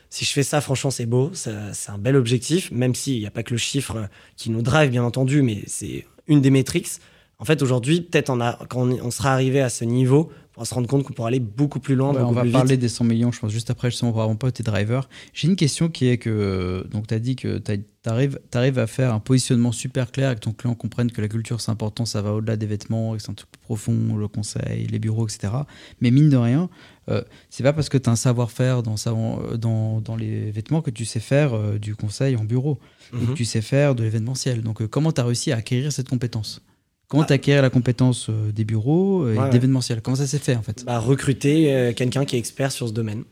si 0.10 0.26
je 0.26 0.32
fais 0.32 0.44
ça, 0.44 0.62
franchement, 0.62 0.92
c'est 0.92 1.06
beau, 1.06 1.32
c'est 1.34 1.52
un 1.90 1.98
bel 1.98 2.16
objectif, 2.16 2.72
même 2.72 2.96
s'il 2.96 3.20
n'y 3.20 3.28
a 3.28 3.32
pas 3.32 3.44
que 3.44 3.52
le 3.52 3.58
chiffre 3.58 4.08
qui 4.38 4.50
nous 4.50 4.62
drive, 4.62 4.92
bien 4.92 5.04
entendu, 5.04 5.42
mais 5.42 5.64
c'est 5.68 6.06
une 6.28 6.42
des 6.42 6.52
métriques. 6.52 6.90
En 7.38 7.46
fait, 7.46 7.62
aujourd'hui, 7.62 8.02
peut-être 8.02 8.34
quand 8.70 8.88
on, 8.90 9.12
sera 9.12 9.34
arrivé 9.34 9.62
à 9.62 9.70
ce 9.70 9.84
niveau, 9.84 10.32
on 10.58 10.62
va 10.62 10.66
se 10.66 10.74
rendre 10.74 10.88
compte 10.88 11.04
qu'on 11.04 11.14
pourra 11.14 11.28
aller 11.28 11.40
beaucoup 11.40 11.80
plus 11.80 11.96
loin. 11.96 12.14
on 12.16 12.32
va 12.32 12.46
parler 12.46 12.78
des 12.78 12.90
100 12.90 13.04
millions, 13.04 13.32
je 13.32 13.40
pense, 13.40 13.52
juste 13.52 13.70
après, 13.70 13.92
je 13.92 13.98
sens 13.98 14.14
voir 14.14 14.28
mon 14.28 14.36
pote 14.36 14.60
et 14.60 14.64
driver. 14.64 15.10
J'ai 15.34 15.48
une 15.48 15.56
question 15.56 15.90
qui 15.90 16.08
est 16.08 16.18
que, 16.18 16.88
donc 16.92 17.08
tu 17.08 17.14
as 17.14 17.20
dit 17.20 17.36
que 17.36 17.58
tu 17.58 17.82
arrives, 18.06 18.40
arrives, 18.54 18.80
à 18.80 18.88
faire 18.88 19.14
un 19.14 19.20
positionnement 19.20 19.72
super 19.72 20.12
clair 20.12 20.32
et 20.32 20.36
que 20.36 20.42
ton 20.42 20.54
client 20.54 20.76
comprenne 20.76 21.12
que 21.12 21.22
la 21.22 21.28
culture 21.28 21.60
c'est 21.60 21.72
important, 21.72 22.06
ça 22.06 22.22
va 22.22 22.34
au-delà 22.34 22.56
des 22.56 22.66
vêtements, 22.66 23.14
que 23.16 23.22
c'est 23.22 23.32
un 23.32 23.34
truc 23.34 23.50
profond, 23.62 24.16
le 24.16 24.28
conseil, 24.28 24.88
les 24.88 25.00
bureaux, 25.00 25.28
etc. 25.28 25.54
Mais 26.00 26.12
mine 26.12 26.30
de 26.30 26.38
rien, 26.38 26.70
euh, 27.10 27.22
c'est 27.50 27.64
pas 27.64 27.74
parce 27.74 27.90
que 27.90 27.98
tu 27.98 28.10
as 28.10 28.14
un 28.14 28.16
savoir-faire 28.16 28.82
dans, 28.82 28.96
euh, 29.08 29.58
dans, 29.58 30.00
dans, 30.02 30.16
les 30.16 30.52
vêtements 30.52 30.82
que 30.82 30.92
tu 30.92 31.06
sais 31.06 31.20
faire 31.20 31.54
euh, 31.54 31.78
du 31.78 31.96
conseil 31.96 32.36
en 32.36 32.44
bureau, 32.44 32.80
ou 33.14 33.18
que 33.18 33.26
mhm. 33.32 33.34
tu 33.34 33.46
sais 33.46 33.62
faire 33.62 33.96
de 33.96 34.04
l'événementiel. 34.04 34.62
Donc 34.62 34.86
comment 34.88 35.12
tu 35.12 35.22
as 35.22 35.26
réussi 35.26 35.52
à 35.52 35.58
acquérir 35.58 35.92
cette 35.92 36.10
compétence? 36.10 36.62
Comment 37.08 37.24
ah. 37.24 37.28
tu 37.28 37.34
acquiers 37.34 37.62
la 37.62 37.70
compétence 37.70 38.28
euh, 38.30 38.52
des 38.52 38.66
bureaux 38.66 39.30
et 39.30 39.50
d'événementiel? 39.52 40.02
Comment 40.02 40.18
ça 40.18 40.28
s'est 40.28 40.40
fait 40.40 40.56
en 40.56 40.62
fait? 40.62 40.84
Bah, 40.86 41.00
Recruter 41.00 41.74
euh, 41.74 41.94
quelqu'un 41.94 42.26
qui 42.26 42.36
est 42.36 42.40
expert 42.40 42.72
sur 42.72 42.88
ce 42.88 42.94
domaine. 42.94 43.24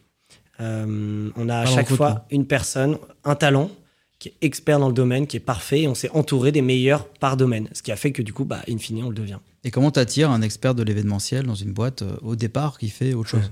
Euh, 0.59 1.29
on 1.35 1.49
a 1.49 1.57
à 1.57 1.65
chaque 1.65 1.89
fois 1.89 2.25
une 2.29 2.45
personne, 2.45 2.97
un 3.23 3.35
talent 3.35 3.71
qui 4.19 4.29
est 4.29 4.35
expert 4.41 4.79
dans 4.79 4.87
le 4.87 4.93
domaine, 4.93 5.27
qui 5.27 5.37
est 5.37 5.41
parfait, 5.41 5.81
et 5.81 5.87
on 5.87 5.95
s'est 5.95 6.11
entouré 6.11 6.51
des 6.51 6.61
meilleurs 6.61 7.07
par 7.07 7.35
domaine, 7.35 7.67
ce 7.73 7.81
qui 7.81 7.91
a 7.91 7.95
fait 7.95 8.11
que 8.11 8.21
du 8.21 8.31
coup, 8.31 8.45
bah, 8.45 8.61
in 8.69 8.77
fine, 8.77 9.03
on 9.03 9.09
le 9.09 9.15
devient. 9.15 9.39
Et 9.63 9.71
comment 9.71 9.91
tu 9.91 9.99
attires 9.99 10.29
un 10.29 10.41
expert 10.41 10.75
de 10.75 10.83
l'événementiel 10.83 11.45
dans 11.45 11.55
une 11.55 11.73
boîte 11.73 12.03
au 12.21 12.35
départ 12.35 12.77
qui 12.77 12.89
fait 12.89 13.13
autre 13.13 13.29
chose? 13.29 13.51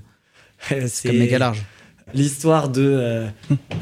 C'est 0.87 1.09
comme 1.09 1.17
méga 1.17 1.39
large. 1.39 1.65
L'histoire 2.13 2.69
de, 2.69 2.81
euh, 2.81 3.27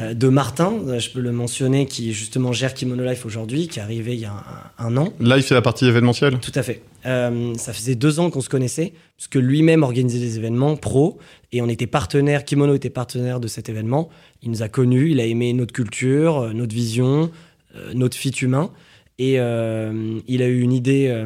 euh, 0.01 0.13
de 0.13 0.27
Martin, 0.27 0.99
je 0.99 1.09
peux 1.09 1.19
le 1.19 1.31
mentionner, 1.31 1.85
qui 1.85 2.13
justement 2.13 2.53
gère 2.53 2.73
Kimono 2.73 3.03
Life 3.03 3.25
aujourd'hui, 3.25 3.67
qui 3.67 3.79
est 3.79 3.81
arrivé 3.81 4.13
il 4.13 4.19
y 4.19 4.25
a 4.25 4.33
un, 4.77 4.97
an. 4.97 5.13
Life, 5.19 5.47
c'est 5.47 5.53
la 5.53 5.61
partie 5.61 5.85
événementielle 5.85 6.39
Tout 6.39 6.51
à 6.55 6.63
fait. 6.63 6.81
ça 7.03 7.73
faisait 7.73 7.95
deux 7.95 8.19
ans 8.19 8.29
qu'on 8.29 8.41
se 8.41 8.49
connaissait, 8.49 8.93
puisque 9.17 9.35
lui-même 9.35 9.83
organisait 9.83 10.19
des 10.19 10.37
événements 10.37 10.75
pro, 10.75 11.17
et 11.51 11.61
on 11.61 11.69
était 11.69 11.87
partenaire, 11.87 12.45
Kimono 12.45 12.75
était 12.75 12.89
partenaire 12.89 13.39
de 13.39 13.47
cet 13.47 13.69
événement. 13.69 14.09
Il 14.43 14.51
nous 14.51 14.63
a 14.63 14.69
connus, 14.69 15.11
il 15.11 15.19
a 15.19 15.25
aimé 15.25 15.53
notre 15.53 15.73
culture, 15.73 16.53
notre 16.53 16.73
vision, 16.73 17.31
notre 17.93 18.17
fit 18.17 18.29
humain, 18.29 18.71
et 19.17 19.33
il 19.35 20.41
a 20.41 20.47
eu 20.47 20.61
une 20.61 20.73
idée 20.73 21.25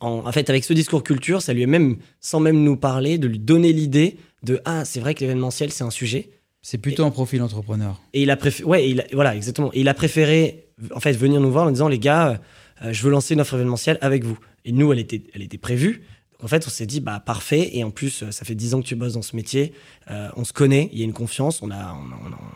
en, 0.00 0.32
fait, 0.32 0.50
avec 0.50 0.64
ce 0.64 0.72
discours 0.72 1.02
culture, 1.04 1.42
ça 1.42 1.52
lui 1.52 1.62
est 1.62 1.66
même, 1.66 1.96
sans 2.20 2.40
même 2.40 2.62
nous 2.62 2.76
parler, 2.76 3.18
de 3.18 3.28
lui 3.28 3.38
donner 3.38 3.72
l'idée 3.72 4.16
de 4.42 4.60
Ah, 4.64 4.84
c'est 4.84 5.00
vrai 5.00 5.14
que 5.14 5.20
l'événementiel, 5.20 5.70
c'est 5.70 5.84
un 5.84 5.90
sujet. 5.90 6.30
C'est 6.60 6.78
plutôt 6.78 7.04
un 7.04 7.10
profil 7.10 7.42
entrepreneur. 7.42 8.00
Et 8.12 8.22
il 8.22 8.30
a 8.30 8.36
préféré, 8.36 8.68
ouais, 8.68 9.06
voilà, 9.12 9.34
exactement. 9.34 9.70
Et 9.72 9.80
il 9.80 9.88
a 9.88 9.94
préféré, 9.94 10.66
en 10.94 11.00
fait, 11.00 11.12
venir 11.12 11.40
nous 11.40 11.50
voir 11.50 11.66
en 11.66 11.70
disant 11.70 11.88
Les 11.88 11.98
gars, 11.98 12.40
euh, 12.84 12.92
je 12.92 13.02
veux 13.02 13.10
lancer 13.10 13.34
une 13.34 13.40
offre 13.40 13.54
événementielle 13.54 13.98
avec 14.00 14.24
vous. 14.24 14.38
Et 14.64 14.72
nous, 14.72 14.92
elle 14.92 15.00
était, 15.00 15.24
elle 15.34 15.42
était 15.42 15.58
prévue. 15.58 16.04
en 16.40 16.46
fait, 16.46 16.64
on 16.66 16.70
s'est 16.70 16.86
dit, 16.86 17.00
bah, 17.00 17.20
parfait. 17.24 17.70
Et 17.72 17.82
en 17.82 17.90
plus, 17.90 18.30
ça 18.30 18.44
fait 18.44 18.54
dix 18.54 18.74
ans 18.74 18.82
que 18.82 18.86
tu 18.86 18.94
bosses 18.94 19.14
dans 19.14 19.22
ce 19.22 19.34
métier. 19.34 19.72
Euh, 20.10 20.28
on 20.36 20.44
se 20.44 20.52
connaît, 20.52 20.88
il 20.92 20.98
y 20.98 21.02
a 21.02 21.04
une 21.04 21.12
confiance. 21.12 21.62
On 21.62 21.70
a, 21.72 21.96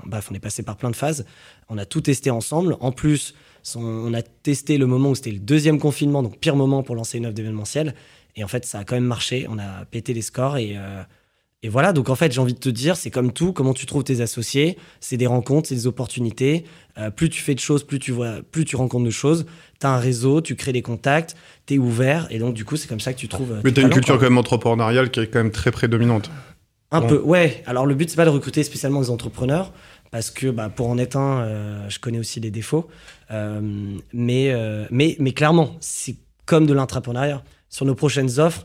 bref, 0.05 0.29
on 0.31 0.35
est 0.35 0.41
passé 0.41 0.63
par 0.63 0.77
plein 0.77 0.91
de 0.91 0.97
phases. 0.97 1.25
On 1.69 1.79
a 1.79 1.85
tout 1.85 2.01
testé 2.01 2.31
ensemble. 2.31 2.77
En 2.79 2.93
plus, 2.93 3.35
on 3.75 4.15
a 4.15 4.23
testé 4.23 4.79
le 4.79 4.87
moment 4.87 5.11
où 5.11 5.15
c'était 5.15 5.33
le 5.33 5.41
deuxième 5.41 5.81
confinement, 5.81 6.23
donc 6.23 6.39
pire 6.39 6.55
moment 6.55 6.83
pour 6.83 6.95
lancer 6.95 7.19
une 7.19 7.27
offre 7.27 7.35
d'événementiel. 7.35 7.95
Et 8.37 8.45
en 8.45 8.49
fait, 8.49 8.65
ça 8.65 8.81
a 8.81 8.85
quand 8.85 8.95
même 8.95 9.05
marché. 9.05 9.47
On 9.49 9.59
a 9.59 9.85
pété 9.91 10.15
les 10.15 10.23
scores 10.23 10.59
et, 10.59 10.75
euh, 10.77 11.03
et 11.63 11.69
voilà. 11.69 11.93
Donc 11.93 12.11
en 12.11 12.15
fait, 12.15 12.33
j'ai 12.33 12.41
envie 12.41 12.55
de 12.55 12.59
te 12.59 12.69
dire, 12.69 12.97
c'est 12.97 13.11
comme 13.11 13.33
tout. 13.33 13.53
Comment 13.53 13.73
tu 13.73 13.87
trouves 13.87 14.05
tes 14.05 14.21
associés? 14.21 14.77
C'est 15.01 15.17
des 15.17 15.27
rencontres, 15.27 15.69
c'est 15.69 15.75
des 15.75 15.87
opportunités. 15.87 16.65
Euh, 16.99 17.11
plus 17.11 17.31
tu 17.31 17.43
fais 17.43 17.55
de 17.55 17.61
choses, 17.61 17.83
plus 17.83 17.99
tu 17.99 18.13
vois, 18.13 18.37
plus 18.53 18.65
tu 18.65 18.77
rencontres 18.77 19.07
de 19.07 19.11
choses. 19.11 19.47
Tu 19.81 19.87
as 19.87 19.91
un 19.91 19.99
réseau, 19.99 20.41
tu 20.43 20.55
crées 20.55 20.73
des 20.73 20.83
contacts, 20.83 21.35
tu 21.67 21.75
es 21.75 21.79
ouvert. 21.79 22.29
Et 22.31 22.39
donc 22.39 22.55
du 22.55 22.65
coup, 22.65 22.77
c'est 22.77 22.89
comme 22.89 23.01
ça 23.01 23.13
que 23.15 23.19
tu 23.19 23.29
trouves. 23.29 23.53
Euh, 23.53 23.61
Mais 23.65 23.73
tu 23.73 23.81
as 23.81 23.85
une 23.85 23.91
culture 23.91 24.17
quand 24.17 24.25
même 24.25 24.39
entrepreneuriale 24.39 25.11
qui 25.11 25.21
est 25.21 25.27
quand 25.29 25.41
même 25.41 25.51
très 25.51 25.71
prédominante. 25.71 26.31
Un 26.93 27.01
peu, 27.01 27.21
ouais. 27.21 27.65
Alors 27.67 27.85
le 27.85 27.95
but, 27.95 28.09
c'est 28.09 28.17
pas 28.17 28.25
de 28.25 28.31
recruter 28.31 28.63
spécialement 28.63 29.01
des 29.01 29.11
entrepreneurs 29.11 29.73
parce 30.11 30.31
que 30.31 30.49
bah, 30.49 30.69
pour 30.69 30.89
en 30.89 30.99
être 30.99 31.17
un, 31.17 31.41
euh, 31.41 31.89
je 31.89 31.99
connais 31.99 32.19
aussi 32.19 32.41
les 32.41 32.51
défauts. 32.51 32.89
Euh, 33.31 33.61
mais, 34.13 34.51
euh, 34.53 34.87
mais, 34.91 35.17
mais 35.19 35.33
clairement, 35.33 35.77
c'est 35.81 36.17
comme 36.45 36.67
de 36.67 36.73
l'intrapreneuriat. 36.73 37.43
Sur 37.69 37.85
nos 37.87 37.95
prochaines 37.95 38.39
offres, 38.39 38.65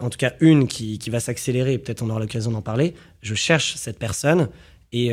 en 0.00 0.10
tout 0.10 0.18
cas 0.18 0.34
une 0.40 0.68
qui, 0.68 0.98
qui 0.98 1.10
va 1.10 1.20
s'accélérer, 1.20 1.78
peut-être 1.78 2.02
on 2.02 2.10
aura 2.10 2.20
l'occasion 2.20 2.50
d'en 2.50 2.62
parler, 2.62 2.94
je 3.22 3.34
cherche 3.34 3.74
cette 3.76 3.98
personne. 3.98 4.48
Et, 4.92 5.12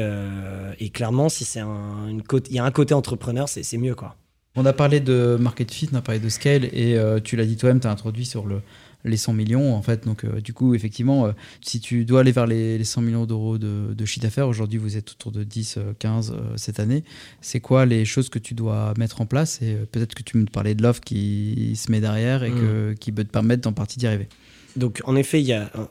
et 0.80 0.90
clairement, 0.90 1.30
si 1.30 1.46
c'est 1.46 1.62
un, 1.62 2.10
il 2.10 2.56
y 2.56 2.60
a 2.60 2.66
un 2.66 2.72
côté 2.72 2.94
entrepreneur, 2.94 3.48
c'est 3.50 3.78
mieux. 3.78 3.96
quoi. 3.96 4.16
On 4.56 4.66
a 4.66 4.74
parlé 4.74 5.00
de 5.00 5.38
market 5.40 5.72
fit, 5.72 5.90
on 5.92 5.96
a 5.96 6.02
parlé 6.02 6.20
de 6.20 6.30
scale, 6.30 6.66
et 6.66 6.96
tu 7.24 7.36
l'as 7.36 7.46
dit 7.46 7.58
toi-même, 7.58 7.80
tu 7.80 7.88
as 7.88 7.92
introduit 7.92 8.26
sur 8.26 8.46
le, 8.46 8.62
les 9.06 9.18
100 9.18 9.34
millions 9.34 9.76
en 9.76 9.82
fait. 9.82 10.06
Donc 10.06 10.24
euh, 10.24 10.42
du 10.42 10.54
coup, 10.54 10.76
effectivement, 10.76 11.26
euh, 11.26 11.32
si 11.62 11.80
tu 11.80 12.06
dois 12.06 12.22
aller 12.22 12.32
vers 12.32 12.48
les, 12.48 12.84
100 12.84 13.02
millions 13.02 13.26
d'euros 13.26 13.58
de, 13.58 13.94
de, 13.94 14.06
chiffre 14.06 14.24
d'affaires, 14.24 14.48
aujourd'hui 14.48 14.78
vous 14.78 14.98
êtes 14.98 15.12
autour 15.12 15.32
de 15.32 15.44
10, 15.44 15.80
15 16.00 16.32
euh, 16.32 16.58
cette 16.58 16.80
année, 16.80 17.04
c'est 17.42 17.60
quoi 17.60 17.86
les 17.86 18.06
choses 18.06 18.30
que 18.30 18.40
tu 18.40 18.54
dois 18.54 18.94
mettre 18.98 19.22
en 19.22 19.26
place? 19.26 19.62
Et 19.62 19.76
peut-être 19.92 20.16
que 20.16 20.24
tu 20.24 20.38
me 20.38 20.46
parlais 20.46 20.76
de 20.76 20.84
l'offre 20.84 21.02
qui 21.02 21.74
se 21.76 21.92
met 21.92 22.00
derrière 22.00 22.44
et 22.44 22.52
que, 22.52 22.92
mm. 22.92 22.96
qui 22.96 23.12
peut 23.12 23.24
te 23.24 23.32
permettre 23.32 23.68
en 23.68 23.74
partie 23.74 24.00
d'y 24.00 24.08
arriver. 24.08 24.28
Donc 24.76 25.02
en 25.06 25.16
effet, 25.16 25.44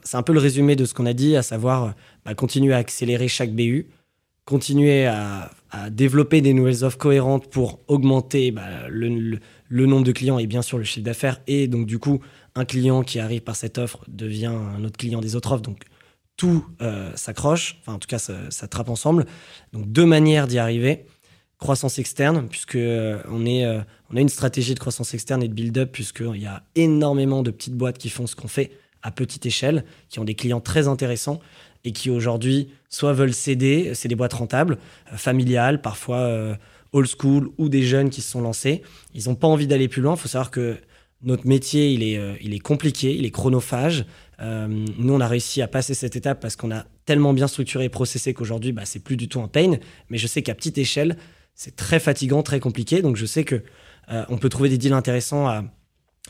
c'est 0.03 0.17
un 0.17 0.23
peu 0.23 0.33
le 0.33 0.41
résumé 0.41 0.75
de 0.75 0.85
ce 0.85 0.95
qu'on 0.95 1.07
a 1.07 1.13
dit, 1.13 1.37
à 1.37 1.43
savoir 1.43 1.95
bah, 2.25 2.35
continuer 2.35 2.75
à 2.75 2.79
accélérer 2.79 3.29
chaque 3.29 3.53
BU, 3.53 3.87
continuer 4.45 5.07
à, 5.07 5.51
développer 5.91 6.43
des 6.43 6.53
nouvelles 6.53 6.85
offres 6.85 6.99
cohérentes 6.99 7.49
pour 7.49 7.81
augmenter 7.89 8.51
bah, 8.51 8.89
le, 8.91 9.41
nombre 9.71 10.05
de 10.05 10.13
clients 10.13 10.39
et 10.39 10.47
bien 10.47 10.61
sûr 10.61 10.77
le 10.77 10.85
chiffre 10.85 11.05
d'affaires 11.05 11.41
et 11.47 11.67
donc 11.67 11.87
du 11.87 11.99
coup 11.99 12.21
un 12.55 12.67
client 12.67 13.03
qui 13.03 13.19
arrive 13.19 13.41
par 13.41 13.57
cette 13.57 13.79
offre 13.79 14.05
devient 14.07 14.53
un 14.53 14.85
autre 14.85 14.99
client 14.99 15.23
des 15.23 15.35
autres 15.35 15.53
offres. 15.53 15.63
Donc 15.63 15.85
tout 16.37 16.67
euh, 16.83 17.11
s'accroche, 17.15 17.79
enfin 17.81 17.95
en 17.95 17.99
tout 17.99 18.09
cas 18.09 18.19
ça, 18.19 18.69
trappe 18.69 18.89
ensemble. 18.89 19.25
Donc 19.73 19.91
deux 19.91 20.05
manières 20.05 20.47
d'y 20.47 20.59
arriver. 20.59 21.07
Croissance 21.59 21.99
externe, 21.99 22.49
puisque 22.49 22.75
euh, 22.75 23.23
euh, 23.25 23.81
on 24.11 24.17
a 24.17 24.21
une 24.21 24.29
stratégie 24.29 24.75
de 24.75 24.81
croissance 24.81 25.15
externe 25.15 25.43
et 25.43 25.49
de 25.49 25.55
build-up, 25.55 25.91
puisqu'il 25.93 26.41
y 26.41 26.47
a 26.47 26.65
énormément 26.75 27.43
de 27.43 27.53
petites 27.53 27.77
boîtes 27.77 27.99
qui 27.99 28.11
font 28.11 28.27
ce 28.27 28.35
qu'on 28.35 28.49
fait 28.49 28.73
à 29.03 29.13
petite 29.13 29.47
échelle, 29.47 29.85
qui 30.09 30.19
ont 30.19 30.25
des 30.25 30.35
clients 30.35 30.61
très 30.61 30.89
intéressants 30.89 31.41
et 31.85 31.93
qui 31.93 32.11
aujourd'hui 32.11 32.69
soit 32.89 33.13
veulent 33.13 33.35
céder, 33.35 33.93
c'est 33.95 34.09
des 34.09 34.15
boîtes 34.15 34.35
rentables, 34.35 34.79
familiales, 35.17 35.81
parfois 35.81 36.57
old 36.93 37.09
school 37.09 37.51
ou 37.59 37.69
des 37.69 37.83
jeunes 37.83 38.11
qui 38.11 38.21
se 38.21 38.31
sont 38.31 38.41
lancés. 38.41 38.83
Ils 39.15 39.29
n'ont 39.29 39.35
pas 39.35 39.49
envie 39.49 39.67
d'aller 39.67 39.89
plus 39.89 40.03
loin. 40.03 40.15
Il 40.15 40.21
faut 40.21 40.29
savoir 40.29 40.51
que 40.51 40.77
notre 41.23 41.47
métier, 41.47 41.93
il 41.93 42.03
est, 42.03 42.19
euh, 42.19 42.35
il 42.41 42.53
est 42.53 42.59
compliqué, 42.59 43.15
il 43.15 43.25
est 43.25 43.31
chronophage. 43.31 44.05
Euh, 44.41 44.67
nous, 44.99 45.15
on 45.15 45.21
a 45.21 45.29
réussi 45.29 45.63
à 45.63 45.69
passer 45.69 45.95
cette 45.95 46.17
étape 46.17 46.41
parce 46.41 46.57
qu'on 46.57 46.73
a 46.73 46.85
tellement 47.05 47.33
bien 47.33 47.47
structuré 47.47 47.85
et 47.85 47.89
processé 47.89 48.35
qu'aujourd'hui, 48.35 48.73
bah, 48.73 48.85
c'est 48.85 48.99
plus 48.99 49.17
du 49.17 49.29
tout 49.29 49.41
un 49.41 49.49
pain. 49.49 49.77
Mais 50.11 50.19
je 50.19 50.27
sais 50.27 50.43
qu'à 50.43 50.55
petite 50.55 50.79
échelle, 50.79 51.17
c'est 51.55 51.77
très 51.77 52.01
fatigant, 52.01 52.43
très 52.43 52.61
compliqué. 52.61 53.03
Donc, 53.03 53.17
je 53.17 53.27
sais 53.27 53.45
que 53.45 53.63
euh, 54.11 54.25
on 54.29 54.37
peut 54.37 54.49
trouver 54.49 54.69
des 54.69 54.79
deals 54.79 54.95
intéressants 54.95 55.47
à, 55.47 55.65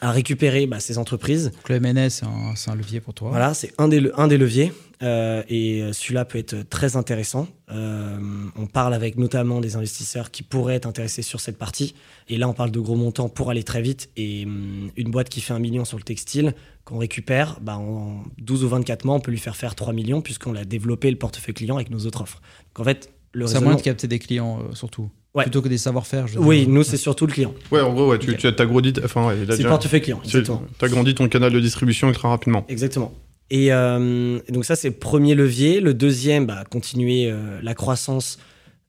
à 0.01 0.11
récupérer 0.11 0.67
bah, 0.67 0.81
ces 0.81 0.99
entreprises. 0.99 1.53
Donc 1.53 1.69
le 1.69 1.81
MNS, 1.81 2.11
c'est 2.57 2.71
un, 2.71 2.75
levier 2.75 3.01
pour 3.01 3.15
toi. 3.15 3.31
Voilà, 3.31 3.55
c'est 3.55 3.73
un 3.79 3.89
des, 3.89 4.11
un 4.17 4.27
des 4.27 4.39
leviers. 4.39 4.73
Euh, 5.03 5.43
et 5.49 5.93
celui-là 5.93 6.25
peut 6.25 6.39
être 6.39 6.69
très 6.69 6.97
intéressant. 6.97 7.49
Euh, 7.71 8.19
on 8.57 8.67
parle 8.67 8.95
avec 8.95 9.17
notamment 9.17 9.61
des 9.61 9.75
investisseurs 9.75 10.31
qui 10.31 10.45
pourraient 10.45 10.77
être 10.77 10.87
intéressés 10.87 11.23
sur 11.23 11.41
cette 11.41 11.59
partie. 11.59 11.95
Et 12.29 12.39
là, 12.39 12.49
on 12.49 12.53
parle 12.53 12.71
de 12.71 12.79
gros 12.79 12.95
montants 12.95 13.29
pour 13.29 13.51
aller 13.51 13.65
très 13.65 13.83
vite. 13.83 14.11
Et 14.17 14.45
hum, 14.45 14.91
une 14.97 15.11
boîte 15.11 15.29
qui 15.29 15.41
fait 15.41 15.55
un 15.55 15.59
million 15.59 15.85
sur 15.85 15.99
le 15.99 16.05
textile, 16.05 16.55
qu'on 16.85 16.99
récupère, 16.99 17.59
bah, 17.61 17.77
en 17.77 18.23
12 18.39 18.65
ou 18.65 18.69
24 18.69 19.05
mois, 19.05 19.15
on 19.15 19.21
peut 19.21 19.31
lui 19.31 19.39
faire 19.39 19.57
faire 19.57 19.75
3 19.75 19.93
millions 19.93 20.21
puisqu'on 20.21 20.53
l'a 20.53 20.65
développé 20.65 21.11
le 21.11 21.17
portefeuille 21.17 21.55
client 21.55 21.77
avec 21.77 21.91
nos 21.91 22.07
autres 22.07 22.23
offres. 22.23 22.41
Donc 22.75 22.81
en 22.81 22.85
fait, 22.85 23.13
le 23.33 23.47
C'est 23.47 23.61
moins 23.61 23.77
de 23.77 23.83
capter 23.83 24.07
des 24.09 24.19
clients 24.19 24.61
euh, 24.61 24.75
surtout. 24.75 25.11
Plutôt 25.35 25.63
que 25.63 25.69
des 25.69 25.79
savoir-faire. 25.79 26.27
Oui, 26.37 26.67
nous, 26.67 26.83
c'est 26.83 26.99
surtout 26.99 27.27
le 27.27 27.33
client. 27.33 27.55
Ouais, 27.71 27.81
en 27.81 27.95
gros, 27.95 28.11
ouais, 28.11 28.19
tu, 28.19 28.47
as 28.47 28.67
grandi. 28.67 28.93
Enfin, 29.03 29.35
c'est 29.49 29.63
le 29.63 29.69
portefeuille 29.69 30.03
client, 30.03 30.21
Tu 30.25 30.39
as 30.39 30.89
grandi 30.89 31.15
ton 31.15 31.29
canal 31.29 31.53
de 31.53 31.61
distribution 31.61 32.13
très 32.13 32.29
rapidement. 32.29 32.67
Exactement. 32.69 33.15
Et 33.51 33.73
euh, 33.73 34.39
donc, 34.49 34.65
ça, 34.65 34.77
c'est 34.77 34.89
le 34.89 34.95
premier 34.95 35.35
levier. 35.35 35.81
Le 35.81 35.95
deuxième, 35.95 36.47
bah, 36.47 36.65
continuer 36.71 37.31
euh, 37.31 37.61
la 37.63 37.75
croissance 37.75 38.39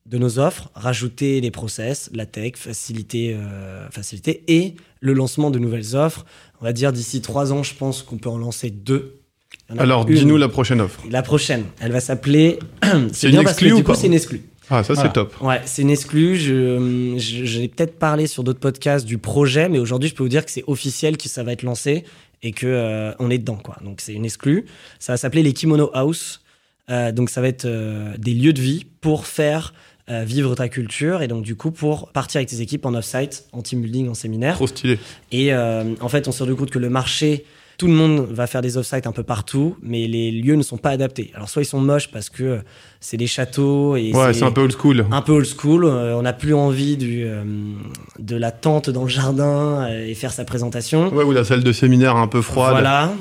de 0.05 0.17
nos 0.17 0.39
offres, 0.39 0.69
rajouter 0.75 1.39
les 1.41 1.51
process, 1.51 2.09
la 2.13 2.25
tech, 2.25 2.53
faciliter, 2.55 3.35
euh, 3.35 3.89
faciliter 3.89 4.43
et 4.47 4.75
le 4.99 5.13
lancement 5.13 5.49
de 5.49 5.59
nouvelles 5.59 5.95
offres. 5.95 6.25
On 6.61 6.65
va 6.65 6.73
dire 6.73 6.91
d'ici 6.91 7.21
trois 7.21 7.53
ans, 7.53 7.63
je 7.63 7.73
pense 7.73 8.03
qu'on 8.03 8.17
peut 8.17 8.29
en 8.29 8.37
lancer 8.37 8.69
deux. 8.69 9.19
Alors, 9.77 10.05
dis-nous 10.05 10.37
la 10.37 10.49
prochaine 10.49 10.81
offre. 10.81 11.01
La 11.09 11.21
prochaine, 11.21 11.65
elle 11.79 11.91
va 11.91 11.99
s'appeler. 11.99 12.59
c'est 13.13 13.29
bien 13.29 13.43
parce 13.43 13.57
que 13.57 13.73
du 13.73 13.83
coup, 13.83 13.95
c'est 13.95 14.07
une 14.07 14.13
exclue. 14.13 14.41
Ah, 14.69 14.83
ça, 14.83 14.95
c'est 14.95 15.11
top. 15.13 15.33
Ouais, 15.41 15.61
c'est 15.65 15.81
une 15.81 15.89
exclue. 15.89 16.35
Je, 16.35 17.15
j'ai 17.17 17.67
peut-être 17.67 17.97
parlé 17.99 18.27
sur 18.27 18.43
d'autres 18.43 18.59
podcasts 18.59 19.05
du 19.05 19.17
projet, 19.17 19.69
mais 19.69 19.79
aujourd'hui, 19.79 20.09
je 20.09 20.15
peux 20.15 20.23
vous 20.23 20.29
dire 20.29 20.45
que 20.45 20.51
c'est 20.51 20.63
officiel 20.67 21.17
que 21.17 21.27
ça 21.29 21.43
va 21.43 21.51
être 21.51 21.63
lancé 21.63 22.05
et 22.41 22.51
que 22.51 22.67
euh, 22.67 23.13
on 23.19 23.29
est 23.29 23.37
dedans, 23.37 23.55
quoi. 23.55 23.77
Donc, 23.83 24.01
c'est 24.01 24.13
une 24.13 24.25
exclue. 24.25 24.65
Ça 24.99 25.13
va 25.13 25.17
s'appeler 25.17 25.43
les 25.43 25.53
Kimono 25.53 25.89
House. 25.93 26.41
Euh, 26.89 27.11
donc, 27.11 27.29
ça 27.29 27.41
va 27.41 27.47
être 27.47 27.65
euh, 27.65 28.13
des 28.17 28.33
lieux 28.33 28.53
de 28.53 28.61
vie 28.61 28.85
pour 29.01 29.25
faire 29.27 29.73
vivre 30.09 30.53
ta 30.53 30.67
culture 30.67 31.21
et 31.21 31.29
donc, 31.29 31.43
du 31.43 31.55
coup, 31.55 31.71
pour 31.71 32.11
partir 32.11 32.39
avec 32.39 32.49
tes 32.49 32.59
équipes 32.59 32.85
en 32.85 32.93
off-site, 32.93 33.45
en 33.53 33.61
team 33.61 33.81
building, 33.81 34.09
en 34.09 34.13
séminaire. 34.13 34.55
Trop 34.55 34.67
stylé. 34.67 34.99
Et 35.31 35.55
en 35.55 36.09
fait, 36.09 36.27
on 36.27 36.33
s'est 36.33 36.43
rendu 36.43 36.57
compte 36.57 36.71
que 36.71 36.77
le 36.77 36.89
marché 36.89 37.45
tout 37.77 37.87
le 37.87 37.93
monde 37.93 38.27
va 38.29 38.47
faire 38.47 38.61
des 38.61 38.77
off-sites 38.77 39.07
un 39.07 39.11
peu 39.11 39.23
partout, 39.23 39.75
mais 39.81 40.07
les 40.07 40.31
lieux 40.31 40.55
ne 40.55 40.63
sont 40.63 40.77
pas 40.77 40.91
adaptés. 40.91 41.31
Alors, 41.33 41.49
soit 41.49 41.63
ils 41.63 41.65
sont 41.65 41.79
moches 41.79 42.11
parce 42.11 42.29
que 42.29 42.59
c'est 42.99 43.17
des 43.17 43.27
châteaux. 43.27 43.95
Et 43.95 44.13
ouais, 44.13 44.33
c'est 44.33 44.43
un 44.43 44.51
peu 44.51 44.61
old 44.61 44.75
school. 44.77 45.05
Un 45.11 45.21
peu 45.21 45.33
old 45.33 45.45
school. 45.45 45.85
Euh, 45.85 46.15
on 46.15 46.21
n'a 46.21 46.33
plus 46.33 46.53
envie 46.53 46.97
du, 46.97 47.23
euh, 47.25 47.43
de 48.19 48.35
la 48.35 48.51
tente 48.51 48.89
dans 48.89 49.03
le 49.03 49.09
jardin 49.09 49.87
euh, 49.89 50.07
et 50.07 50.13
faire 50.13 50.31
sa 50.31 50.45
présentation. 50.45 51.13
Ouais, 51.13 51.23
ou 51.23 51.31
la 51.31 51.43
salle 51.43 51.63
de 51.63 51.71
séminaire 51.71 52.15
un 52.15 52.27
peu 52.27 52.41
froide. 52.41 52.71
Voilà. 52.71 53.13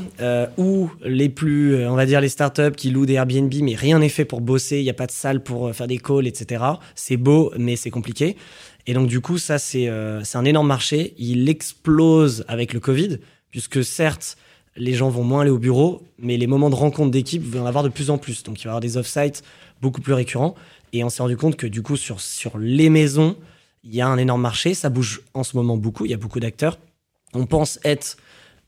ou 0.57 0.91
les 1.05 1.29
plus, 1.29 1.87
on 1.87 1.97
va 1.97 2.07
dire, 2.07 2.21
les 2.21 2.29
startups 2.29 2.77
qui 2.77 2.91
louent 2.91 3.07
des 3.07 3.15
Airbnb, 3.15 3.53
mais 3.63 3.75
rien 3.75 3.99
n'est 3.99 4.09
fait 4.09 4.25
pour 4.25 4.41
bosser. 4.41 4.79
Il 4.79 4.85
n'y 4.85 4.91
a 4.91 4.95
pas 4.95 5.07
de 5.07 5.13
salle 5.13 5.43
pour 5.43 5.75
faire 5.75 5.87
des 5.87 5.99
calls, 5.99 6.27
etc. 6.27 6.63
C'est 6.95 7.17
beau, 7.17 7.53
mais 7.59 7.77
c'est 7.77 7.91
compliqué. 7.91 8.37
Et 8.87 8.95
donc, 8.95 9.09
du 9.09 9.21
coup, 9.21 9.39
ça, 9.39 9.59
c'est 9.59 9.89
c'est 10.25 10.39
un 10.39 10.45
énorme 10.45 10.67
marché. 10.67 11.15
Il 11.19 11.49
explose 11.49 12.45
avec 12.49 12.73
le 12.73 12.81
Covid, 12.81 13.19
puisque 13.53 13.85
certes, 13.85 14.37
les 14.75 14.95
gens 14.95 15.11
vont 15.11 15.23
moins 15.23 15.43
aller 15.43 15.51
au 15.51 15.59
bureau, 15.59 16.03
mais 16.19 16.37
les 16.37 16.49
moments 16.49 16.71
de 16.71 16.75
rencontre 16.75 17.13
d'équipe 17.13 17.45
vont 17.45 17.63
en 17.63 17.67
avoir 17.67 17.85
de 17.85 17.91
plus 17.91 18.11
en 18.11 18.19
plus. 18.19 18.43
Donc 18.43 18.61
il 18.61 18.65
va 18.65 18.69
y 18.69 18.71
avoir 18.71 18.81
des 18.81 18.97
off-sites 18.97 19.45
beaucoup 19.81 20.01
plus 20.01 20.15
récurrents. 20.15 20.57
Et 20.93 21.05
on 21.05 21.09
s'est 21.09 21.23
rendu 21.23 21.37
compte 21.37 21.57
que 21.57 21.67
du 21.67 21.83
coup, 21.83 21.97
sur, 21.97 22.21
sur 22.21 22.59
les 22.59 22.91
maisons, 22.91 23.37
il 23.85 23.95
y 23.95 24.01
a 24.01 24.09
un 24.09 24.19
énorme 24.19 24.43
marché. 24.43 24.75
Ça 24.75 24.89
bouge 24.89 25.23
en 25.35 25.45
ce 25.45 25.57
moment 25.57 25.77
beaucoup. 25.77 26.05
Il 26.05 26.11
y 26.11 26.15
a 26.15 26.19
beaucoup 26.19 26.41
d'acteurs. 26.41 26.79
On 27.35 27.47
pense 27.47 27.79
être 27.85 28.17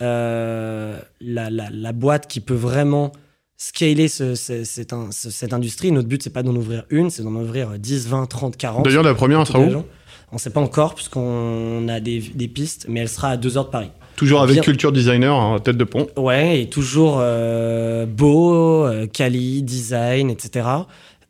euh, 0.03 0.99
la, 1.21 1.93
boîte 1.93 2.27
qui 2.27 2.41
peut 2.41 2.55
vraiment 2.55 3.13
scaler 3.57 4.09
cette 4.09 5.53
industrie. 5.53 5.93
Notre 5.93 6.09
but, 6.09 6.23
c'est 6.23 6.31
pas 6.31 6.43
d'en 6.43 6.55
ouvrir 6.55 6.85
une, 6.91 7.11
c'est 7.11 7.23
d'en 7.23 7.35
ouvrir 7.35 7.79
10, 7.79 8.09
20, 8.09 8.27
30, 8.27 8.57
40. 8.57 8.85
D'ailleurs, 8.85 9.03
la 9.03 9.15
première, 9.15 9.41
elle 9.41 9.47
sera 9.47 9.61
où? 9.61 9.85
On 10.33 10.37
ne 10.37 10.41
sait 10.41 10.51
pas 10.51 10.61
encore, 10.61 10.95
puisqu'on 10.95 11.87
a 11.89 12.01
des, 12.01 12.49
pistes, 12.53 12.87
mais 12.89 13.01
elle 13.01 13.09
sera 13.09 13.31
à 13.31 13.37
2 13.37 13.57
heures 13.57 13.67
de 13.67 13.71
Paris. 13.71 13.91
Toujours 14.17 14.43
avec 14.43 14.61
culture 14.63 14.93
designer 14.93 15.35
en 15.37 15.59
tête 15.59 15.77
de 15.77 15.85
pont. 15.85 16.07
Ouais, 16.17 16.63
et 16.63 16.69
toujours 16.69 17.19
euh, 17.21 18.07
beau, 18.07 18.85
euh, 18.87 19.07
quali, 19.07 19.63
design, 19.63 20.31
etc. 20.31 20.69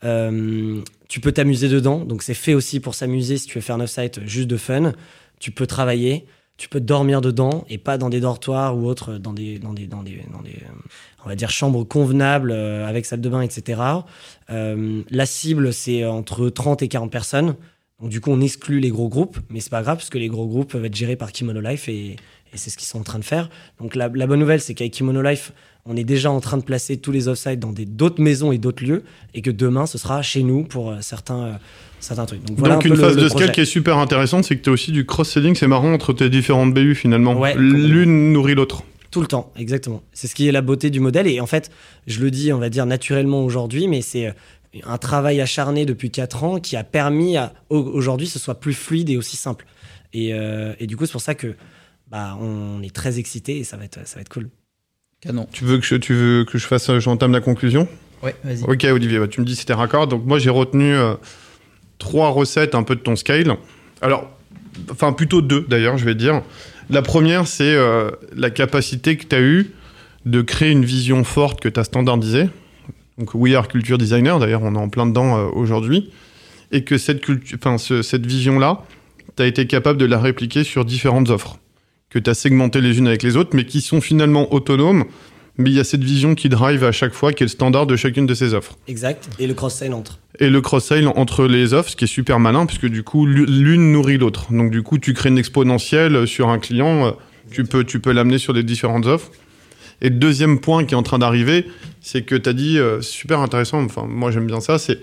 Euh, 0.05 0.80
tu 1.09 1.20
peux 1.20 1.32
t'amuser 1.32 1.68
dedans, 1.68 2.05
donc 2.05 2.22
c'est 2.22 2.35
fait 2.35 2.55
aussi 2.55 2.80
pour 2.80 2.95
s'amuser 2.95 3.39
si 3.39 3.47
tu 3.47 3.59
veux 3.59 3.62
faire 3.62 3.76
un 3.76 3.80
off-site 3.80 4.20
juste 4.26 4.49
de 4.49 4.57
fun. 4.57 4.93
Tu 5.41 5.51
peux 5.51 5.66
travailler, 5.66 6.26
tu 6.57 6.68
peux 6.68 6.80
dormir 6.80 7.20
dedans 7.20 7.64
et 7.68 7.78
pas 7.78 7.99
dans 7.99 8.11
des 8.11 8.20
dortoirs 8.20 8.76
ou 8.76 8.87
autres, 8.87 9.14
dans 9.14 9.32
des, 9.32 9.59
dans 9.59 9.72
des, 9.72 9.87
dans 9.87 10.03
des, 10.03 10.22
dans 10.32 10.43
des 10.43 10.59
on 11.24 11.28
va 11.28 11.37
dire 11.37 11.51
chambres 11.51 11.85
convenables 11.85 12.53
avec 12.53 13.07
salle 13.07 13.22
de 13.22 13.28
bain, 13.28 13.41
etc. 13.41 13.80
la 14.49 15.26
cible, 15.26 15.72
c'est 15.72 16.05
entre 16.05 16.51
30 16.51 16.82
et 16.82 16.89
40 16.89 17.11
personnes. 17.11 17.57
Donc 18.01 18.11
du 18.11 18.20
coup, 18.20 18.30
on 18.30 18.40
exclut 18.40 18.80
les 18.80 18.90
gros 18.90 19.09
groupes, 19.09 19.38
mais 19.51 19.61
c'est 19.61 19.70
pas 19.70 19.82
grave 19.82 19.99
parce 19.99 20.11
que 20.11 20.18
les 20.18 20.28
gros 20.28 20.47
groupes 20.47 20.72
peuvent 20.72 20.84
être 20.84 20.97
gérés 20.97 21.16
par 21.16 21.32
Kimono 21.32 21.61
Life 21.61 21.88
et, 21.88 22.16
et 22.55 22.57
c'est 22.57 22.70
ce 22.70 22.76
qu'ils 22.76 22.86
sont 22.86 23.01
en 23.01 23.05
train 23.05 23.18
de 23.18 23.24
faire. 23.24 23.51
Donc 23.80 23.95
la, 23.97 24.09
bonne 24.09 24.38
nouvelle, 24.38 24.61
c'est 24.61 24.74
qu'avec 24.74 24.92
Kimono 24.92 25.22
Life, 25.22 25.53
on 25.86 25.97
est 25.97 26.05
déjà 26.05 26.30
en 26.30 26.40
train 26.40 26.57
de 26.57 26.62
placer 26.62 26.97
tous 26.97 27.12
les 27.12 27.28
offsites 27.28 27.59
dans 27.59 27.72
d'autres 27.72 28.22
maisons 28.22 28.53
et 28.53 28.59
d'autres 28.59 28.84
lieux, 28.84 29.03
et 29.34 29.42
que 29.42 29.51
demain, 29.51 29.86
ce 29.86 29.99
sera 29.99 30.22
chez 30.22 30.42
nous 30.42 30.62
pour 30.62 30.90
euh, 30.90 30.97
certains, 31.01 31.42
euh, 31.42 31.53
certains 32.01 32.26
trucs. 32.26 32.45
Donc, 32.45 32.59
voilà 32.59 32.78
une 32.82 32.97
phase 32.97 33.16
de 33.16 33.28
scale 33.28 33.53
qui 33.53 33.61
est 33.61 33.66
super 33.66 33.99
intéressante, 33.99 34.45
c'est 34.45 34.57
que 34.57 34.62
tu 34.62 34.70
as 34.70 34.72
aussi 34.72 34.92
du 34.92 35.05
cross-selling, 35.05 35.55
c'est 35.55 35.66
marrant, 35.66 35.92
entre 35.92 36.12
tes 36.12 36.30
différentes 36.30 36.72
BU 36.72 36.95
finalement. 36.95 37.42
L'une 37.57 38.32
nourrit 38.32 38.55
l'autre. 38.55 38.84
Tout 39.11 39.20
le 39.20 39.26
temps, 39.26 39.53
exactement. 39.57 40.03
C'est 40.12 40.26
ce 40.26 40.34
qui 40.34 40.49
est 40.49 40.53
la 40.53 40.62
beauté 40.62 40.90
du 40.90 40.99
modèle. 40.99 41.28
Et 41.28 41.40
en 41.40 41.47
fait, 41.47 41.70
je 42.09 42.20
le 42.20 42.32
dis, 42.32 42.53
on 42.53 42.59
va 42.59 42.68
dire 42.68 42.84
naturellement 42.84 43.45
aujourd'hui, 43.45 43.86
mais 43.86 44.01
c'est 44.01 44.26
euh, 44.26 44.32
un 44.85 44.99
travail 44.99 45.41
acharné 45.41 45.87
depuis 45.87 46.11
4 46.11 46.45
ans 46.45 46.61
qui 46.61 46.77
a 46.77 46.85
permis 46.85 47.37
à 47.37 47.53
aujourd'hui 47.68 48.27
ce 48.27 48.39
soit 48.39 48.61
plus 48.61 48.75
fluide 48.75 49.11
et 49.11 49.16
aussi 49.16 49.37
simple. 49.37 49.66
Et, 50.12 50.31
et 50.31 50.87
du 50.87 50.97
coup, 50.97 51.07
c'est 51.07 51.12
pour 51.12 51.20
ça 51.20 51.35
que 51.35 51.55
bah, 52.11 52.37
on 52.41 52.83
est 52.83 52.95
très 52.95 53.18
excité 53.18 53.59
et 53.59 53.64
ça 53.64 53.77
va 53.77 53.85
être, 53.85 54.07
ça 54.07 54.16
va 54.16 54.20
être 54.20 54.29
cool. 54.29 54.49
Canon. 55.20 55.49
Tu 55.53 55.64
veux 55.64 55.79
que 55.79 55.85
je, 55.87 55.97
tu 55.97 56.14
veux 56.14 56.45
que 56.45 56.59
je 56.59 56.66
fasse, 56.66 56.99
j'entame 56.99 57.33
la 57.33 57.41
conclusion? 57.41 57.89
Ouais, 58.22 58.35
vas-y. 58.45 58.62
Ok, 58.64 58.85
Olivier, 58.85 59.18
bah, 59.18 59.29
tu 59.29 59.41
me 59.41 59.47
dis 59.47 59.57
si 59.57 59.66
t'es 59.66 59.72
raccord. 59.72 60.07
Donc, 60.07 60.25
moi, 60.25 60.39
j'ai 60.39 60.51
retenu 60.51 60.95
euh, 60.95 61.14
trois 61.99 62.29
recettes 62.29 62.75
un 62.75 62.83
peu 62.83 62.95
de 62.95 63.01
ton 63.01 63.16
scale. 63.16 63.57
Alors, 64.01 64.31
enfin, 64.91 65.12
plutôt 65.12 65.43
deux 65.43 65.62
d'ailleurs, 65.68 65.99
je 65.99 66.05
vais 66.05 66.14
dire. 66.14 66.43
La 66.91 67.03
première, 67.03 67.47
c'est 67.47 67.75
euh, 67.75 68.11
la 68.35 68.51
capacité 68.51 69.16
que 69.16 69.25
tu 69.25 69.35
as 69.35 69.41
eue 69.41 69.72
de 70.27 70.43
créer 70.43 70.70
une 70.70 70.85
vision 70.85 71.25
forte 71.25 71.61
que 71.61 71.68
tu 71.68 71.81
as 71.81 71.85
standardisée. 71.85 72.49
Donc, 73.19 73.35
We 73.35 73.55
Are 73.55 73.69
Culture 73.69 73.99
Designer, 73.99 74.39
d'ailleurs, 74.39 74.62
on 74.62 74.75
est 74.75 74.79
en 74.79 74.89
plein 74.89 75.07
dedans 75.07 75.37
euh, 75.37 75.49
aujourd'hui. 75.53 76.11
Et 76.73 76.83
que 76.83 76.99
cette, 76.99 77.23
cette 78.03 78.27
vision-là, 78.27 78.83
tu 79.37 79.43
as 79.43 79.47
été 79.47 79.67
capable 79.67 79.99
de 79.99 80.07
la 80.07 80.19
répliquer 80.19 80.65
sur 80.65 80.85
différentes 80.85 81.31
offres 81.31 81.59
que 82.15 82.21
tu 82.21 82.31
as 82.31 82.35
segmenté 82.35 82.81
les 82.81 82.99
unes 82.99 83.09
avec 83.09 83.25
les 83.25 83.37
autres, 83.37 83.51
mais 83.55 83.67
qui 83.67 83.81
sont 83.81 84.01
finalement 84.01 84.55
autonomes. 84.55 85.05
Mais 85.57 85.71
il 85.71 85.77
y 85.77 85.81
a 85.81 85.85
cette 85.85 86.03
vision 86.03 86.35
qui 86.35 86.49
drive 86.49 86.85
à 86.85 86.93
chaque 86.93 87.12
fois, 87.12 87.33
qui 87.33 87.43
est 87.43 87.47
le 87.47 87.51
standard 87.51 87.87
de 87.87 87.97
chacune 87.97 88.27
de 88.27 88.35
ces 88.35 88.55
offres. 88.55 88.77
Exact. 88.89 89.29
Et 89.39 89.47
le 89.47 89.55
cross-sale 89.55 89.93
entre. 89.93 90.21
Et 90.39 90.49
le 90.49 90.61
cross-sale 90.61 91.07
entre 91.09 91.47
les 91.47 91.75
offres, 91.75 91.91
ce 91.91 91.97
qui 91.97 92.05
est 92.05 92.09
super 92.09 92.39
malin, 92.41 92.67
puisque 92.67 92.87
du 92.87 93.03
coup, 93.03 93.27
l'une 93.27 93.93
nourrit 93.93 94.19
l'autre. 94.19 94.53
Donc 94.53 94.71
du 94.71 94.83
coup, 94.83 94.99
tu 94.99 95.12
crées 95.12 95.29
une 95.29 95.39
exponentielle 95.39 96.27
sur 96.27 96.49
un 96.49 96.59
client, 96.59 97.07
euh, 97.07 97.11
tu 97.51 97.65
peux, 97.65 97.85
tu 97.85 98.01
peux 98.01 98.12
l'amener 98.12 98.39
sur 98.39 98.53
des 98.53 98.62
différentes 98.62 99.07
offres. 99.07 99.31
Et 100.05 100.11
le 100.11 100.16
deuxième 100.16 100.61
point 100.61 100.84
qui 100.84 100.94
est 100.94 100.96
en 100.96 101.02
train 101.02 101.18
d'arriver, 101.18 101.66
c'est 102.00 102.22
que 102.22 102.36
tu 102.36 102.48
as 102.48 102.52
dit, 102.52 102.78
euh, 102.78 103.00
super 103.00 103.40
intéressant, 103.40 103.82
enfin 103.82 104.05
moi 104.07 104.30
j'aime 104.30 104.46
bien 104.46 104.61
ça, 104.61 104.78
c'est 104.78 105.00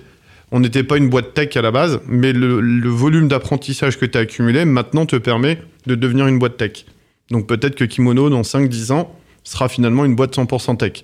on 0.52 0.60
n'était 0.60 0.84
pas 0.84 0.98
une 0.98 1.10
boîte 1.10 1.34
tech 1.34 1.58
à 1.58 1.62
la 1.62 1.72
base, 1.72 2.02
mais 2.08 2.32
le, 2.34 2.62
le 2.62 2.90
volume 2.90 3.28
d'apprentissage 3.28 3.98
que 3.98 4.06
tu 4.06 4.18
as 4.18 4.22
accumulé 4.22 4.64
maintenant 4.64 5.06
te 5.06 5.16
permet 5.16 5.60
de 5.88 5.96
devenir 5.96 6.28
une 6.28 6.40
boîte 6.40 6.58
tech. 6.58 6.86
Donc 7.32 7.48
peut-être 7.48 7.76
que 7.76 7.84
Kimono, 7.84 8.30
dans 8.30 8.42
5-10 8.44 8.92
ans, 8.92 9.16
sera 9.44 9.70
finalement 9.70 10.06
une 10.06 10.16
boîte 10.16 10.38
100% 10.38 10.78
tech. 10.78 11.04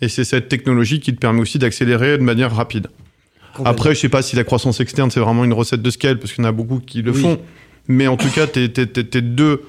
Et 0.00 0.08
c'est 0.08 0.24
cette 0.24 0.48
technologie 0.48 1.00
qui 1.00 1.14
te 1.14 1.18
permet 1.18 1.40
aussi 1.40 1.58
d'accélérer 1.58 2.18
de 2.18 2.22
manière 2.22 2.54
rapide. 2.54 2.88
Après, 3.64 3.94
je 3.94 4.00
sais 4.00 4.08
pas 4.08 4.22
si 4.22 4.36
la 4.36 4.44
croissance 4.44 4.80
externe, 4.80 5.10
c'est 5.10 5.20
vraiment 5.20 5.44
une 5.44 5.52
recette 5.52 5.82
de 5.82 5.90
scale, 5.90 6.18
parce 6.18 6.32
qu'il 6.32 6.42
y 6.42 6.46
en 6.46 6.50
a 6.50 6.52
beaucoup 6.52 6.80
qui 6.80 7.02
le 7.02 7.12
font. 7.12 7.38
Mais 7.88 8.06
en 8.06 8.16
tout 8.16 8.30
cas, 8.30 8.46
tes, 8.46 8.68
deux 8.68 9.62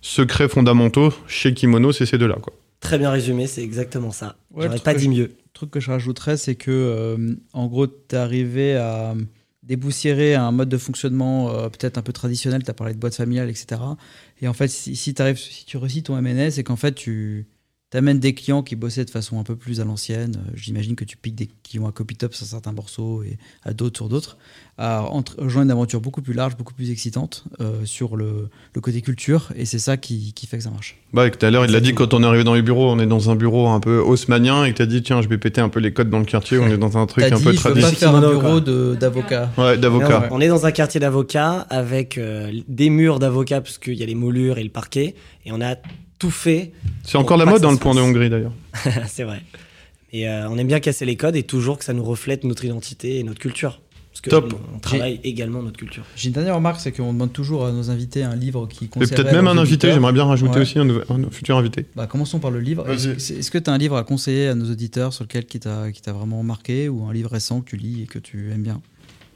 secrets 0.00 0.48
fondamentaux 0.48 1.12
chez 1.26 1.54
Kimono, 1.54 1.92
c'est 1.92 2.06
ces 2.06 2.18
deux-là. 2.18 2.38
Très 2.82 2.98
bien 2.98 3.10
résumé, 3.10 3.46
c'est 3.46 3.62
exactement 3.62 4.10
ça. 4.10 4.36
Ouais, 4.50 4.66
J'aurais 4.66 4.80
pas 4.80 4.92
dit 4.92 5.08
mieux. 5.08 5.28
Le 5.28 5.52
truc 5.54 5.70
que 5.70 5.78
je 5.78 5.90
rajouterais, 5.90 6.36
c'est 6.36 6.56
que, 6.56 6.70
euh, 6.70 7.36
en 7.52 7.68
gros, 7.68 7.86
tu 7.86 7.94
es 8.10 8.16
arrivé 8.16 8.74
à 8.76 9.14
déboussiérer 9.62 10.34
un 10.34 10.50
mode 10.50 10.68
de 10.68 10.76
fonctionnement 10.76 11.50
euh, 11.50 11.68
peut-être 11.68 11.96
un 11.96 12.02
peu 12.02 12.12
traditionnel. 12.12 12.64
Tu 12.64 12.70
as 12.70 12.74
parlé 12.74 12.92
de 12.92 12.98
boîte 12.98 13.14
familiale, 13.14 13.48
etc. 13.48 13.80
Et 14.40 14.48
en 14.48 14.52
fait, 14.52 14.66
si, 14.66 14.96
si, 14.96 15.14
arrives, 15.18 15.38
si 15.38 15.64
tu 15.64 15.76
réussis 15.76 16.02
ton 16.02 16.20
MNS, 16.20 16.50
c'est 16.50 16.64
qu'en 16.64 16.76
fait, 16.76 16.92
tu 16.92 17.46
amènes 17.98 18.18
des 18.18 18.34
clients 18.34 18.62
qui 18.62 18.76
bossaient 18.76 19.04
de 19.04 19.10
façon 19.10 19.38
un 19.38 19.42
peu 19.42 19.56
plus 19.56 19.80
à 19.80 19.84
l'ancienne. 19.84 20.36
Euh, 20.36 20.50
j'imagine 20.54 20.96
que 20.96 21.04
tu 21.04 21.16
piques 21.16 21.34
des 21.34 21.48
clients 21.62 21.86
à 21.86 21.92
copy-top 21.92 22.34
sur 22.34 22.46
certains 22.46 22.72
morceaux 22.72 23.22
et 23.22 23.36
à 23.64 23.72
d'autres 23.72 23.98
sur 23.98 24.08
d'autres. 24.08 24.38
À 24.78 25.00
rejoindre 25.00 25.66
une 25.66 25.70
aventure 25.70 26.00
beaucoup 26.00 26.22
plus 26.22 26.32
large, 26.32 26.56
beaucoup 26.56 26.72
plus 26.72 26.90
excitante 26.90 27.44
euh, 27.60 27.84
sur 27.84 28.16
le, 28.16 28.48
le, 28.74 28.80
côté 28.80 29.02
culture. 29.02 29.52
Et 29.54 29.66
c'est 29.66 29.78
ça 29.78 29.96
qui, 29.96 30.32
qui, 30.32 30.46
fait 30.46 30.56
que 30.56 30.64
ça 30.64 30.70
marche. 30.70 30.96
Bah, 31.12 31.28
tout 31.28 31.44
à 31.44 31.50
l'heure, 31.50 31.66
il 31.66 31.70
l'a 31.70 31.80
dit 31.80 31.94
quand 31.94 32.14
on 32.14 32.22
est 32.22 32.26
arrivé 32.26 32.42
dans 32.42 32.54
les 32.54 32.62
bureaux, 32.62 32.90
on 32.90 32.98
est 32.98 33.06
dans 33.06 33.30
un 33.30 33.36
bureau 33.36 33.68
un 33.68 33.80
peu 33.80 33.98
haussmanien 33.98 34.64
et 34.64 34.72
que 34.72 34.78
tu 34.78 34.82
as 34.82 34.86
dit, 34.86 35.02
tiens, 35.02 35.20
je 35.20 35.28
vais 35.28 35.38
péter 35.38 35.60
un 35.60 35.68
peu 35.68 35.78
les 35.78 35.92
codes 35.92 36.08
dans 36.08 36.18
le 36.18 36.24
quartier. 36.24 36.58
On 36.58 36.68
est 36.68 36.78
dans 36.78 36.96
un 36.96 37.06
truc 37.06 37.24
un 37.24 37.38
peu 37.38 37.52
traditionnel. 37.52 37.82
pas 37.82 37.90
faire 37.92 38.14
un 38.14 38.20
bureau 38.20 38.60
d'avocat. 38.60 39.50
Ouais, 39.58 39.76
d'avocat. 39.76 40.28
On 40.30 40.40
est 40.40 40.48
dans 40.48 40.64
un 40.64 40.72
quartier 40.72 41.00
d'avocats 41.00 41.66
avec 41.68 42.16
euh, 42.16 42.50
des 42.66 42.88
murs 42.88 43.18
d'avocats, 43.18 43.60
parce 43.60 43.78
qu'il 43.78 43.94
y 43.94 44.02
a 44.02 44.06
les 44.06 44.14
moulures 44.14 44.56
et 44.56 44.64
le 44.64 44.70
parquet. 44.70 45.14
Et 45.44 45.52
on 45.52 45.60
a 45.60 45.76
tout 46.22 46.30
fait. 46.30 46.70
C'est 47.02 47.18
encore 47.18 47.36
la 47.36 47.46
mode 47.46 47.62
dans 47.62 47.72
le 47.72 47.78
point 47.78 47.96
de 47.96 48.00
Hongrie 48.00 48.30
d'ailleurs. 48.30 48.52
c'est 49.08 49.24
vrai. 49.24 49.42
Et 50.12 50.28
euh, 50.28 50.48
on 50.48 50.56
aime 50.56 50.68
bien 50.68 50.78
casser 50.78 51.04
les 51.04 51.16
codes 51.16 51.34
et 51.34 51.42
toujours 51.42 51.78
que 51.78 51.84
ça 51.84 51.94
nous 51.94 52.04
reflète 52.04 52.44
notre 52.44 52.64
identité 52.64 53.18
et 53.18 53.24
notre 53.24 53.40
culture. 53.40 53.80
Parce 54.12 54.20
que 54.20 54.30
Top. 54.30 54.54
on 54.72 54.78
travaille 54.78 55.18
également 55.24 55.62
notre 55.62 55.78
culture. 55.78 56.04
J'ai 56.14 56.28
une 56.28 56.34
dernière 56.34 56.54
remarque, 56.54 56.78
c'est 56.78 56.92
qu'on 56.92 57.12
demande 57.12 57.32
toujours 57.32 57.66
à 57.66 57.72
nos 57.72 57.90
invités 57.90 58.22
un 58.22 58.36
livre 58.36 58.68
qui 58.68 58.86
conseille. 58.86 59.08
peut-être 59.08 59.32
même 59.32 59.48
un 59.48 59.58
invité, 59.58 59.90
j'aimerais 59.90 60.12
bien 60.12 60.24
rajouter 60.24 60.60
aussi 60.60 60.78
un, 60.78 60.86
futur 61.32 61.56
invité. 61.56 61.86
Bah, 61.96 62.06
commençons 62.06 62.38
par 62.38 62.52
le 62.52 62.60
livre. 62.60 62.88
Est-ce 62.88 63.50
que 63.50 63.58
tu 63.58 63.68
as 63.68 63.72
un 63.72 63.78
livre 63.78 63.96
à 63.96 64.04
conseiller 64.04 64.46
à 64.46 64.54
nos 64.54 64.70
auditeurs 64.70 65.12
sur 65.12 65.24
lequel 65.24 65.44
qui 65.46 65.58
t'a 65.58 65.90
vraiment 66.06 66.44
marqué 66.44 66.88
ou 66.88 67.04
un 67.04 67.12
livre 67.12 67.32
récent 67.32 67.62
que 67.62 67.70
tu 67.70 67.76
lis 67.76 68.02
et 68.02 68.06
que 68.06 68.20
tu 68.20 68.52
aimes 68.52 68.62
bien? 68.62 68.80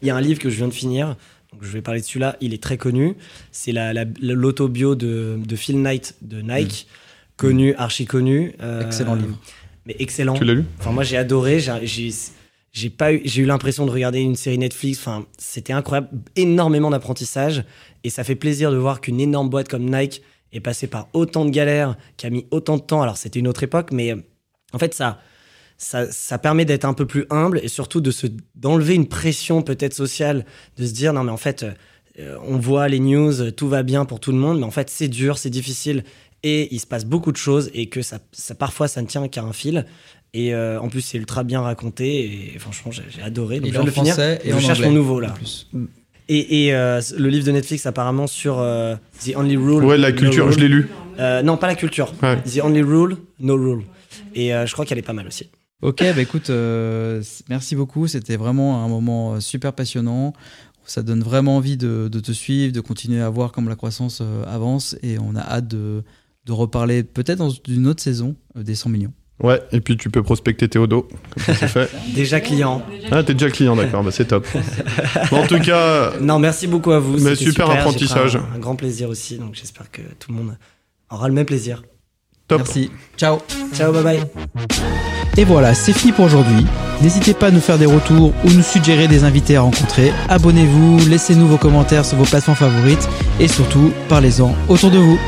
Il 0.03 0.09
y 0.09 0.11
a 0.13 0.15
un 0.15 0.21
livre 0.21 0.39
que 0.39 0.51
je 0.51 0.57
viens 0.57 0.69
de 0.69 0.75
finir 0.75 1.17
je 1.61 1.69
vais 1.69 1.83
parler 1.83 2.01
de 2.01 2.07
celui-là, 2.07 2.37
il 2.41 2.55
est 2.55 2.63
très 2.63 2.77
connu. 2.77 3.17
C'est 3.51 3.73
l'autobio 4.21 4.95
de, 4.95 5.39
de, 5.45 5.57
Phil 5.57 5.81
Knight 5.81 6.17
de 6.23 6.41
Nike, 6.41 6.87
mm. 6.89 6.93
connu, 7.37 7.75
archi 7.75 8.07
connu. 8.07 8.55
Euh, 8.63 8.85
excellent 8.85 9.15
livre. 9.15 9.39
Mais 9.87 9.97
excellent. 9.99 10.35
Tu 10.35 10.45
l'as 10.45 10.55
lu? 10.55 10.65
Enfin, 10.79 10.93
moi 10.93 11.05
j'ai 11.05 11.17
adoré. 11.17 11.61
J'ai 12.73 12.91
pas 12.91 13.13
eu, 13.13 13.23
j'ai 13.25 13.43
eu 13.43 13.47
l'impression 13.47 13.87
de 13.87 13.91
regarder 13.91 14.21
une 14.21 14.37
série 14.37 14.59
Netflix. 14.59 14.99
Enfin, 14.99 15.25
c'était 15.39 15.73
incroyable, 15.73 16.09
énormément 16.35 16.91
d'apprentissage, 16.91 17.65
et 18.05 18.11
ça 18.11 18.25
fait 18.25 18.35
plaisir 18.35 18.71
de 18.71 18.77
voir 18.77 19.01
qu'une 19.01 19.21
énorme 19.21 19.49
boîte 19.49 19.69
comme 19.69 19.89
Nike 19.89 20.23
est 20.53 20.61
passée 20.61 20.87
par 20.87 21.09
autant 21.13 21.45
de 21.45 21.51
galères, 21.51 21.97
qui 22.17 22.27
a 22.27 22.31
mis 22.31 22.47
autant 22.51 22.77
de 22.77 22.83
temps. 22.83 23.03
Alors 23.03 23.17
c'était 23.17 23.39
une 23.39 23.49
autre 23.49 23.63
époque, 23.63 23.93
mais 23.93 24.15
en 24.73 24.79
fait 24.79 24.93
ça, 24.93 25.21
ça, 25.79 26.39
permet 26.39 26.65
d'être 26.65 26.85
un 26.85 26.95
peu 26.95 27.07
plus 27.07 27.27
humble 27.31 27.61
et 27.63 27.69
surtout 27.69 28.01
de 28.01 28.11
se 28.11 28.27
d'enlever 28.55 28.95
une 28.95 29.09
pression 29.09 29.63
peut-être 29.63 29.95
sociale, 29.95 30.47
de 30.79 30.87
se 30.87 30.93
dire 30.93 31.13
non 31.13 31.25
mais 31.25 31.33
en 31.33 31.37
fait 31.37 31.67
euh, 32.19 32.37
on 32.47 32.57
voit 32.57 32.89
les 32.89 33.01
news, 33.01 33.51
tout 33.51 33.69
va 33.69 33.83
bien 33.83 34.05
pour 34.05 34.21
tout 34.21 34.33
le 34.33 34.39
monde, 34.39 34.59
mais 34.59 34.65
en 34.65 34.71
fait 34.71 34.89
c'est 34.89 35.09
dur, 35.09 35.39
c'est 35.39 35.51
difficile 35.51 36.05
et 36.43 36.75
il 36.75 36.81
se 36.81 36.87
passe 36.87 37.05
beaucoup 37.05 37.33
de 37.33 37.37
choses 37.37 37.71
et 37.75 37.89
que 37.89 38.03
ça, 38.03 38.19
parfois 38.59 38.89
ça 38.89 39.03
ne 39.03 39.07
tient 39.07 39.27
qu'à 39.29 39.43
un 39.43 39.53
fil. 39.53 39.87
Et 40.33 40.55
euh, 40.55 40.81
en 40.81 40.89
plus 40.89 41.01
c'est 41.03 41.19
ultra 41.19 41.45
bien 41.45 41.61
raconté 41.61 42.55
et, 42.55 42.59
franchement 42.59 42.91
j'ai 42.91 43.23
adoré. 43.23 43.61
Donc 43.61 43.73
je 43.73 43.81
le 43.81 43.91
finir. 43.91 44.19
Et 44.19 44.53
je 44.53 44.59
cherche 44.59 44.81
mon 44.81 44.93
nouveau 44.93 45.21
là. 45.21 45.35
Et, 46.29 46.75
euh, 46.75 47.01
le 47.17 47.29
livre 47.29 47.47
de 47.47 47.53
Netflix 47.53 47.87
apparemment 47.87 48.27
sur 48.27 48.57
The 48.57 49.37
Only 49.37 49.57
Rule. 49.57 49.85
Ouais 49.85 49.99
la 49.99 50.13
culture, 50.13 50.51
je 50.53 50.59
l'ai 50.59 50.69
lu. 50.69 50.89
non 51.19 51.59
pas 51.59 51.67
la 51.67 51.75
culture. 51.75 52.15
The 52.21 52.61
Only 52.63 52.83
Rule, 52.83 53.19
No 53.41 53.57
Rule. 53.57 53.83
Et 54.35 54.51
je 54.51 54.73
crois 54.73 54.87
qu'elle 54.87 54.99
est 54.99 55.03
pas 55.03 55.13
mal 55.13 55.27
aussi. 55.27 55.51
Ok, 55.83 55.99
bah 56.01 56.23
écoute, 56.23 56.49
euh, 56.49 57.23
merci 57.51 57.77
beaucoup. 57.77 58.07
C'était 58.07 58.37
vraiment 58.37 58.83
un 58.83 58.89
moment 58.89 59.35
euh, 59.35 59.41
super 59.41 59.75
passionnant. 59.75 60.33
Ça 60.87 61.03
donne 61.03 61.23
vraiment 61.23 61.57
envie 61.57 61.77
de, 61.77 62.09
te 62.09 62.33
suivre, 62.33 62.73
de 62.73 62.81
continuer 62.81 63.21
à 63.21 63.29
voir 63.29 63.53
comment 63.53 63.69
la 63.69 63.77
croissance 63.77 64.21
euh, 64.23 64.45
avance. 64.47 64.97
Et 65.03 65.19
on 65.19 65.37
a 65.37 65.41
hâte 65.41 65.69
de, 65.69 66.03
reparler 66.49 67.03
peut-être 67.03 67.39
dans 67.39 67.51
une 67.69 67.89
autre 67.89 68.03
saison 68.03 68.37
des 68.55 68.75
100 68.75 68.89
millions. 68.89 69.13
Ouais, 69.43 69.61
et 69.71 69.83
puis 69.83 69.99
tu 69.99 70.09
peux 70.09 70.23
prospecter 70.23 70.67
Théodo, 70.67 71.09
comme 71.35 71.55
ça 71.55 71.69
fait. 71.69 71.91
déjà 72.15 72.41
client. 72.41 72.83
Ah, 73.11 73.23
t'es 73.23 73.35
déjà 73.35 73.51
client, 73.51 73.77
d'accord, 73.77 74.03
bah 74.03 74.11
c'est 74.11 74.29
top. 74.29 74.47
en 75.31 75.47
tout 75.47 75.59
cas. 75.59 76.19
Non, 76.23 76.39
merci 76.39 76.67
beaucoup 76.67 76.93
à 76.93 77.01
vous. 77.01 77.19
Mais 77.19 77.35
super, 77.35 77.69
apprentissage. 77.69 78.37
Un, 78.37 78.55
un, 78.55 78.59
grand 78.59 78.77
plaisir 78.77 79.11
aussi, 79.11 79.37
donc 79.37 79.55
j'espère 79.55 79.91
que 79.91 80.01
tout 80.19 80.33
le 80.33 80.39
monde 80.39 80.57
aura 81.11 81.29
le 81.29 81.35
même 81.35 81.45
plaisir. 81.45 81.83
Top. 82.49 82.59
Merci. 82.59 82.91
Ciao. 83.17 83.39
Ciao, 83.75 83.93
bye 83.93 84.03
bye. 84.03 84.21
Et 85.37 85.45
voilà, 85.45 85.75
c'est 85.75 85.93
fini 85.93 86.13
pour 86.13 86.25
aujourd'hui. 86.25 86.65
N'hésitez 87.03 87.35
pas 87.35 87.49
à 87.49 87.51
nous 87.51 87.61
faire 87.61 87.77
des 87.77 87.87
retours 87.87 88.33
ou 88.45 88.51
nous 88.51 88.63
suggérer 88.63 89.07
des 89.07 89.25
invités 89.25 89.57
à 89.57 89.61
rencontrer. 89.61 90.13
Abonnez-vous, 90.31 91.09
laissez-nous 91.09 91.47
vos 91.47 91.59
commentaires 91.59 92.07
sur 92.07 92.17
vos 92.17 92.25
plateformes 92.25 92.57
favorites 92.57 93.07
et 93.39 93.49
surtout, 93.49 93.93
parlez-en 94.09 94.55
autour 94.69 94.91
de 94.91 94.99
vous. 94.99 95.19